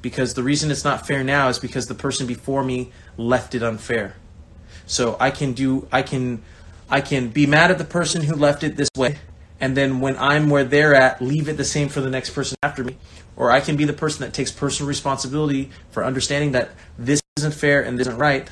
Because 0.01 0.35
the 0.35 0.43
reason 0.43 0.71
it's 0.71 0.85
not 0.85 1.07
fair 1.07 1.23
now 1.23 1.49
is 1.49 1.59
because 1.59 1.87
the 1.87 1.95
person 1.95 2.27
before 2.27 2.65
me 2.65 2.91
left 3.17 3.55
it 3.55 3.63
unfair. 3.63 4.17
So 4.87 5.17
I 5.21 5.31
can 5.31 5.53
do 5.53 5.87
I 5.93 6.03
can 6.03 6.43
I 6.91 7.01
can 7.01 7.29
be 7.29 7.47
mad 7.47 7.71
at 7.71 7.79
the 7.79 7.85
person 7.85 8.23
who 8.23 8.35
left 8.35 8.65
it 8.65 8.77
this 8.77 8.89
way 8.97 9.19
and 9.63 9.77
then 9.77 10.01
when 10.01 10.17
I'm 10.19 10.51
where 10.51 10.65
they're 10.65 10.93
at, 10.93 11.23
leave 11.23 11.49
it 11.49 11.57
the 11.57 11.65
same 11.65 11.89
for 11.89 12.01
the 12.01 12.11
next 12.11 12.31
person 12.31 12.57
after 12.65 12.83
me. 12.83 12.97
Or 13.37 13.53
I 13.53 13.61
can 13.61 13.77
be 13.77 13.85
the 13.85 13.93
person 13.93 14.23
that 14.23 14.35
takes 14.35 14.51
personal 14.51 14.89
responsibility 14.89 15.71
for 15.93 16.05
understanding 16.05 16.51
that 16.53 16.73
this 16.99 17.23
isn't 17.37 17.55
fair 17.55 17.81
and 17.81 17.97
this 17.97 18.09
isn't 18.09 18.19
right. 18.19 18.51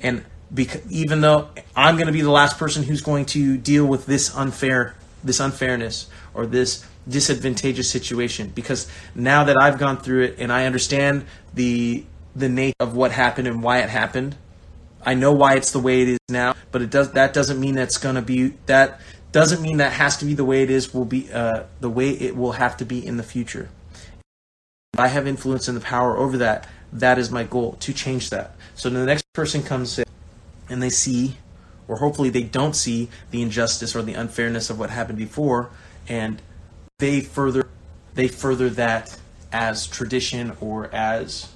And 0.00 0.24
because, 0.52 0.90
even 0.90 1.20
though 1.20 1.48
I'm 1.76 1.96
going 1.96 2.06
to 2.06 2.12
be 2.12 2.22
the 2.22 2.30
last 2.30 2.58
person 2.58 2.82
who's 2.82 3.02
going 3.02 3.26
to 3.26 3.56
deal 3.56 3.86
with 3.86 4.06
this 4.06 4.34
unfair, 4.34 4.94
this 5.22 5.40
unfairness 5.40 6.08
or 6.34 6.46
this 6.46 6.84
disadvantageous 7.08 7.90
situation, 7.90 8.50
because 8.54 8.88
now 9.14 9.44
that 9.44 9.56
I've 9.60 9.78
gone 9.78 9.98
through 9.98 10.24
it 10.24 10.36
and 10.38 10.52
I 10.52 10.66
understand 10.66 11.26
the 11.54 12.04
the 12.36 12.48
nature 12.48 12.74
of 12.78 12.94
what 12.94 13.10
happened 13.10 13.48
and 13.48 13.62
why 13.62 13.78
it 13.78 13.90
happened, 13.90 14.36
I 15.04 15.14
know 15.14 15.32
why 15.32 15.54
it's 15.54 15.72
the 15.72 15.80
way 15.80 16.02
it 16.02 16.08
is 16.08 16.18
now, 16.28 16.54
but 16.70 16.82
it 16.82 16.90
does 16.90 17.12
that 17.12 17.32
doesn't 17.32 17.60
mean 17.60 17.74
that's 17.74 17.98
going 17.98 18.14
to 18.14 18.22
be 18.22 18.54
that 18.66 19.00
doesn't 19.32 19.60
mean 19.60 19.78
that 19.78 19.92
has 19.92 20.16
to 20.18 20.24
be 20.24 20.34
the 20.34 20.44
way 20.44 20.62
it 20.62 20.70
is 20.70 20.94
will 20.94 21.04
be 21.04 21.30
uh, 21.32 21.64
the 21.80 21.90
way 21.90 22.10
it 22.10 22.36
will 22.36 22.52
have 22.52 22.76
to 22.78 22.84
be 22.84 23.04
in 23.04 23.16
the 23.16 23.22
future. 23.22 23.68
If 24.94 25.00
I 25.00 25.08
have 25.08 25.26
influence 25.26 25.68
and 25.68 25.76
the 25.76 25.82
power 25.82 26.16
over 26.16 26.38
that, 26.38 26.66
that 26.92 27.18
is 27.18 27.30
my 27.30 27.44
goal 27.44 27.72
to 27.80 27.92
change 27.92 28.30
that. 28.30 28.56
So 28.74 28.88
the 28.88 29.04
next 29.04 29.24
person 29.34 29.62
comes 29.62 29.98
in 29.98 30.04
and 30.68 30.82
they 30.82 30.90
see, 30.90 31.36
or 31.86 31.96
hopefully 31.96 32.30
they 32.30 32.42
don't 32.42 32.74
see 32.74 33.08
the 33.30 33.42
injustice 33.42 33.94
or 33.96 34.02
the 34.02 34.14
unfairness 34.14 34.70
of 34.70 34.78
what 34.78 34.90
happened 34.90 35.18
before, 35.18 35.70
and 36.08 36.40
they 36.98 37.20
further 37.20 37.68
they 38.14 38.28
further 38.28 38.68
that 38.70 39.16
as 39.52 39.86
tradition 39.86 40.56
or 40.60 40.92
as 40.94 41.48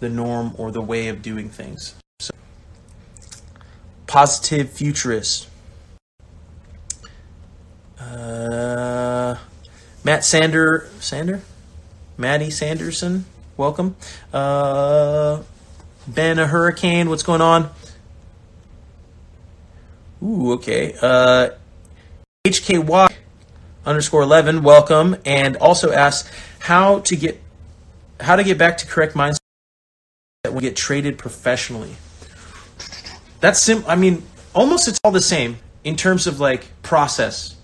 the 0.00 0.08
norm 0.08 0.54
or 0.58 0.70
the 0.70 0.82
way 0.82 1.08
of 1.08 1.22
doing 1.22 1.48
things. 1.48 1.94
So, 2.18 2.34
positive 4.06 4.70
futurist. 4.70 5.48
Uh, 7.98 9.36
Matt 10.04 10.24
Sander, 10.24 10.90
Sander, 10.98 11.40
Maddie 12.18 12.50
Sanderson, 12.50 13.24
welcome. 13.56 13.96
Uh, 14.32 15.42
ben 16.06 16.38
a 16.38 16.46
Hurricane, 16.46 17.08
what's 17.08 17.22
going 17.22 17.40
on? 17.40 17.70
Ooh, 20.22 20.52
okay. 20.52 20.94
Uh, 21.00 21.50
HKY 22.46 23.12
underscore 23.84 24.22
eleven, 24.22 24.62
welcome, 24.62 25.16
and 25.24 25.56
also 25.56 25.92
asks 25.92 26.30
how 26.60 27.00
to 27.00 27.16
get 27.16 27.40
how 28.20 28.36
to 28.36 28.44
get 28.44 28.56
back 28.58 28.78
to 28.78 28.86
correct 28.86 29.14
mindset 29.14 29.40
that 30.44 30.52
will 30.52 30.60
get 30.60 30.76
traded 30.76 31.18
professionally. 31.18 31.96
That's 33.40 33.60
sim. 33.60 33.84
I 33.86 33.96
mean, 33.96 34.22
almost 34.54 34.86
it's 34.86 35.00
all 35.02 35.10
the 35.10 35.20
same 35.20 35.58
in 35.82 35.96
terms 35.96 36.26
of 36.26 36.38
like 36.38 36.68
process 36.82 37.56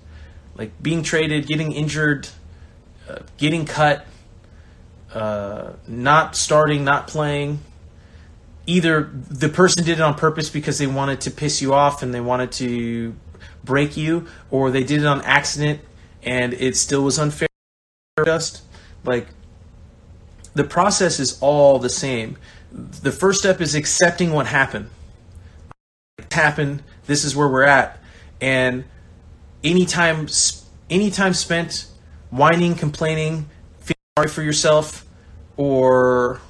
like 0.58 0.82
being 0.82 1.02
traded, 1.02 1.46
getting 1.46 1.72
injured, 1.72 2.28
uh, 3.08 3.20
getting 3.38 3.64
cut, 3.64 4.04
uh, 5.14 5.72
not 5.86 6.36
starting, 6.36 6.84
not 6.84 7.06
playing. 7.06 7.60
Either 8.68 9.10
the 9.30 9.48
person 9.48 9.82
did 9.82 9.98
it 9.98 10.02
on 10.02 10.14
purpose 10.14 10.50
because 10.50 10.76
they 10.76 10.86
wanted 10.86 11.22
to 11.22 11.30
piss 11.30 11.62
you 11.62 11.72
off 11.72 12.02
and 12.02 12.12
they 12.12 12.20
wanted 12.20 12.52
to 12.52 13.16
break 13.64 13.96
you, 13.96 14.26
or 14.50 14.70
they 14.70 14.84
did 14.84 15.00
it 15.00 15.06
on 15.06 15.22
accident 15.22 15.80
and 16.22 16.52
it 16.52 16.76
still 16.76 17.02
was 17.02 17.18
unfair. 17.18 17.48
Just 18.26 18.62
like 19.04 19.26
the 20.52 20.64
process 20.64 21.18
is 21.18 21.38
all 21.40 21.78
the 21.78 21.88
same. 21.88 22.36
The 22.70 23.10
first 23.10 23.40
step 23.40 23.62
is 23.62 23.74
accepting 23.74 24.32
what 24.32 24.46
happened. 24.46 24.90
It 26.18 26.30
happened. 26.30 26.82
This 27.06 27.24
is 27.24 27.34
where 27.34 27.48
we're 27.48 27.62
at, 27.62 27.98
and 28.38 28.84
any 29.64 29.86
time 29.86 30.28
any 30.90 31.10
time 31.10 31.32
spent 31.32 31.86
whining, 32.28 32.74
complaining, 32.74 33.48
feeling 33.78 33.96
sorry 34.18 34.28
for 34.28 34.42
yourself, 34.42 35.06
or 35.56 36.42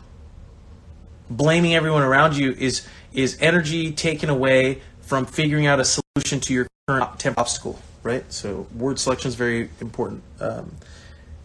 blaming 1.30 1.74
everyone 1.74 2.02
around 2.02 2.36
you 2.36 2.52
is 2.52 2.86
is 3.12 3.38
energy 3.40 3.92
taken 3.92 4.30
away 4.30 4.80
from 5.00 5.26
figuring 5.26 5.66
out 5.66 5.80
a 5.80 5.84
solution 5.84 6.40
to 6.40 6.52
your 6.52 6.66
current 6.86 7.18
temp 7.18 7.38
obstacle. 7.38 7.78
Right. 8.02 8.30
So 8.32 8.66
word 8.74 8.98
selection 8.98 9.28
is 9.28 9.34
very 9.34 9.70
important. 9.80 10.22
Um, 10.40 10.72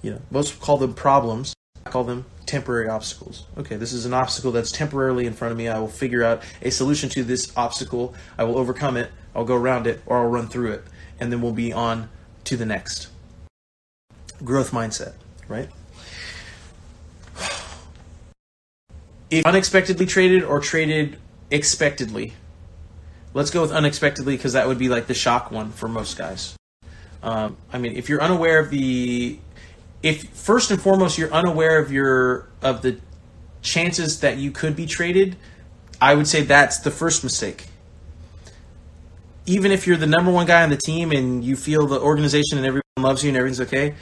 you 0.01 0.11
know, 0.11 0.21
most 0.31 0.59
call 0.59 0.77
them 0.77 0.93
problems. 0.93 1.53
I 1.85 1.89
call 1.89 2.03
them 2.03 2.25
temporary 2.45 2.87
obstacles. 2.87 3.45
Okay, 3.57 3.75
this 3.75 3.93
is 3.93 4.05
an 4.05 4.13
obstacle 4.13 4.51
that's 4.51 4.71
temporarily 4.71 5.25
in 5.25 5.33
front 5.33 5.51
of 5.51 5.57
me. 5.57 5.67
I 5.67 5.79
will 5.79 5.87
figure 5.87 6.23
out 6.23 6.43
a 6.61 6.69
solution 6.69 7.09
to 7.09 7.23
this 7.23 7.51
obstacle. 7.57 8.13
I 8.37 8.43
will 8.43 8.57
overcome 8.57 8.97
it. 8.97 9.11
I'll 9.35 9.45
go 9.45 9.55
around 9.55 9.87
it, 9.87 10.01
or 10.05 10.17
I'll 10.17 10.29
run 10.29 10.47
through 10.47 10.73
it 10.73 10.83
and 11.19 11.31
then 11.31 11.41
we'll 11.41 11.53
be 11.53 11.71
on 11.71 12.09
to 12.45 12.57
the 12.57 12.65
next. 12.65 13.07
Growth 14.43 14.71
mindset, 14.71 15.13
right? 15.47 15.69
If 19.39 19.45
unexpectedly 19.45 20.05
traded 20.05 20.43
or 20.43 20.59
traded 20.59 21.17
expectedly, 21.49 22.33
let's 23.33 23.49
go 23.49 23.61
with 23.61 23.71
unexpectedly 23.71 24.35
because 24.35 24.53
that 24.53 24.67
would 24.67 24.77
be 24.77 24.89
like 24.89 25.07
the 25.07 25.13
shock 25.13 25.51
one 25.51 25.71
for 25.71 25.87
most 25.87 26.17
guys. 26.17 26.55
Um, 27.21 27.57
I 27.71 27.77
mean, 27.77 27.95
if 27.95 28.09
you're 28.09 28.21
unaware 28.21 28.59
of 28.59 28.69
the, 28.69 29.39
if 30.01 30.29
first 30.29 30.71
and 30.71 30.81
foremost 30.81 31.17
you're 31.17 31.31
unaware 31.31 31.79
of 31.79 31.91
your 31.91 32.49
of 32.61 32.81
the 32.81 32.99
chances 33.61 34.19
that 34.19 34.37
you 34.37 34.51
could 34.51 34.75
be 34.75 34.85
traded, 34.85 35.37
I 36.01 36.15
would 36.15 36.27
say 36.27 36.43
that's 36.43 36.79
the 36.79 36.91
first 36.91 37.23
mistake 37.23 37.67
even 39.45 39.71
if 39.71 39.85
you're 39.87 39.97
the 39.97 40.07
number 40.07 40.31
one 40.31 40.45
guy 40.45 40.63
on 40.63 40.69
the 40.69 40.77
team 40.77 41.11
and 41.11 41.43
you 41.43 41.55
feel 41.55 41.87
the 41.87 41.99
organization 41.99 42.57
and 42.57 42.65
everyone 42.65 42.83
loves 42.97 43.23
you 43.23 43.29
and 43.29 43.37
everything's 43.37 43.61
okay, 43.61 43.95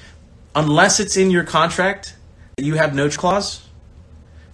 unless 0.56 1.00
it's 1.00 1.18
in 1.18 1.32
your 1.32 1.44
contract 1.44 2.16
that 2.58 2.64
you 2.64 2.76
have 2.76 2.94
no 2.94 3.10
clause, 3.10 3.68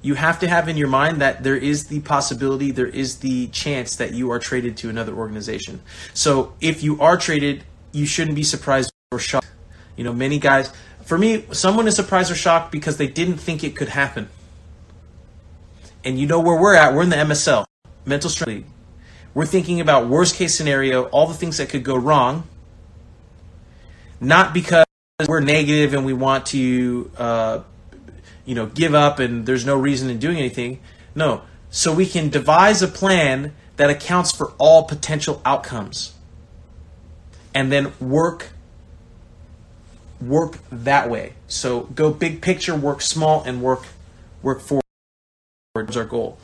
you 0.08 0.16
have 0.16 0.40
to 0.40 0.48
have 0.48 0.68
in 0.68 0.78
your 0.78 0.88
mind 0.88 1.22
that 1.22 1.44
there 1.44 1.56
is 1.56 1.88
the 1.88 2.00
possibility, 2.00 2.72
there 2.72 2.88
is 2.88 3.20
the 3.20 3.48
chance 3.48 3.98
that 3.98 4.14
you 4.14 4.32
are 4.32 4.40
traded 4.40 4.78
to 4.78 4.90
another 4.90 5.14
organization. 5.14 5.82
So 6.14 6.54
if 6.62 6.82
you 6.82 7.00
are 7.02 7.18
traded, 7.18 7.64
you 7.92 8.06
shouldn't 8.06 8.36
be 8.36 8.44
surprised 8.44 8.92
or 9.12 9.20
shocked. 9.20 9.48
You 9.96 10.04
know, 10.04 10.14
many 10.14 10.40
guys, 10.40 10.72
for 11.04 11.18
me, 11.18 11.46
someone 11.52 11.88
is 11.88 11.96
surprised 11.96 12.32
or 12.32 12.36
shocked 12.36 12.72
because 12.72 12.98
they 12.98 13.08
didn't 13.08 13.38
think 13.38 13.64
it 13.64 13.76
could 13.76 13.90
happen. 13.90 14.30
And 16.04 16.18
you 16.18 16.26
know 16.26 16.40
where 16.40 16.60
we're 16.60 16.76
at, 16.76 16.94
we're 16.94 17.04
in 17.04 17.10
the 17.10 17.18
MSL, 17.18 17.66
Mental 18.06 18.30
Strength 18.30 18.48
League 18.48 18.66
we're 19.38 19.46
thinking 19.46 19.80
about 19.80 20.08
worst 20.08 20.36
case 20.36 20.56
scenario, 20.56 21.04
all 21.10 21.28
the 21.28 21.34
things 21.36 21.58
that 21.58 21.70
could 21.70 21.84
go 21.84 21.96
wrong, 21.96 22.44
not 24.20 24.52
because 24.52 24.84
we're 25.28 25.42
negative 25.42 25.94
and 25.94 26.08
we 26.08 26.14
want 26.14 26.48
to, 26.48 27.12
uh, 27.16 27.60
you 28.48 28.56
know, 28.56 28.66
give 28.66 28.96
up 28.96 29.20
and 29.20 29.46
there's 29.46 29.66
no 29.66 29.78
reason 29.78 30.10
in 30.10 30.18
doing 30.18 30.38
anything. 30.38 30.80
No. 31.14 31.44
So 31.70 31.94
we 31.94 32.08
can 32.08 32.30
devise 32.30 32.82
a 32.82 32.88
plan 32.88 33.54
that 33.76 33.90
accounts 33.90 34.32
for 34.32 34.54
all 34.58 34.86
potential 34.86 35.42
outcomes 35.46 36.16
and 37.54 37.72
then 37.72 37.92
work 38.00 38.50
work 40.22 40.58
that 40.72 41.10
way. 41.10 41.34
So 41.48 41.82
go 41.82 42.12
big 42.12 42.42
picture, 42.42 42.76
work 42.76 43.02
small, 43.02 43.44
and 43.44 43.62
work 43.62 43.84
work 44.42 44.62
forward 44.62 44.84
towards 45.76 45.98
our 45.98 46.06
goal. 46.06 46.40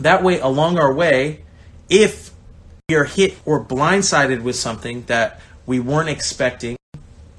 That 0.00 0.22
way, 0.22 0.40
along 0.40 0.78
our 0.78 0.92
way, 0.92 1.44
if 1.88 2.32
we 2.88 2.96
are 2.96 3.04
hit 3.04 3.38
or 3.44 3.64
blindsided 3.64 4.42
with 4.42 4.56
something 4.56 5.04
that 5.04 5.40
we 5.64 5.78
weren't 5.78 6.08
expecting, 6.08 6.76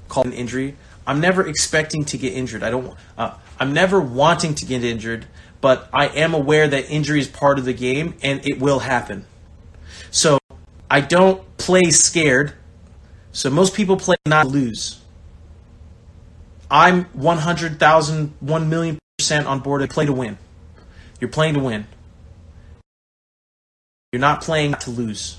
called 0.08 0.26
an 0.26 0.32
injury, 0.32 0.76
I'm 1.06 1.20
never 1.20 1.46
expecting 1.46 2.04
to 2.06 2.16
get 2.18 2.32
injured. 2.32 2.62
I 2.62 2.70
don't. 2.70 2.96
Uh, 3.18 3.34
I'm 3.58 3.72
never 3.72 4.00
wanting 4.00 4.54
to 4.56 4.66
get 4.66 4.84
injured, 4.84 5.26
but 5.60 5.88
I 5.92 6.08
am 6.08 6.34
aware 6.34 6.68
that 6.68 6.90
injury 6.90 7.20
is 7.20 7.28
part 7.28 7.58
of 7.58 7.64
the 7.64 7.72
game 7.72 8.14
and 8.22 8.46
it 8.46 8.60
will 8.60 8.80
happen. 8.80 9.24
So 10.10 10.38
I 10.90 11.00
don't 11.00 11.56
play 11.56 11.90
scared. 11.90 12.52
So 13.32 13.50
most 13.50 13.74
people 13.74 13.96
play 13.96 14.16
not 14.26 14.46
lose. 14.46 15.00
I'm 16.70 17.04
100,000, 17.12 18.34
1 18.40 18.68
million 18.68 18.98
percent 19.18 19.46
on 19.46 19.60
board 19.60 19.82
to 19.82 19.88
play 19.88 20.06
to 20.06 20.12
win. 20.12 20.38
You're 21.20 21.30
playing 21.30 21.54
to 21.54 21.60
win. 21.60 21.86
You're 24.12 24.20
not 24.20 24.40
playing 24.42 24.74
to 24.74 24.90
lose. 24.90 25.38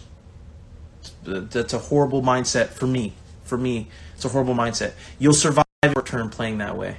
That's 1.23 1.73
a 1.73 1.79
horrible 1.79 2.21
mindset 2.21 2.69
for 2.69 2.87
me. 2.87 3.13
For 3.43 3.57
me, 3.57 3.87
it's 4.15 4.25
a 4.25 4.29
horrible 4.29 4.55
mindset. 4.55 4.93
You'll 5.19 5.33
survive 5.33 5.65
short 5.85 6.05
term 6.05 6.29
playing 6.29 6.57
that 6.59 6.77
way. 6.77 6.97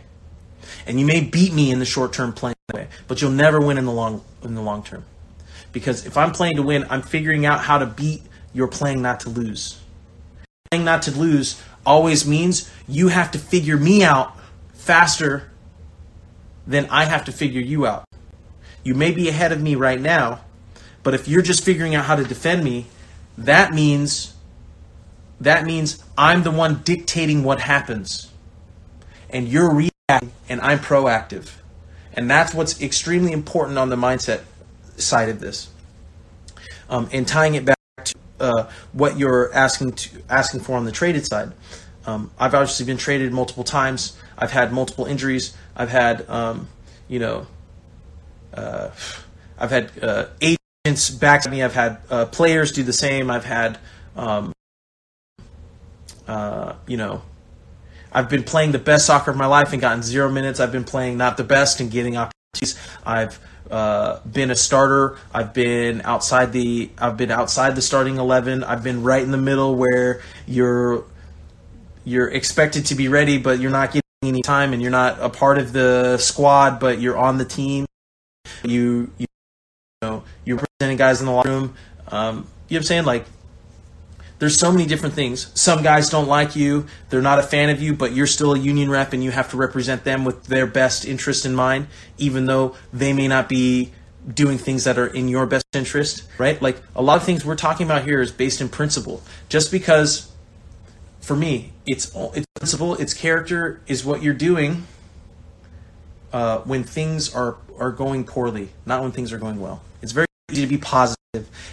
And 0.86 0.98
you 0.98 1.06
may 1.06 1.20
beat 1.20 1.52
me 1.52 1.70
in 1.70 1.78
the 1.78 1.84
short 1.84 2.12
term 2.12 2.32
playing 2.32 2.56
way, 2.74 2.88
but 3.06 3.20
you'll 3.20 3.30
never 3.30 3.60
win 3.60 3.78
in 3.78 3.84
the 3.84 3.92
long 3.92 4.22
in 4.42 4.54
the 4.54 4.62
long 4.62 4.82
term. 4.82 5.04
Because 5.72 6.06
if 6.06 6.16
I'm 6.16 6.32
playing 6.32 6.56
to 6.56 6.62
win, 6.62 6.86
I'm 6.90 7.02
figuring 7.02 7.46
out 7.46 7.60
how 7.60 7.78
to 7.78 7.86
beat 7.86 8.22
your 8.52 8.68
playing 8.68 9.02
not 9.02 9.20
to 9.20 9.30
lose. 9.30 9.80
Playing 10.70 10.84
not 10.84 11.02
to 11.02 11.10
lose 11.10 11.62
always 11.84 12.26
means 12.26 12.70
you 12.86 13.08
have 13.08 13.30
to 13.32 13.38
figure 13.38 13.76
me 13.76 14.02
out 14.02 14.36
faster 14.74 15.50
than 16.66 16.86
I 16.90 17.04
have 17.04 17.24
to 17.24 17.32
figure 17.32 17.60
you 17.60 17.86
out. 17.86 18.04
You 18.84 18.94
may 18.94 19.12
be 19.12 19.28
ahead 19.28 19.52
of 19.52 19.60
me 19.60 19.74
right 19.74 20.00
now, 20.00 20.40
but 21.02 21.14
if 21.14 21.28
you're 21.28 21.42
just 21.42 21.64
figuring 21.64 21.94
out 21.94 22.04
how 22.04 22.16
to 22.16 22.24
defend 22.24 22.64
me, 22.64 22.86
that 23.38 23.72
means 23.72 24.34
that 25.40 25.64
means 25.64 26.02
I'm 26.16 26.42
the 26.42 26.50
one 26.50 26.82
dictating 26.84 27.44
what 27.44 27.60
happens. 27.60 28.30
And 29.30 29.48
you're 29.48 29.72
reacting 29.72 29.88
and 30.09 30.61
I'm 30.62 30.78
proactive. 30.78 31.50
And 32.14 32.30
that's 32.30 32.54
what's 32.54 32.80
extremely 32.80 33.32
important 33.32 33.78
on 33.78 33.90
the 33.90 33.96
mindset 33.96 34.42
side 34.96 35.28
of 35.28 35.40
this. 35.40 35.68
Um, 36.88 37.09
and 37.12 37.28
tying 37.28 37.54
it 37.54 37.66
back 37.66 37.76
to 38.04 38.14
uh, 38.40 38.70
what 38.92 39.18
you're 39.18 39.52
asking 39.54 39.92
to 39.92 40.22
asking 40.30 40.61
for 40.61 40.76
on 40.76 40.86
the 40.86 40.92
traded 40.92 41.26
side. 41.26 41.52
Um, 42.06 42.30
I've 42.38 42.54
obviously 42.54 42.86
been 42.86 42.96
traded 42.96 43.32
multiple 43.32 43.64
times. 43.64 44.16
I've 44.38 44.52
had 44.52 44.72
multiple 44.72 45.04
injuries. 45.04 45.54
I've 45.76 45.90
had, 45.90 46.28
um, 46.30 46.68
you 47.06 47.18
know, 47.18 47.46
uh, 48.54 48.90
I've 49.59 49.70
had 49.70 49.92
uh, 50.02 50.26
agents 50.40 51.11
back 51.11 51.42
to 51.42 51.50
me. 51.50 51.62
I've 51.62 51.74
had 51.74 51.98
uh, 52.09 52.24
players 52.26 52.72
do 52.72 52.82
the 52.82 52.94
same. 52.94 53.30
I've 53.30 53.44
had, 53.44 53.78
um, 54.16 54.54
uh, 56.26 56.74
you 56.86 56.96
know, 56.96 57.20
I've 58.12 58.28
been 58.28 58.42
playing 58.42 58.72
the 58.72 58.78
best 58.78 59.06
soccer 59.06 59.30
of 59.30 59.36
my 59.36 59.46
life 59.46 59.72
and 59.72 59.80
gotten 59.80 60.02
zero 60.02 60.30
minutes. 60.30 60.61
I've 60.61 60.72
been 60.72 60.84
playing 60.84 61.18
not 61.18 61.36
the 61.36 61.44
best 61.44 61.80
and 61.80 61.90
getting 61.90 62.16
opportunities. 62.16 62.78
I've 63.04 63.38
uh, 63.70 64.20
been 64.20 64.50
a 64.50 64.56
starter. 64.56 65.18
I've 65.32 65.52
been 65.52 66.00
outside 66.02 66.52
the. 66.52 66.90
I've 66.98 67.16
been 67.16 67.30
outside 67.30 67.76
the 67.76 67.82
starting 67.82 68.16
eleven. 68.16 68.64
I've 68.64 68.82
been 68.82 69.02
right 69.02 69.22
in 69.22 69.30
the 69.30 69.38
middle 69.38 69.76
where 69.76 70.22
you're 70.46 71.04
you're 72.04 72.28
expected 72.28 72.86
to 72.86 72.94
be 72.94 73.09
ready, 73.09 73.38
but 73.38 73.61
you're 73.61 73.70
not 73.70 73.88
getting 73.88 74.02
any 74.22 74.42
time, 74.42 74.72
and 74.72 74.80
you're 74.80 74.90
not 74.90 75.18
a 75.20 75.28
part 75.28 75.59
of 75.59 75.72
the 75.72 76.16
squad, 76.18 76.80
but 76.80 77.00
you're 77.00 77.18
on 77.18 77.38
the 77.38 77.44
team. 77.44 77.86
You 78.64 79.11
you, 79.18 79.26
know 80.00 80.24
you're 80.44 80.56
representing 80.56 80.96
guys 80.96 81.20
in 81.20 81.26
the 81.26 81.32
locker 81.32 81.50
room. 81.50 81.74
Um, 82.09 82.36
you 82.36 82.40
know 82.40 82.46
what 82.46 82.76
I'm 82.76 82.82
saying? 82.84 83.04
Like 83.04 83.26
there's 84.39 84.59
so 84.59 84.70
many 84.70 84.86
different 84.86 85.14
things. 85.14 85.51
Some 85.55 85.82
guys 85.82 86.11
don't 86.11 86.28
like 86.28 86.55
you, 86.55 86.86
they're 87.11 87.22
not 87.22 87.39
a 87.39 87.43
fan 87.43 87.70
of 87.70 87.82
you, 87.82 87.95
but 87.95 88.12
you're 88.12 88.26
still 88.26 88.55
a 88.55 88.59
union 88.59 88.91
rep 88.91 89.12
and 89.12 89.22
you 89.22 89.30
have 89.30 89.51
to 89.51 89.57
represent 89.57 90.05
them 90.05 90.24
with 90.24 90.45
their 90.45 90.66
best 90.66 91.05
interest 91.05 91.45
in 91.45 91.55
mind, 91.55 91.89
even 92.18 92.47
though 92.47 92.76
they 92.93 93.12
may 93.12 93.28
not 93.28 93.49
be 93.49 93.93
doing 94.32 94.59
things 94.59 94.84
that 94.84 94.99
are 94.99 95.07
in 95.07 95.28
your 95.28 95.47
best 95.47 95.64
interest, 95.72 96.24
right? 96.39 96.61
Like 96.61 96.80
a 96.95 97.03
lot 97.03 97.16
of 97.16 97.24
things 97.24 97.45
we're 97.45 97.57
talking 97.57 97.86
about 97.86 98.05
here 98.05 98.20
is 98.20 98.30
based 98.30 98.61
in 98.61 98.68
principle. 98.68 99.22
Just 99.49 99.70
because 99.70 100.30
for 101.20 101.36
me, 101.36 101.72
it's 101.86 102.14
it's 102.34 102.47
principle, 102.55 102.95
it's 102.95 103.14
character 103.14 103.80
is 103.86 104.05
what 104.05 104.22
you're 104.22 104.34
doing 104.34 104.86
uh, 106.32 106.59
when 106.61 106.84
things 106.84 107.34
are 107.34 107.57
are 107.78 107.93
going 107.93 108.24
poorly, 108.24 108.70
not 108.86 109.03
when 109.03 109.12
things 109.12 109.32
are 109.32 109.39
going 109.39 109.61
well. 109.61 109.82
It's 110.03 110.12
very 110.12 110.27
easy 110.51 110.62
to 110.62 110.66
be 110.66 110.78
positive. 110.78 111.18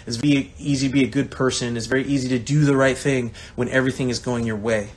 It's 0.06 0.18
very 0.18 0.52
easy 0.60 0.88
to 0.88 0.94
be 0.94 1.04
a 1.04 1.08
good 1.08 1.32
person. 1.32 1.78
It's 1.78 1.86
very 1.86 2.04
easy 2.04 2.28
to 2.30 2.40
do 2.40 2.66
the 2.66 2.76
right 2.76 2.98
thing 2.98 3.32
when 3.56 3.70
everything 3.70 4.10
is 4.10 4.20
going 4.20 4.46
your 4.46 4.58
way. 4.58 4.90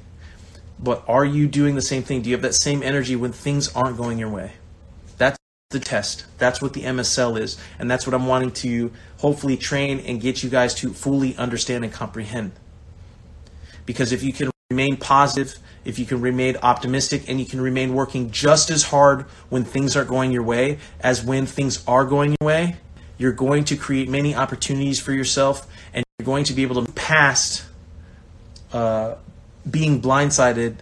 But 0.81 1.05
are 1.07 1.25
you 1.25 1.47
doing 1.47 1.77
the 1.77 1.83
same 1.83 2.03
thing? 2.03 2.23
Do 2.23 2.31
you 2.31 2.35
have 2.35 2.43
that 2.43 2.55
same 2.55 2.83
energy 2.83 3.15
when 3.15 3.33
things 3.33 3.75
aren't 3.75 3.97
going 3.97 4.19
your 4.19 4.31
way? 4.31 4.55
That's 5.17 5.39
the 5.71 5.81
test. 5.81 6.25
That's 6.39 6.61
what 6.61 6.73
the 6.73 6.83
MSL 6.83 7.39
is. 7.41 7.57
And 7.79 7.89
that's 7.91 8.07
what 8.07 8.15
I'm 8.15 8.27
wanting 8.27 8.51
to 8.53 8.93
hopefully 9.19 9.57
train 9.57 10.01
and 10.01 10.21
get 10.21 10.43
you 10.43 10.51
guys 10.51 10.75
to 10.77 10.93
fully 10.93 11.37
understand 11.37 11.85
and 11.85 11.93
comprehend. 11.93 12.53
Because 13.87 14.13
if 14.13 14.23
you 14.23 14.33
can 14.33 14.51
remain 14.71 14.97
positive, 14.97 15.59
if 15.85 15.99
you 15.99 16.05
can 16.05 16.21
remain 16.21 16.57
optimistic, 16.63 17.29
and 17.29 17.41
you 17.41 17.47
can 17.47 17.61
remain 17.61 17.95
working 17.95 18.31
just 18.31 18.71
as 18.71 18.85
hard 18.85 19.23
when 19.49 19.65
things 19.65 19.97
aren't 19.97 20.09
going 20.09 20.33
your 20.33 20.43
way 20.43 20.79
as 21.01 21.23
when 21.23 21.47
things 21.47 21.83
are 21.87 22.05
going 22.05 22.37
your 22.41 22.47
way, 22.47 22.77
you're 23.19 23.33
going 23.33 23.65
to 23.65 23.77
create 23.77 24.09
many 24.09 24.35
opportunities 24.35 25.01
for 25.01 25.13
yourself, 25.13 25.67
and 25.93 26.05
you're 26.19 26.27
going 26.27 26.45
to 26.45 26.53
be 26.53 26.63
able 26.63 26.83
to 26.85 26.93
past 26.93 27.65
uh, 28.73 29.17
being 29.69 30.01
blindsided 30.01 30.77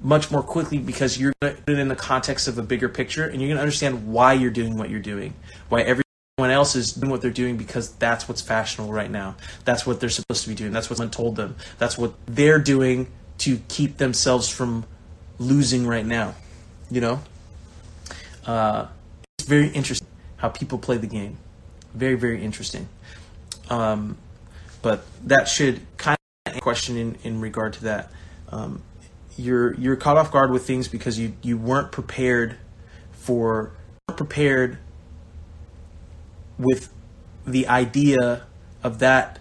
much 0.00 0.30
more 0.30 0.42
quickly 0.42 0.78
because 0.78 1.18
you're 1.18 1.32
going 1.40 1.56
to 1.56 1.62
put 1.62 1.74
it 1.74 1.78
in 1.78 1.88
the 1.88 1.96
context 1.96 2.46
of 2.46 2.56
a 2.56 2.62
bigger 2.62 2.88
picture, 2.88 3.24
and 3.24 3.40
you're 3.40 3.48
going 3.48 3.56
to 3.56 3.62
understand 3.62 4.06
why 4.06 4.32
you're 4.32 4.50
doing 4.50 4.78
what 4.78 4.88
you're 4.88 5.00
doing, 5.00 5.34
why 5.68 5.80
everyone 5.80 6.04
else 6.38 6.76
is 6.76 6.92
doing 6.92 7.10
what 7.10 7.20
they're 7.20 7.30
doing 7.30 7.56
because 7.56 7.92
that's 7.94 8.28
what's 8.28 8.40
fashionable 8.40 8.92
right 8.92 9.10
now. 9.10 9.34
That's 9.64 9.84
what 9.86 10.00
they're 10.00 10.08
supposed 10.08 10.44
to 10.44 10.48
be 10.48 10.54
doing. 10.54 10.72
That's 10.72 10.88
what 10.88 10.98
someone 10.98 11.10
told 11.10 11.34
them. 11.36 11.56
That's 11.78 11.98
what 11.98 12.14
they're 12.26 12.60
doing 12.60 13.08
to 13.38 13.58
keep 13.68 13.96
themselves 13.96 14.48
from 14.48 14.84
losing 15.38 15.86
right 15.86 16.06
now. 16.06 16.34
You 16.90 17.00
know, 17.00 17.20
uh, 18.46 18.86
it's 19.38 19.48
very 19.48 19.68
interesting 19.68 20.06
how 20.36 20.50
people 20.50 20.78
play 20.78 20.98
the 20.98 21.08
game 21.08 21.38
very 21.96 22.14
very 22.14 22.42
interesting. 22.42 22.88
Um, 23.70 24.16
but 24.82 25.04
that 25.24 25.48
should 25.48 25.80
kind 25.96 26.16
of 26.46 26.60
question 26.60 26.96
in, 26.96 27.18
in 27.24 27.40
regard 27.40 27.72
to 27.72 27.84
that. 27.84 28.12
Um, 28.50 28.82
you're 29.36 29.74
you're 29.74 29.96
caught 29.96 30.16
off 30.16 30.30
guard 30.30 30.50
with 30.50 30.66
things 30.66 30.88
because 30.88 31.18
you 31.18 31.34
you 31.42 31.58
weren't 31.58 31.92
prepared 31.92 32.56
for 33.12 33.72
prepared 34.16 34.78
with 36.58 36.92
the 37.46 37.66
idea 37.66 38.46
of 38.82 38.98
that 39.00 39.40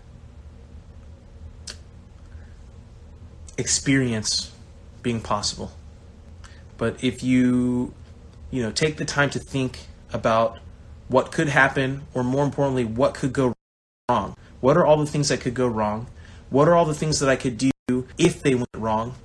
experience 3.58 4.52
being 5.02 5.22
possible. 5.22 5.72
But 6.78 7.04
if 7.04 7.24
you 7.24 7.94
you 8.52 8.64
know 8.64 8.72
take 8.72 8.98
the 8.98 9.06
time 9.06 9.30
to 9.32 9.40
think 9.40 9.80
about 10.12 10.60
what 11.08 11.32
could 11.32 11.50
happen, 11.50 12.04
or 12.14 12.24
more 12.24 12.44
importantly, 12.44 12.86
what 12.86 13.14
could 13.14 13.34
go 13.34 13.54
wrong. 14.10 14.36
What 14.62 14.78
are 14.78 14.86
all 14.86 14.98
the 14.98 15.06
things 15.06 15.30
that 15.30 15.42
could 15.42 15.54
go 15.54 15.68
wrong? 15.68 16.08
What 16.50 16.68
are 16.68 16.76
all 16.76 16.86
the 16.86 16.96
things 16.96 17.20
that 17.20 17.30
I 17.30 17.36
could 17.36 17.58
do 17.58 17.72
if 18.18 18.42
they 18.42 18.56
went 18.56 18.70
wrong? 18.76 19.16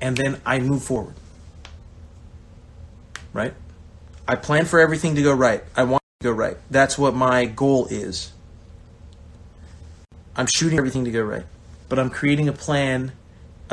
And 0.00 0.16
then 0.16 0.40
I 0.44 0.58
move 0.58 0.82
forward. 0.82 1.14
Right? 3.32 3.54
I 4.28 4.36
plan 4.36 4.64
for 4.66 4.78
everything 4.78 5.16
to 5.16 5.22
go 5.22 5.32
right. 5.32 5.64
I 5.76 5.84
want 5.84 6.02
to 6.20 6.24
go 6.24 6.32
right. 6.32 6.56
That's 6.70 6.96
what 6.96 7.14
my 7.14 7.46
goal 7.46 7.86
is. 7.86 8.32
I'm 10.36 10.46
shooting 10.46 10.78
everything 10.78 11.04
to 11.04 11.10
go 11.10 11.22
right. 11.22 11.44
But 11.88 11.98
I'm 11.98 12.10
creating 12.10 12.48
a 12.48 12.52
plan 12.52 13.12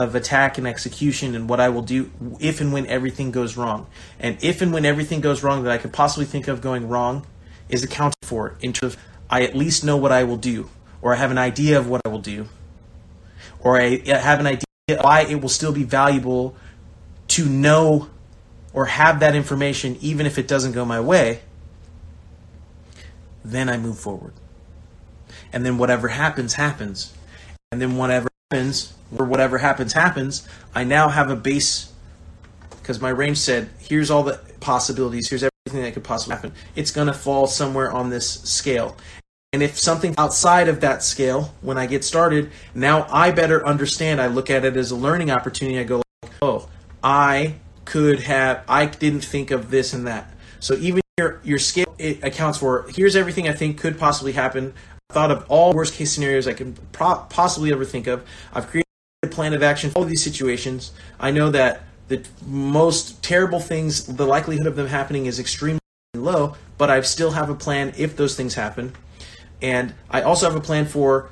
of 0.01 0.15
attack 0.15 0.57
and 0.57 0.67
execution 0.67 1.35
and 1.35 1.49
what 1.49 1.59
I 1.59 1.69
will 1.69 1.81
do 1.81 2.11
if 2.39 2.61
and 2.61 2.73
when 2.73 2.87
everything 2.87 3.31
goes 3.31 3.57
wrong. 3.57 3.87
And 4.19 4.37
if 4.43 4.61
and 4.61 4.73
when 4.73 4.85
everything 4.85 5.21
goes 5.21 5.43
wrong 5.43 5.63
that 5.63 5.71
I 5.71 5.77
could 5.77 5.93
possibly 5.93 6.25
think 6.25 6.47
of 6.47 6.61
going 6.61 6.87
wrong 6.87 7.25
is 7.69 7.83
accounted 7.83 8.17
for 8.23 8.57
in 8.61 8.73
terms 8.73 8.95
of 8.95 9.01
I 9.29 9.43
at 9.43 9.55
least 9.55 9.83
know 9.83 9.95
what 9.95 10.11
I 10.11 10.23
will 10.25 10.37
do, 10.37 10.69
or 11.01 11.13
I 11.13 11.17
have 11.17 11.31
an 11.31 11.37
idea 11.37 11.79
of 11.79 11.87
what 11.87 12.01
I 12.05 12.09
will 12.09 12.19
do, 12.19 12.47
or 13.61 13.79
I 13.79 14.01
have 14.05 14.39
an 14.41 14.47
idea 14.47 14.65
why 15.01 15.21
it 15.21 15.41
will 15.41 15.49
still 15.49 15.71
be 15.71 15.83
valuable 15.83 16.55
to 17.29 17.45
know 17.45 18.09
or 18.73 18.85
have 18.85 19.19
that 19.21 19.35
information 19.35 19.97
even 20.01 20.25
if 20.25 20.37
it 20.37 20.47
doesn't 20.47 20.73
go 20.73 20.83
my 20.83 20.99
way, 20.99 21.41
then 23.43 23.69
I 23.69 23.77
move 23.77 23.99
forward. 23.99 24.33
And 25.53 25.65
then 25.65 25.77
whatever 25.77 26.09
happens, 26.09 26.53
happens. 26.53 27.13
And 27.71 27.81
then 27.81 27.95
whatever 27.95 28.30
happens, 28.51 28.93
or 29.17 29.25
whatever 29.25 29.57
happens, 29.57 29.93
happens, 29.93 30.47
I 30.75 30.83
now 30.83 31.07
have 31.07 31.29
a 31.29 31.35
base 31.35 31.91
because 32.81 32.99
my 32.99 33.09
range 33.09 33.37
said, 33.37 33.69
here's 33.79 34.11
all 34.11 34.23
the 34.23 34.39
possibilities, 34.59 35.29
here's 35.29 35.43
everything 35.43 35.83
that 35.83 35.93
could 35.93 36.03
possibly 36.03 36.35
happen. 36.35 36.53
It's 36.75 36.91
going 36.91 37.07
to 37.07 37.13
fall 37.13 37.47
somewhere 37.47 37.91
on 37.91 38.09
this 38.09 38.41
scale. 38.41 38.97
And 39.53 39.61
if 39.61 39.77
something 39.77 40.15
outside 40.17 40.67
of 40.67 40.81
that 40.81 41.03
scale, 41.03 41.53
when 41.61 41.77
I 41.77 41.85
get 41.85 42.03
started, 42.03 42.51
now 42.73 43.05
I 43.09 43.31
better 43.31 43.65
understand. 43.65 44.21
I 44.21 44.27
look 44.27 44.49
at 44.49 44.65
it 44.65 44.77
as 44.77 44.91
a 44.91 44.95
learning 44.95 45.29
opportunity. 45.29 45.77
I 45.79 45.83
go, 45.83 46.01
like, 46.23 46.33
oh, 46.41 46.69
I 47.03 47.55
could 47.85 48.21
have, 48.21 48.63
I 48.67 48.85
didn't 48.85 49.25
think 49.25 49.51
of 49.51 49.69
this 49.69 49.93
and 49.93 50.07
that. 50.07 50.33
So 50.59 50.75
even 50.75 51.01
your 51.17 51.41
your 51.43 51.59
scale 51.59 51.93
it 51.97 52.23
accounts 52.23 52.57
for. 52.57 52.87
Here's 52.89 53.15
everything 53.15 53.47
I 53.47 53.53
think 53.53 53.77
could 53.77 53.99
possibly 53.99 54.31
happen. 54.31 54.73
Thought 55.11 55.31
of 55.31 55.45
all 55.49 55.73
worst 55.73 55.93
case 55.93 56.11
scenarios 56.11 56.47
I 56.47 56.53
can 56.53 56.73
possibly 56.93 57.71
ever 57.71 57.83
think 57.83 58.07
of. 58.07 58.25
I've 58.53 58.67
created 58.67 58.87
a 59.23 59.27
plan 59.27 59.53
of 59.53 59.61
action 59.61 59.89
for 59.89 59.99
all 59.99 60.05
these 60.05 60.23
situations. 60.23 60.93
I 61.19 61.31
know 61.31 61.49
that 61.51 61.83
the 62.07 62.25
most 62.45 63.21
terrible 63.21 63.59
things, 63.59 64.05
the 64.05 64.25
likelihood 64.25 64.67
of 64.67 64.75
them 64.75 64.87
happening 64.87 65.25
is 65.25 65.39
extremely 65.39 65.79
low, 66.13 66.55
but 66.77 66.89
I 66.89 67.01
still 67.01 67.31
have 67.31 67.49
a 67.49 67.55
plan 67.55 67.93
if 67.97 68.15
those 68.15 68.35
things 68.35 68.55
happen. 68.55 68.93
And 69.61 69.93
I 70.09 70.21
also 70.21 70.47
have 70.49 70.55
a 70.55 70.61
plan 70.61 70.85
for 70.85 71.29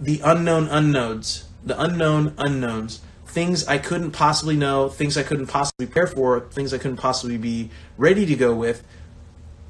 the 0.00 0.20
unknown 0.24 0.68
unknowns, 0.68 1.48
the 1.64 1.80
unknown 1.80 2.34
unknowns, 2.36 3.00
things 3.26 3.66
I 3.66 3.78
couldn't 3.78 4.10
possibly 4.10 4.56
know, 4.56 4.88
things 4.88 5.16
I 5.16 5.22
couldn't 5.22 5.46
possibly 5.46 5.86
prepare 5.86 6.06
for, 6.08 6.40
things 6.40 6.74
I 6.74 6.78
couldn't 6.78 6.96
possibly 6.96 7.38
be 7.38 7.70
ready 7.96 8.26
to 8.26 8.34
go 8.34 8.54
with. 8.54 8.84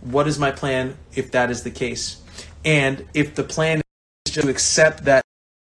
What 0.01 0.27
is 0.27 0.39
my 0.39 0.51
plan 0.51 0.97
if 1.15 1.31
that 1.33 1.51
is 1.51 1.63
the 1.63 1.71
case? 1.71 2.23
And 2.65 3.07
if 3.15 3.35
the 3.35 3.45
plan 3.45 3.83
is 4.27 4.35
to 4.35 4.49
accept 4.49 5.05
that 5.05 5.25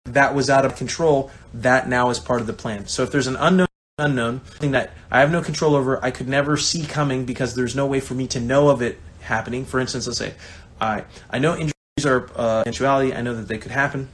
that 0.05 0.35
was 0.35 0.51
out 0.51 0.65
of 0.65 0.77
control, 0.77 1.31
that 1.55 1.89
now 1.89 2.11
is 2.11 2.19
part 2.19 2.41
of 2.41 2.47
the 2.47 2.53
plan. 2.53 2.87
So 2.87 3.03
if 3.03 3.11
there's 3.11 3.27
an 3.27 3.37
unknown 3.37 3.69
unknown, 3.97 4.41
thing 4.41 4.73
that 4.73 4.91
I 5.09 5.21
have 5.21 5.31
no 5.31 5.41
control 5.41 5.77
over, 5.77 6.05
I 6.05 6.11
could 6.11 6.27
never 6.27 6.57
see 6.57 6.85
coming 6.85 7.25
because 7.25 7.55
there's 7.55 7.77
no 7.77 7.87
way 7.87 8.01
for 8.01 8.15
me 8.15 8.27
to 8.29 8.41
know 8.41 8.69
of 8.69 8.83
it 8.83 8.99
happening. 9.21 9.65
For 9.65 9.79
instance, 9.79 10.07
let's 10.07 10.19
say 10.19 10.35
I 10.81 11.05
I 11.31 11.39
know 11.39 11.53
injuries 11.55 12.05
are 12.05 12.29
uh, 12.37 12.63
eventuality. 12.63 13.15
I 13.15 13.23
know 13.23 13.35
that 13.35 13.47
they 13.47 13.59
could 13.59 13.71
happen. 13.71 14.09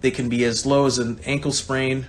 They 0.00 0.10
can 0.10 0.28
be 0.28 0.44
as 0.44 0.64
low 0.64 0.86
as 0.86 0.98
an 0.98 1.20
ankle 1.26 1.52
sprain 1.52 2.06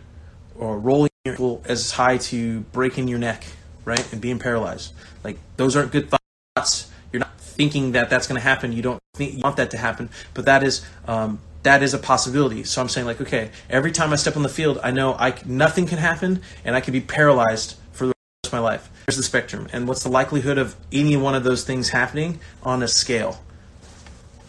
or 0.55 0.77
rolling 0.77 1.09
your 1.25 1.33
ankle 1.33 1.61
as 1.65 1.91
high 1.91 2.17
to 2.17 2.61
breaking 2.71 3.07
your 3.07 3.19
neck, 3.19 3.43
right, 3.83 4.11
and 4.11 4.21
being 4.21 4.37
paralyzed. 4.37 4.93
Like 5.23 5.39
those 5.57 5.75
aren't 5.75 5.91
good 5.91 6.09
thoughts. 6.55 6.90
You're 7.11 7.19
not 7.21 7.39
thinking 7.39 7.91
that 7.93 8.09
that's 8.09 8.27
going 8.27 8.39
to 8.39 8.43
happen. 8.43 8.71
You 8.71 8.81
don't 8.81 8.99
think 9.15 9.33
you 9.33 9.39
want 9.39 9.57
that 9.57 9.71
to 9.71 9.77
happen, 9.77 10.09
but 10.33 10.45
that 10.45 10.63
is 10.63 10.85
um, 11.07 11.39
that 11.63 11.83
is 11.83 11.93
a 11.93 11.99
possibility. 11.99 12.63
So 12.63 12.81
I'm 12.81 12.89
saying 12.89 13.05
like, 13.05 13.21
okay, 13.21 13.51
every 13.69 13.91
time 13.91 14.11
I 14.13 14.15
step 14.15 14.35
on 14.35 14.43
the 14.43 14.49
field, 14.49 14.79
I 14.83 14.91
know 14.91 15.13
I 15.13 15.35
nothing 15.45 15.85
can 15.85 15.97
happen, 15.97 16.41
and 16.65 16.75
I 16.75 16.81
can 16.81 16.93
be 16.93 17.01
paralyzed 17.01 17.75
for 17.91 18.05
the 18.05 18.13
rest 18.13 18.47
of 18.47 18.53
my 18.53 18.59
life. 18.59 18.89
There's 19.07 19.17
the 19.17 19.23
spectrum, 19.23 19.67
and 19.73 19.87
what's 19.87 20.03
the 20.03 20.09
likelihood 20.09 20.57
of 20.57 20.75
any 20.91 21.17
one 21.17 21.35
of 21.35 21.43
those 21.43 21.63
things 21.63 21.89
happening 21.89 22.39
on 22.63 22.81
a 22.81 22.87
scale? 22.87 23.41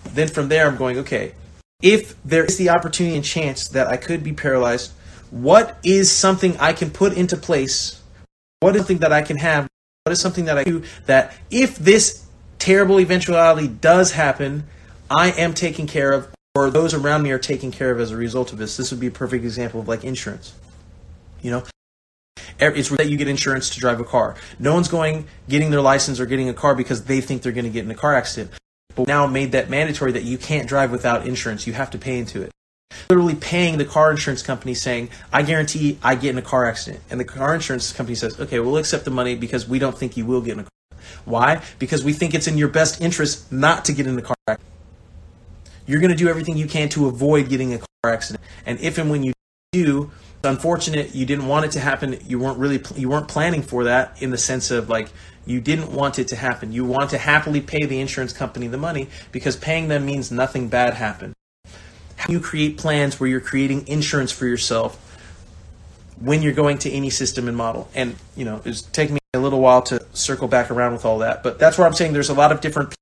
Then 0.05 0.29
from 0.29 0.49
there, 0.49 0.67
I'm 0.67 0.77
going, 0.77 0.99
okay, 0.99 1.35
if 1.83 2.21
there 2.23 2.45
is 2.45 2.57
the 2.59 2.71
opportunity 2.71 3.17
and 3.17 3.25
chance 3.25 3.69
that 3.69 3.89
I 3.89 3.97
could 3.97 4.23
be 4.23 4.33
paralyzed, 4.33 4.93
what 5.31 5.79
is 5.83 6.11
something 6.11 6.57
I 6.59 6.73
can 6.73 6.91
put 6.91 7.15
into 7.15 7.37
place? 7.37 8.01
What 8.61 8.77
is 8.77 8.83
something 8.83 8.99
that 8.99 9.13
I 9.13 9.23
can 9.23 9.39
have? 9.39 9.67
What 10.05 10.13
is 10.13 10.21
something 10.21 10.45
that 10.47 10.59
I 10.59 10.65
do 10.65 10.83
that 11.07 11.35
if 11.51 11.77
this 11.77 12.27
terrible 12.63 13.01
eventuality 13.01 13.67
does 13.67 14.13
happen, 14.13 14.63
I 15.11 15.33
am 15.33 15.53
taken 15.53 15.89
care 15.89 16.13
of, 16.13 16.29
or 16.55 16.71
those 16.71 16.95
around 16.95 17.25
me 17.25 17.33
are 17.33 17.39
taken 17.39 17.73
care 17.73 17.91
of 17.91 17.99
as 17.99 18.13
a 18.13 18.17
result 18.17 18.53
of 18.53 18.59
this? 18.59 18.77
This 18.77 18.93
would 18.93 19.01
be 19.01 19.09
a 19.09 19.11
perfect 19.11 19.43
example 19.43 19.81
of 19.81 19.89
like 19.89 20.05
insurance. 20.05 20.55
You 21.43 21.51
know, 21.51 21.65
it's 22.61 22.89
that 22.91 23.09
you 23.09 23.17
get 23.17 23.27
insurance 23.27 23.71
to 23.71 23.81
drive 23.81 23.99
a 23.99 24.05
car. 24.05 24.37
No 24.61 24.75
one's 24.75 24.87
going 24.87 25.27
getting 25.49 25.73
their 25.73 25.81
license 25.81 26.21
or 26.21 26.27
getting 26.27 26.49
a 26.49 26.55
car 26.55 26.77
because 26.77 27.05
they 27.07 27.21
think 27.21 27.43
they're 27.43 27.51
going 27.51 27.65
to 27.65 27.71
get 27.71 27.85
in 27.85 27.91
a 27.91 27.97
car 27.97 28.15
accident. 28.15 28.53
But 28.95 29.09
now 29.09 29.27
made 29.27 29.51
that 29.53 29.69
mandatory 29.69 30.13
that 30.13 30.23
you 30.23 30.39
can't 30.39 30.69
drive 30.69 30.93
without 30.93 31.27
insurance. 31.27 31.67
You 31.67 31.73
have 31.73 31.91
to 31.91 31.99
pay 31.99 32.17
into 32.17 32.43
it. 32.43 32.53
Literally 33.11 33.35
paying 33.35 33.79
the 33.79 33.85
car 33.85 34.13
insurance 34.13 34.41
company 34.41 34.75
saying, 34.75 35.09
I 35.33 35.43
guarantee 35.43 35.99
I 36.01 36.15
get 36.15 36.31
in 36.31 36.39
a 36.39 36.43
car 36.43 36.67
accident. 36.67 37.03
And 37.11 37.19
the 37.19 37.25
car 37.25 37.57
insurance 37.57 37.93
company 37.93 38.15
says, 38.15 38.39
okay, 38.39 38.61
we'll 38.61 38.77
accept 38.77 39.05
the 39.05 39.11
money 39.11 39.35
because 39.35 39.69
we 39.69 39.81
don't 39.81 39.99
think 39.99 40.17
you 40.17 40.27
will 40.27 40.43
get 40.43 40.53
in 40.53 40.61
a 40.61 40.63
car. 40.63 40.69
Why? 41.25 41.63
Because 41.79 42.05
we 42.05 42.13
think 42.13 42.35
it's 42.35 42.47
in 42.47 42.59
your 42.59 42.69
best 42.69 43.01
interest 43.01 43.51
not 43.53 43.85
to 43.87 43.93
get 43.93 44.07
in 44.07 44.17
the 44.17 44.23
car 44.23 44.37
accident. 44.49 44.69
You're 45.87 46.01
going 46.01 46.13
to 46.13 46.17
do 46.17 46.29
everything 46.29 46.57
you 46.57 46.67
can 46.67 46.89
to 46.91 47.07
avoid 47.07 47.49
getting 47.49 47.75
a 47.75 47.79
car 47.79 48.13
accident. 48.13 48.45
And 48.67 48.81
if 48.81 48.99
and 48.99 49.11
when 49.11 49.23
you 49.23 49.33
do, 49.73 50.11
it's 50.39 50.49
unfortunate 50.49 51.15
you 51.15 51.27
didn't 51.27 51.47
want 51.47 51.67
it 51.67 51.73
to 51.73 51.81
happen. 51.81 52.19
You 52.27 52.39
weren't 52.39 52.59
really 52.59 52.83
you 52.97 53.09
weren't 53.09 53.29
planning 53.29 53.63
for 53.63 53.85
that 53.85 54.21
in 54.21 54.31
the 54.31 54.39
sense 54.39 54.71
of 54.71 54.89
like 54.89 55.09
you 55.47 55.61
didn't 55.61 55.93
want 55.93 56.19
it 56.19 56.29
to 56.29 56.37
happen. 56.37 56.73
You 56.73 56.85
want 56.85 57.11
to 57.11 57.19
happily 57.19 57.61
pay 57.61 57.85
the 57.85 58.01
insurance 58.01 58.33
company 58.33 58.69
the 58.69 58.79
money 58.79 59.09
because 59.33 59.57
paying 59.57 59.89
them 59.89 60.07
means 60.07 60.31
nothing 60.31 60.69
bad 60.69 60.95
happened. 60.95 61.35
How 62.17 62.33
you 62.33 62.41
create 62.41 62.79
plans 62.79 63.19
where 63.19 63.29
you're 63.29 63.41
creating 63.41 63.87
insurance 63.89 64.31
for 64.31 64.47
yourself 64.47 65.12
when 66.25 66.43
you're 66.43 66.53
going 66.53 66.79
to 66.79 66.91
any 66.91 67.11
system 67.11 67.49
and 67.49 67.57
model? 67.57 67.89
And, 67.95 68.17
you 68.37 68.45
know, 68.45 68.61
it's 68.65 68.83
taking 68.83 69.15
me 69.15 69.21
a 69.35 69.39
little 69.39 69.61
while 69.61 69.83
to 69.83 70.05
circle 70.13 70.49
back 70.49 70.71
around 70.71 70.93
with 70.93 71.05
all 71.05 71.19
that. 71.19 71.43
But 71.43 71.59
that's 71.59 71.79
where 71.79 71.87
I'm 71.87 71.95
saying 71.95 72.13
there's 72.13 72.31
a 72.31 72.35
lot 72.35 72.53
of 72.53 72.61
different 72.61 72.95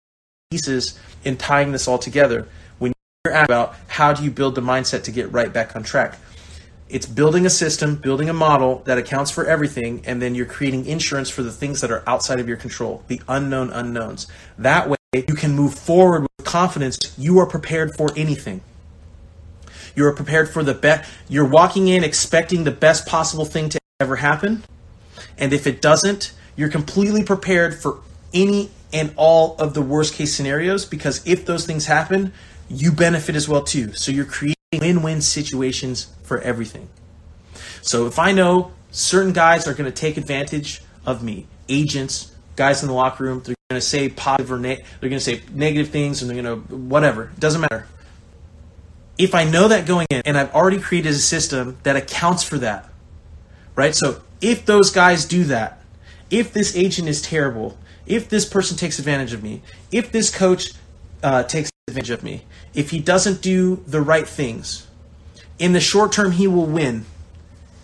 pieces 0.50 0.98
in 1.24 1.36
tying 1.36 1.72
this 1.72 1.88
all 1.88 1.98
together. 1.98 2.48
When 2.78 2.92
you're 3.24 3.34
asked 3.34 3.46
about 3.46 3.76
how 3.88 4.12
do 4.12 4.24
you 4.24 4.30
build 4.30 4.54
the 4.54 4.62
mindset 4.62 5.04
to 5.04 5.12
get 5.12 5.30
right 5.32 5.52
back 5.52 5.76
on 5.76 5.82
track? 5.82 6.18
it's 6.90 7.06
building 7.06 7.46
a 7.46 7.50
system, 7.50 7.94
building 7.94 8.28
a 8.28 8.32
model 8.32 8.82
that 8.84 8.98
accounts 8.98 9.30
for 9.30 9.46
everything, 9.46 10.02
and 10.06 10.20
then 10.20 10.34
you're 10.34 10.46
creating 10.46 10.86
insurance 10.86 11.30
for 11.30 11.42
the 11.42 11.52
things 11.52 11.80
that 11.80 11.90
are 11.90 12.02
outside 12.06 12.40
of 12.40 12.48
your 12.48 12.56
control, 12.56 13.04
the 13.06 13.22
unknown 13.28 13.70
unknowns. 13.70 14.26
That 14.58 14.88
way, 14.88 14.96
you 15.14 15.34
can 15.34 15.52
move 15.52 15.74
forward 15.74 16.22
with 16.22 16.46
confidence. 16.46 16.98
You 17.16 17.38
are 17.38 17.46
prepared 17.46 17.96
for 17.96 18.10
anything. 18.16 18.60
You 19.94 20.06
are 20.06 20.12
prepared 20.12 20.48
for 20.48 20.62
the 20.62 20.74
best. 20.74 21.10
You're 21.28 21.48
walking 21.48 21.88
in 21.88 22.04
expecting 22.04 22.64
the 22.64 22.70
best 22.70 23.06
possible 23.06 23.44
thing 23.44 23.68
to 23.70 23.78
ever 24.00 24.16
happen. 24.16 24.64
And 25.38 25.52
if 25.52 25.66
it 25.66 25.82
doesn't, 25.82 26.32
you're 26.56 26.68
completely 26.68 27.24
prepared 27.24 27.80
for 27.80 28.00
any 28.32 28.70
and 28.92 29.12
all 29.16 29.56
of 29.58 29.74
the 29.74 29.82
worst 29.82 30.14
case 30.14 30.34
scenarios 30.34 30.84
because 30.84 31.24
if 31.26 31.46
those 31.46 31.66
things 31.66 31.86
happen, 31.86 32.32
you 32.68 32.92
benefit 32.92 33.36
as 33.36 33.48
well 33.48 33.62
too. 33.62 33.92
So 33.92 34.10
you're 34.10 34.24
creating 34.24 34.56
win-win 34.72 35.20
situations 35.20 36.12
for 36.22 36.40
everything. 36.40 36.88
So 37.82 38.06
if 38.06 38.18
I 38.18 38.32
know 38.32 38.72
certain 38.90 39.32
guys 39.32 39.66
are 39.66 39.74
going 39.74 39.90
to 39.90 39.96
take 39.96 40.16
advantage 40.16 40.82
of 41.06 41.22
me, 41.22 41.46
agents, 41.68 42.32
guys 42.56 42.82
in 42.82 42.88
the 42.88 42.94
locker 42.94 43.24
room, 43.24 43.42
they're 43.44 43.54
going 43.70 43.80
to 43.80 43.86
say 43.86 44.08
positive 44.08 44.52
or 44.52 44.58
ne- 44.58 44.84
they're 45.00 45.08
going 45.08 45.18
to 45.18 45.20
say 45.20 45.42
negative 45.52 45.90
things, 45.90 46.22
and 46.22 46.30
they're 46.30 46.42
going 46.42 46.68
to 46.68 46.76
whatever. 46.76 47.32
Doesn't 47.38 47.60
matter. 47.60 47.86
If 49.20 49.34
I 49.34 49.44
know 49.44 49.68
that 49.68 49.84
going 49.84 50.06
in, 50.08 50.22
and 50.24 50.38
I've 50.38 50.54
already 50.54 50.80
created 50.80 51.12
a 51.12 51.16
system 51.16 51.76
that 51.82 51.94
accounts 51.94 52.42
for 52.42 52.56
that, 52.58 52.88
right? 53.74 53.94
So 53.94 54.22
if 54.40 54.64
those 54.64 54.90
guys 54.90 55.26
do 55.26 55.44
that, 55.44 55.82
if 56.30 56.54
this 56.54 56.74
agent 56.74 57.06
is 57.06 57.20
terrible, 57.20 57.76
if 58.06 58.30
this 58.30 58.46
person 58.46 58.78
takes 58.78 58.98
advantage 58.98 59.34
of 59.34 59.42
me, 59.42 59.60
if 59.92 60.10
this 60.10 60.34
coach 60.34 60.72
uh, 61.22 61.42
takes 61.42 61.68
advantage 61.86 62.08
of 62.08 62.22
me, 62.22 62.44
if 62.72 62.92
he 62.92 62.98
doesn't 62.98 63.42
do 63.42 63.84
the 63.86 64.00
right 64.00 64.26
things, 64.26 64.86
in 65.58 65.74
the 65.74 65.80
short 65.80 66.12
term, 66.12 66.32
he 66.32 66.46
will 66.46 66.64
win. 66.64 67.04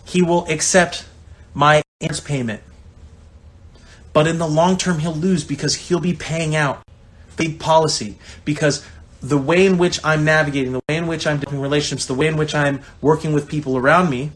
He 0.05 0.23
will 0.23 0.47
accept 0.47 1.05
my 1.53 1.83
payment. 2.25 2.63
But 4.11 4.25
in 4.25 4.39
the 4.39 4.47
long 4.47 4.75
term, 4.75 4.97
he'll 4.97 5.13
lose 5.13 5.43
because 5.43 5.75
he'll 5.75 5.99
be 5.99 6.15
paying 6.15 6.55
out 6.55 6.81
big 7.35 7.59
policy. 7.59 8.17
Because 8.43 8.83
the 9.27 9.37
way 9.37 9.65
in 9.65 9.77
which 9.77 9.99
I'm 10.03 10.23
navigating, 10.23 10.71
the 10.73 10.81
way 10.87 10.95
in 10.95 11.07
which 11.07 11.27
I'm 11.27 11.39
doing 11.39 11.61
relationships, 11.61 12.05
the 12.05 12.13
way 12.13 12.27
in 12.27 12.37
which 12.37 12.55
I'm 12.55 12.81
working 13.01 13.33
with 13.33 13.47
people 13.47 13.77
around 13.77 14.09
me, 14.09 14.31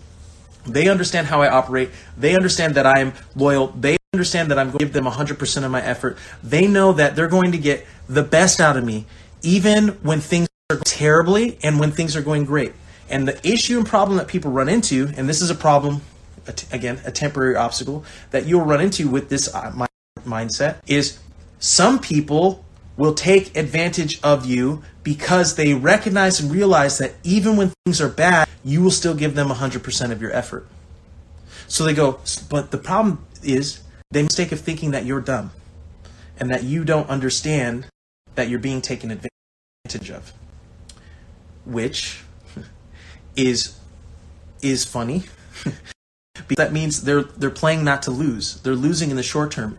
they 0.66 0.90
understand 0.90 1.28
how 1.28 1.42
I 1.42 1.50
operate. 1.50 1.90
They 2.18 2.36
understand 2.36 2.76
that 2.76 2.86
I'm 2.86 3.14
loyal. 3.36 3.68
They 3.68 3.98
understand 4.14 4.52
that 4.52 4.60
I'm 4.60 4.68
going 4.68 4.80
to 4.80 4.86
give 4.86 4.94
them 4.94 5.06
100% 5.06 5.64
of 5.64 5.72
my 5.72 5.82
effort. 5.82 6.18
They 6.44 6.68
know 6.68 6.94
that 6.94 7.16
they're 7.16 7.28
going 7.28 7.54
to 7.54 7.58
get 7.58 7.86
the 8.08 8.24
best 8.24 8.60
out 8.60 8.78
of 8.78 8.84
me 8.84 9.06
even 9.42 9.90
when 10.04 10.20
things 10.20 10.48
are 10.70 10.78
terribly 10.78 11.58
and 11.64 11.80
when 11.80 11.92
things 11.92 12.16
are 12.16 12.22
going 12.22 12.46
great. 12.46 12.74
And 13.10 13.28
the 13.28 13.40
issue 13.48 13.78
and 13.78 13.88
problem 13.88 14.18
that 14.18 14.28
people 14.28 14.52
run 14.52 14.70
into, 14.70 15.12
and 15.18 15.28
this 15.28 15.42
is 15.42 15.50
a 15.50 15.56
problem, 15.56 16.02
again, 16.72 17.02
a 17.06 17.12
temporary 17.12 17.56
obstacle 17.56 18.06
that 18.32 18.46
you'll 18.46 18.66
run 18.66 18.82
into 18.82 19.10
with 19.10 19.30
this 19.30 19.54
uh, 19.54 19.88
mindset, 20.26 20.78
is 20.88 21.20
some 21.60 22.00
people 22.00 22.64
will 23.02 23.16
take 23.16 23.58
advantage 23.58 24.22
of 24.22 24.46
you 24.46 24.84
because 25.02 25.56
they 25.56 25.74
recognize 25.74 26.40
and 26.40 26.52
realize 26.52 27.00
that 27.00 27.12
even 27.24 27.58
when 27.58 27.72
things 27.84 28.00
are 28.00 28.08
bad, 28.08 28.48
you 28.64 28.80
will 28.80 28.92
still 28.92 29.16
give 29.16 29.34
them 29.34 29.50
100% 29.50 30.12
of 30.12 30.22
your 30.22 30.32
effort. 30.32 30.68
So 31.68 31.84
they 31.84 31.96
go, 31.96 32.20
but 32.48 32.70
the 32.70 32.78
problem 32.78 33.26
is 33.42 33.82
they 34.12 34.22
mistake 34.22 34.52
of 34.52 34.60
thinking 34.60 34.92
that 34.92 35.04
you're 35.04 35.20
dumb 35.20 35.50
and 36.40 36.52
that 36.52 36.64
you 36.64 36.84
don't 36.84 37.10
understand 37.10 37.88
that 38.36 38.50
you're 38.50 38.60
being 38.60 38.82
taken 38.82 39.10
advantage 39.10 40.12
of, 40.12 40.32
which 41.66 42.22
is 43.36 43.80
is 44.62 44.86
funny. 44.86 45.24
Because 46.48 46.66
that 46.66 46.74
means 46.74 47.04
they're 47.04 47.24
they're 47.24 47.50
playing 47.50 47.84
not 47.84 48.02
to 48.04 48.12
lose. 48.12 48.62
They're 48.62 48.74
losing 48.74 49.12
in 49.12 49.16
the 49.16 49.24
short 49.24 49.52
term. 49.52 49.78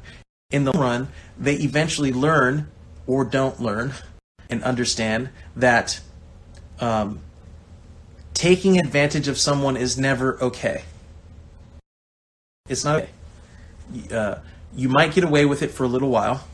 In 0.51 0.65
the 0.65 0.73
long 0.73 0.83
run, 0.83 1.09
they 1.39 1.55
eventually 1.57 2.13
learn 2.13 2.69
or 3.07 3.25
don't 3.25 3.61
learn 3.61 3.93
and 4.49 4.63
understand 4.63 5.31
that 5.57 6.01
um, 6.81 7.21
taking 8.35 8.79
advantage 8.79 9.29
of 9.29 9.39
someone 9.39 9.77
is 9.77 9.99
never 9.99 10.41
okay. 10.43 10.85
It's 12.69 12.85
not 12.85 13.03
okay. 13.03 13.11
Uh, 14.15 14.37
you 14.75 14.89
might 14.89 15.15
get 15.15 15.25
away 15.25 15.45
with 15.45 15.63
it 15.63 15.71
for 15.71 15.85
a 15.85 15.89
little 15.89 16.09
while, 16.09 16.47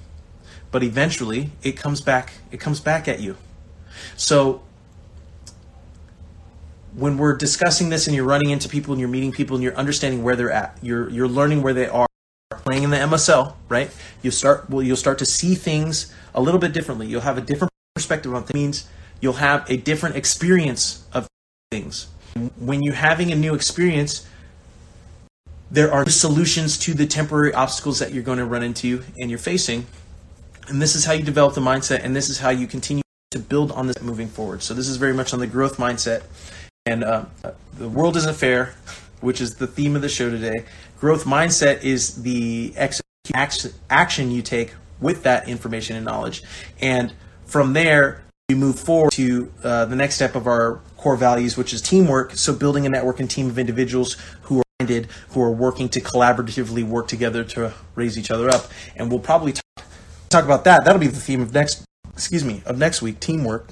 but 0.71 0.83
eventually 0.83 1.51
it 1.63 1.73
comes 1.73 2.01
back. 2.01 2.33
It 2.51 2.59
comes 2.59 2.81
back 2.81 3.07
at 3.07 3.21
you. 3.21 3.37
So 4.17 4.63
when 6.95 7.17
we're 7.17 7.37
discussing 7.37 7.91
this 7.91 8.07
and 8.07 8.17
you're 8.17 8.25
running 8.25 8.51
into 8.51 8.69
people 8.69 8.93
and 8.93 9.01
you're 9.01 9.09
meeting 9.09 9.33
people 9.33 9.57
and 9.57 9.63
you're 9.63 9.77
understanding 9.77 10.23
where 10.23 10.35
they're 10.35 10.51
at, 10.51 10.77
you're 10.83 11.09
you're 11.11 11.29
learning 11.29 11.63
where 11.63 11.75
they 11.75 11.87
are, 11.87 12.08
playing 12.69 12.83
in 12.83 12.91
the 12.91 12.99
MSL, 12.99 13.55
right? 13.69 13.91
You 14.23 14.31
start 14.31 14.69
well, 14.69 14.83
you'll 14.83 14.97
start 14.97 15.19
to 15.19 15.27
see 15.27 15.55
things 15.55 16.13
a 16.35 16.41
little 16.41 16.61
bit 16.61 16.73
differently. 16.75 17.07
You'll 17.07 17.23
have 17.23 17.39
a 17.39 17.41
different 17.41 17.73
perspective 17.95 18.35
on 18.35 18.45
things. 18.45 18.87
You'll 19.21 19.35
have 19.35 19.69
a 19.71 19.77
different 19.79 20.17
experience 20.17 21.07
of 21.15 21.27
things. 21.71 22.09
When 22.59 22.83
you're 22.83 22.95
having 22.95 23.33
a 23.33 23.37
new 23.37 23.55
experience, 23.55 24.29
there 25.71 25.91
are 25.91 26.09
solutions 26.09 26.79
to 26.81 26.93
the 26.93 27.07
temporary 27.07 27.55
obstacles 27.55 27.99
that 28.01 28.13
you're 28.13 28.23
going 28.23 28.39
to 28.39 28.45
run 28.45 28.63
into 28.63 29.03
and 29.17 29.31
you're 29.31 29.39
facing. 29.39 29.87
And 30.69 30.81
this 30.83 30.95
is 30.95 31.07
how 31.07 31.15
you 31.15 31.23
develop 31.23 31.55
the 31.55 31.63
mindset, 31.63 32.05
and 32.05 32.15
this 32.15 32.29
is 32.29 32.39
how 32.39 32.51
you 32.51 32.67
continue 32.67 33.03
to 33.31 33.39
build 33.39 33.73
on 33.73 33.87
this 33.87 34.03
moving 34.03 34.29
forward. 34.29 34.63
So 34.63 34.75
this 34.75 34.89
is 34.89 34.99
very 34.99 35.15
much 35.15 35.33
on 35.33 35.41
the 35.41 35.47
growth 35.47 35.79
mindset 35.79 36.23
and 36.89 37.05
uh, 37.05 37.25
the 37.79 37.89
world 37.89 38.17
isn't 38.17 38.37
fair, 38.37 38.75
which 39.21 39.41
is 39.41 39.57
the 39.57 39.67
theme 39.67 39.97
of 39.97 40.03
the 40.03 40.09
show 40.09 40.31
today. 40.31 40.65
Growth 40.99 41.25
mindset 41.25 41.83
is 41.83 42.23
the 42.23 42.75
action 43.35 44.31
you 44.31 44.43
take 44.43 44.75
with 45.01 45.23
that 45.23 45.49
information 45.49 45.97
and 45.97 46.05
knowledge. 46.05 46.43
And 46.81 47.13
from 47.45 47.73
there, 47.73 48.23
we 48.49 48.55
move 48.55 48.79
forward 48.79 49.13
to 49.13 49.53
uh, 49.63 49.85
the 49.85 49.97
next 49.97 50.15
step 50.15 50.35
of 50.35 50.47
our 50.47 50.81
core 50.97 51.17
values, 51.17 51.57
which 51.57 51.73
is 51.73 51.83
teamwork. 51.83 52.33
So, 52.33 52.55
building 52.55 52.87
a 52.87 52.89
network 52.89 53.21
and 53.21 53.31
team 53.31 53.49
of 53.49 53.59
individuals 53.59 54.17
who 54.43 54.61
are 54.61 54.65
minded, 54.81 55.09
who 55.31 55.43
are 55.43 55.51
working 55.51 55.89
to 55.91 56.01
collaboratively 56.01 56.83
work 56.85 57.09
together 57.09 57.45
to 57.45 57.75
raise 57.95 58.17
each 58.17 58.31
other 58.31 58.49
up. 58.49 58.67
And 58.97 59.11
we'll 59.11 59.21
probably 59.21 59.53
talk, 59.53 59.85
talk 60.31 60.45
about 60.45 60.65
that. 60.65 60.85
That'll 60.85 61.01
be 61.01 61.09
the 61.09 61.21
theme 61.21 61.43
of 61.43 61.53
next, 61.53 61.85
excuse 62.13 62.45
me, 62.45 62.63
of 62.65 62.79
next 62.79 63.03
week, 63.03 63.21
teamwork 63.21 63.69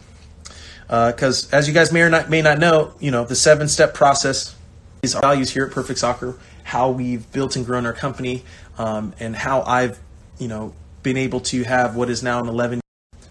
because 0.87 1.53
uh, 1.53 1.57
as 1.57 1.69
you 1.69 1.75
guys 1.75 1.93
may 1.93 2.03
or 2.03 2.11
not 2.11 2.31
may 2.31 2.43
not 2.43 2.59
know, 2.59 2.95
you 3.01 3.11
know 3.11 3.25
the 3.25 3.35
seven 3.35 3.69
step 3.69 3.95
process 3.95 4.56
is 5.03 5.15
our 5.15 5.23
values 5.23 5.51
here 5.51 5.67
at 5.67 5.73
Perfect 5.73 5.99
Soccer, 5.99 6.39
how 6.65 6.91
we've 6.91 7.31
built 7.33 7.57
and 7.57 7.65
grown 7.65 7.87
our 7.87 7.93
company, 7.93 8.45
um, 8.79 9.15
and 9.21 9.35
how 9.37 9.63
I've 9.63 9.99
you 10.39 10.49
know 10.49 10.75
been 11.03 11.17
able 11.17 11.41
to 11.41 11.63
have 11.65 11.97
what 11.97 12.11
is 12.11 12.23
now 12.23 12.41
an 12.41 12.49
11 12.49 12.81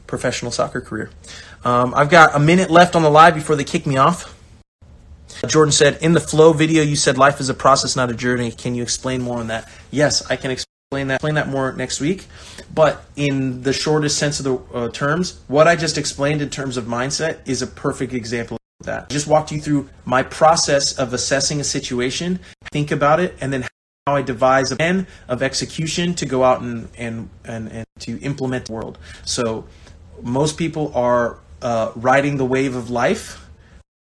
professional 0.08 0.52
soccer 0.52 0.82
career. 0.82 1.10
Um, 1.64 1.94
I've 1.96 2.10
got 2.10 2.36
a 2.36 2.40
minute 2.40 2.70
left 2.70 2.96
on 2.96 3.02
the 3.02 3.10
live 3.10 3.36
before 3.36 3.56
they 3.56 3.64
kick 3.64 3.86
me 3.86 3.98
off. 3.98 4.34
Jordan 5.48 5.74
said, 5.74 6.02
in 6.02 6.14
the 6.14 6.22
flow 6.22 6.54
video, 6.54 6.82
you 6.82 6.96
said 6.96 7.18
life 7.18 7.42
is 7.42 7.50
a 7.50 7.54
process, 7.54 7.96
not 7.96 8.10
a 8.10 8.14
journey. 8.14 8.52
Can 8.52 8.74
you 8.76 8.84
explain 8.84 9.22
more 9.22 9.40
on 9.40 9.48
that? 9.48 9.70
Yes, 9.92 10.26
I 10.30 10.38
can 10.38 10.52
explain 10.52 10.66
that 11.08 11.16
explain 11.16 11.36
that 11.36 11.50
more 11.50 11.74
next 11.74 12.00
week. 12.00 12.28
But 12.74 13.04
in 13.16 13.64
the 13.64 13.74
shortest 13.74 14.18
sense 14.18 14.40
of 14.40 14.46
the 14.46 14.78
uh, 14.78 14.90
terms, 14.90 15.42
what 15.48 15.68
I 15.68 15.76
just 15.76 15.98
explained 15.98 16.42
in 16.42 16.50
terms 16.50 16.78
of 16.78 16.86
mindset 16.86 17.40
is 17.46 17.62
a 17.62 17.68
perfect 17.68 18.14
example 18.14 18.58
that. 18.86 19.08
I 19.10 19.14
just 19.14 19.28
walked 19.28 19.52
you 19.52 19.62
through 19.62 19.90
my 20.06 20.24
process 20.24 20.98
of 20.98 21.14
assessing 21.14 21.60
a 21.60 21.64
situation, 21.64 22.40
think 22.72 22.92
about 22.92 23.20
it, 23.20 23.36
and 23.42 23.52
then 23.52 23.68
how 24.08 24.16
I 24.16 24.22
devise 24.22 24.72
a 24.72 24.76
plan 24.76 25.08
of 25.28 25.42
execution 25.42 26.14
to 26.16 26.26
go 26.26 26.44
out 26.44 26.62
and 26.62 26.90
and 26.98 27.30
and, 27.44 27.72
and 27.72 27.86
to 28.00 28.20
implement 28.22 28.66
the 28.66 28.74
world. 28.74 28.98
So 29.26 29.66
most 30.22 30.58
people 30.58 30.92
are 30.96 31.40
uh, 31.62 31.92
riding 31.96 32.38
the 32.38 32.46
wave 32.46 32.76
of 32.76 32.90
life. 32.90 33.42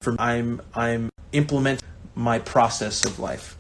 From 0.03 0.17
I'm 0.19 0.61
I'm 0.75 1.11
implementing 1.33 1.89
my 2.15 2.39
process 2.39 3.05
of 3.05 3.19
life. 3.19 3.57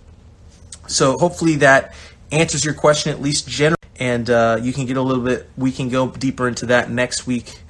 So 0.87 1.17
hopefully 1.19 1.57
that 1.57 1.95
answers 2.31 2.65
your 2.65 2.75
question 2.75 3.12
at 3.12 3.21
least 3.21 3.49
generally, 3.49 3.77
and 3.99 4.29
uh, 4.29 4.59
you 4.61 4.73
can 4.73 4.87
get 4.87 4.97
a 4.97 5.03
little 5.03 5.25
bit. 5.25 5.49
We 5.57 5.73
can 5.73 5.89
go 5.89 6.09
deeper 6.09 6.49
into 6.49 6.67
that 6.67 6.91
next 6.91 7.27
week 7.27 7.61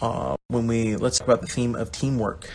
uh, 0.00 0.36
when 0.48 0.66
we 0.66 0.96
let's 0.96 1.18
talk 1.18 1.28
about 1.28 1.40
the 1.40 1.46
theme 1.46 1.74
of 1.74 1.92
teamwork. 1.92 2.48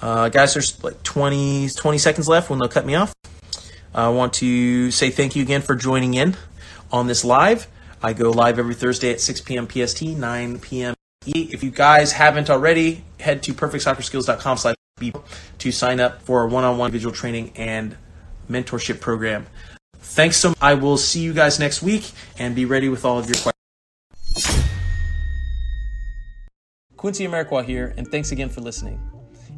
Uh, 0.00 0.28
guys, 0.28 0.54
there's 0.54 0.82
like 0.82 1.02
20, 1.02 1.68
20 1.68 1.98
seconds 1.98 2.28
left 2.28 2.50
when 2.50 2.58
they'll 2.58 2.68
cut 2.68 2.86
me 2.86 2.94
off. 2.94 3.12
I 3.94 4.08
want 4.08 4.34
to 4.34 4.90
say 4.90 5.10
thank 5.10 5.36
you 5.36 5.42
again 5.42 5.62
for 5.62 5.74
joining 5.74 6.14
in 6.14 6.36
on 6.92 7.06
this 7.06 7.24
live. 7.24 7.66
I 8.02 8.12
go 8.12 8.30
live 8.30 8.58
every 8.58 8.74
Thursday 8.74 9.12
at 9.12 9.20
6 9.20 9.42
p.m. 9.42 9.68
PST, 9.68 10.02
9 10.02 10.58
p.m. 10.60 10.94
E. 11.26 11.50
If 11.52 11.62
you 11.62 11.70
guys 11.70 12.12
haven't 12.12 12.48
already, 12.48 13.04
head 13.18 13.42
to 13.42 13.52
perfectsoccerskills.com 13.52 14.74
to 15.58 15.72
sign 15.72 16.00
up 16.00 16.22
for 16.22 16.44
a 16.44 16.48
one-on-one 16.48 16.88
individual 16.88 17.14
training 17.14 17.52
and 17.56 17.96
mentorship 18.48 19.00
program. 19.00 19.46
Thanks 19.98 20.36
so 20.36 20.50
much. 20.50 20.58
I 20.60 20.74
will 20.74 20.96
see 20.96 21.20
you 21.20 21.32
guys 21.32 21.58
next 21.58 21.82
week 21.82 22.10
and 22.38 22.54
be 22.54 22.64
ready 22.64 22.88
with 22.88 23.04
all 23.04 23.18
of 23.18 23.26
your 23.26 23.36
questions. 23.36 24.66
Quincy 26.96 27.26
Amarikwa 27.26 27.64
here, 27.64 27.94
and 27.96 28.06
thanks 28.08 28.30
again 28.32 28.48
for 28.48 28.60
listening. 28.60 29.19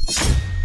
you 0.00 0.63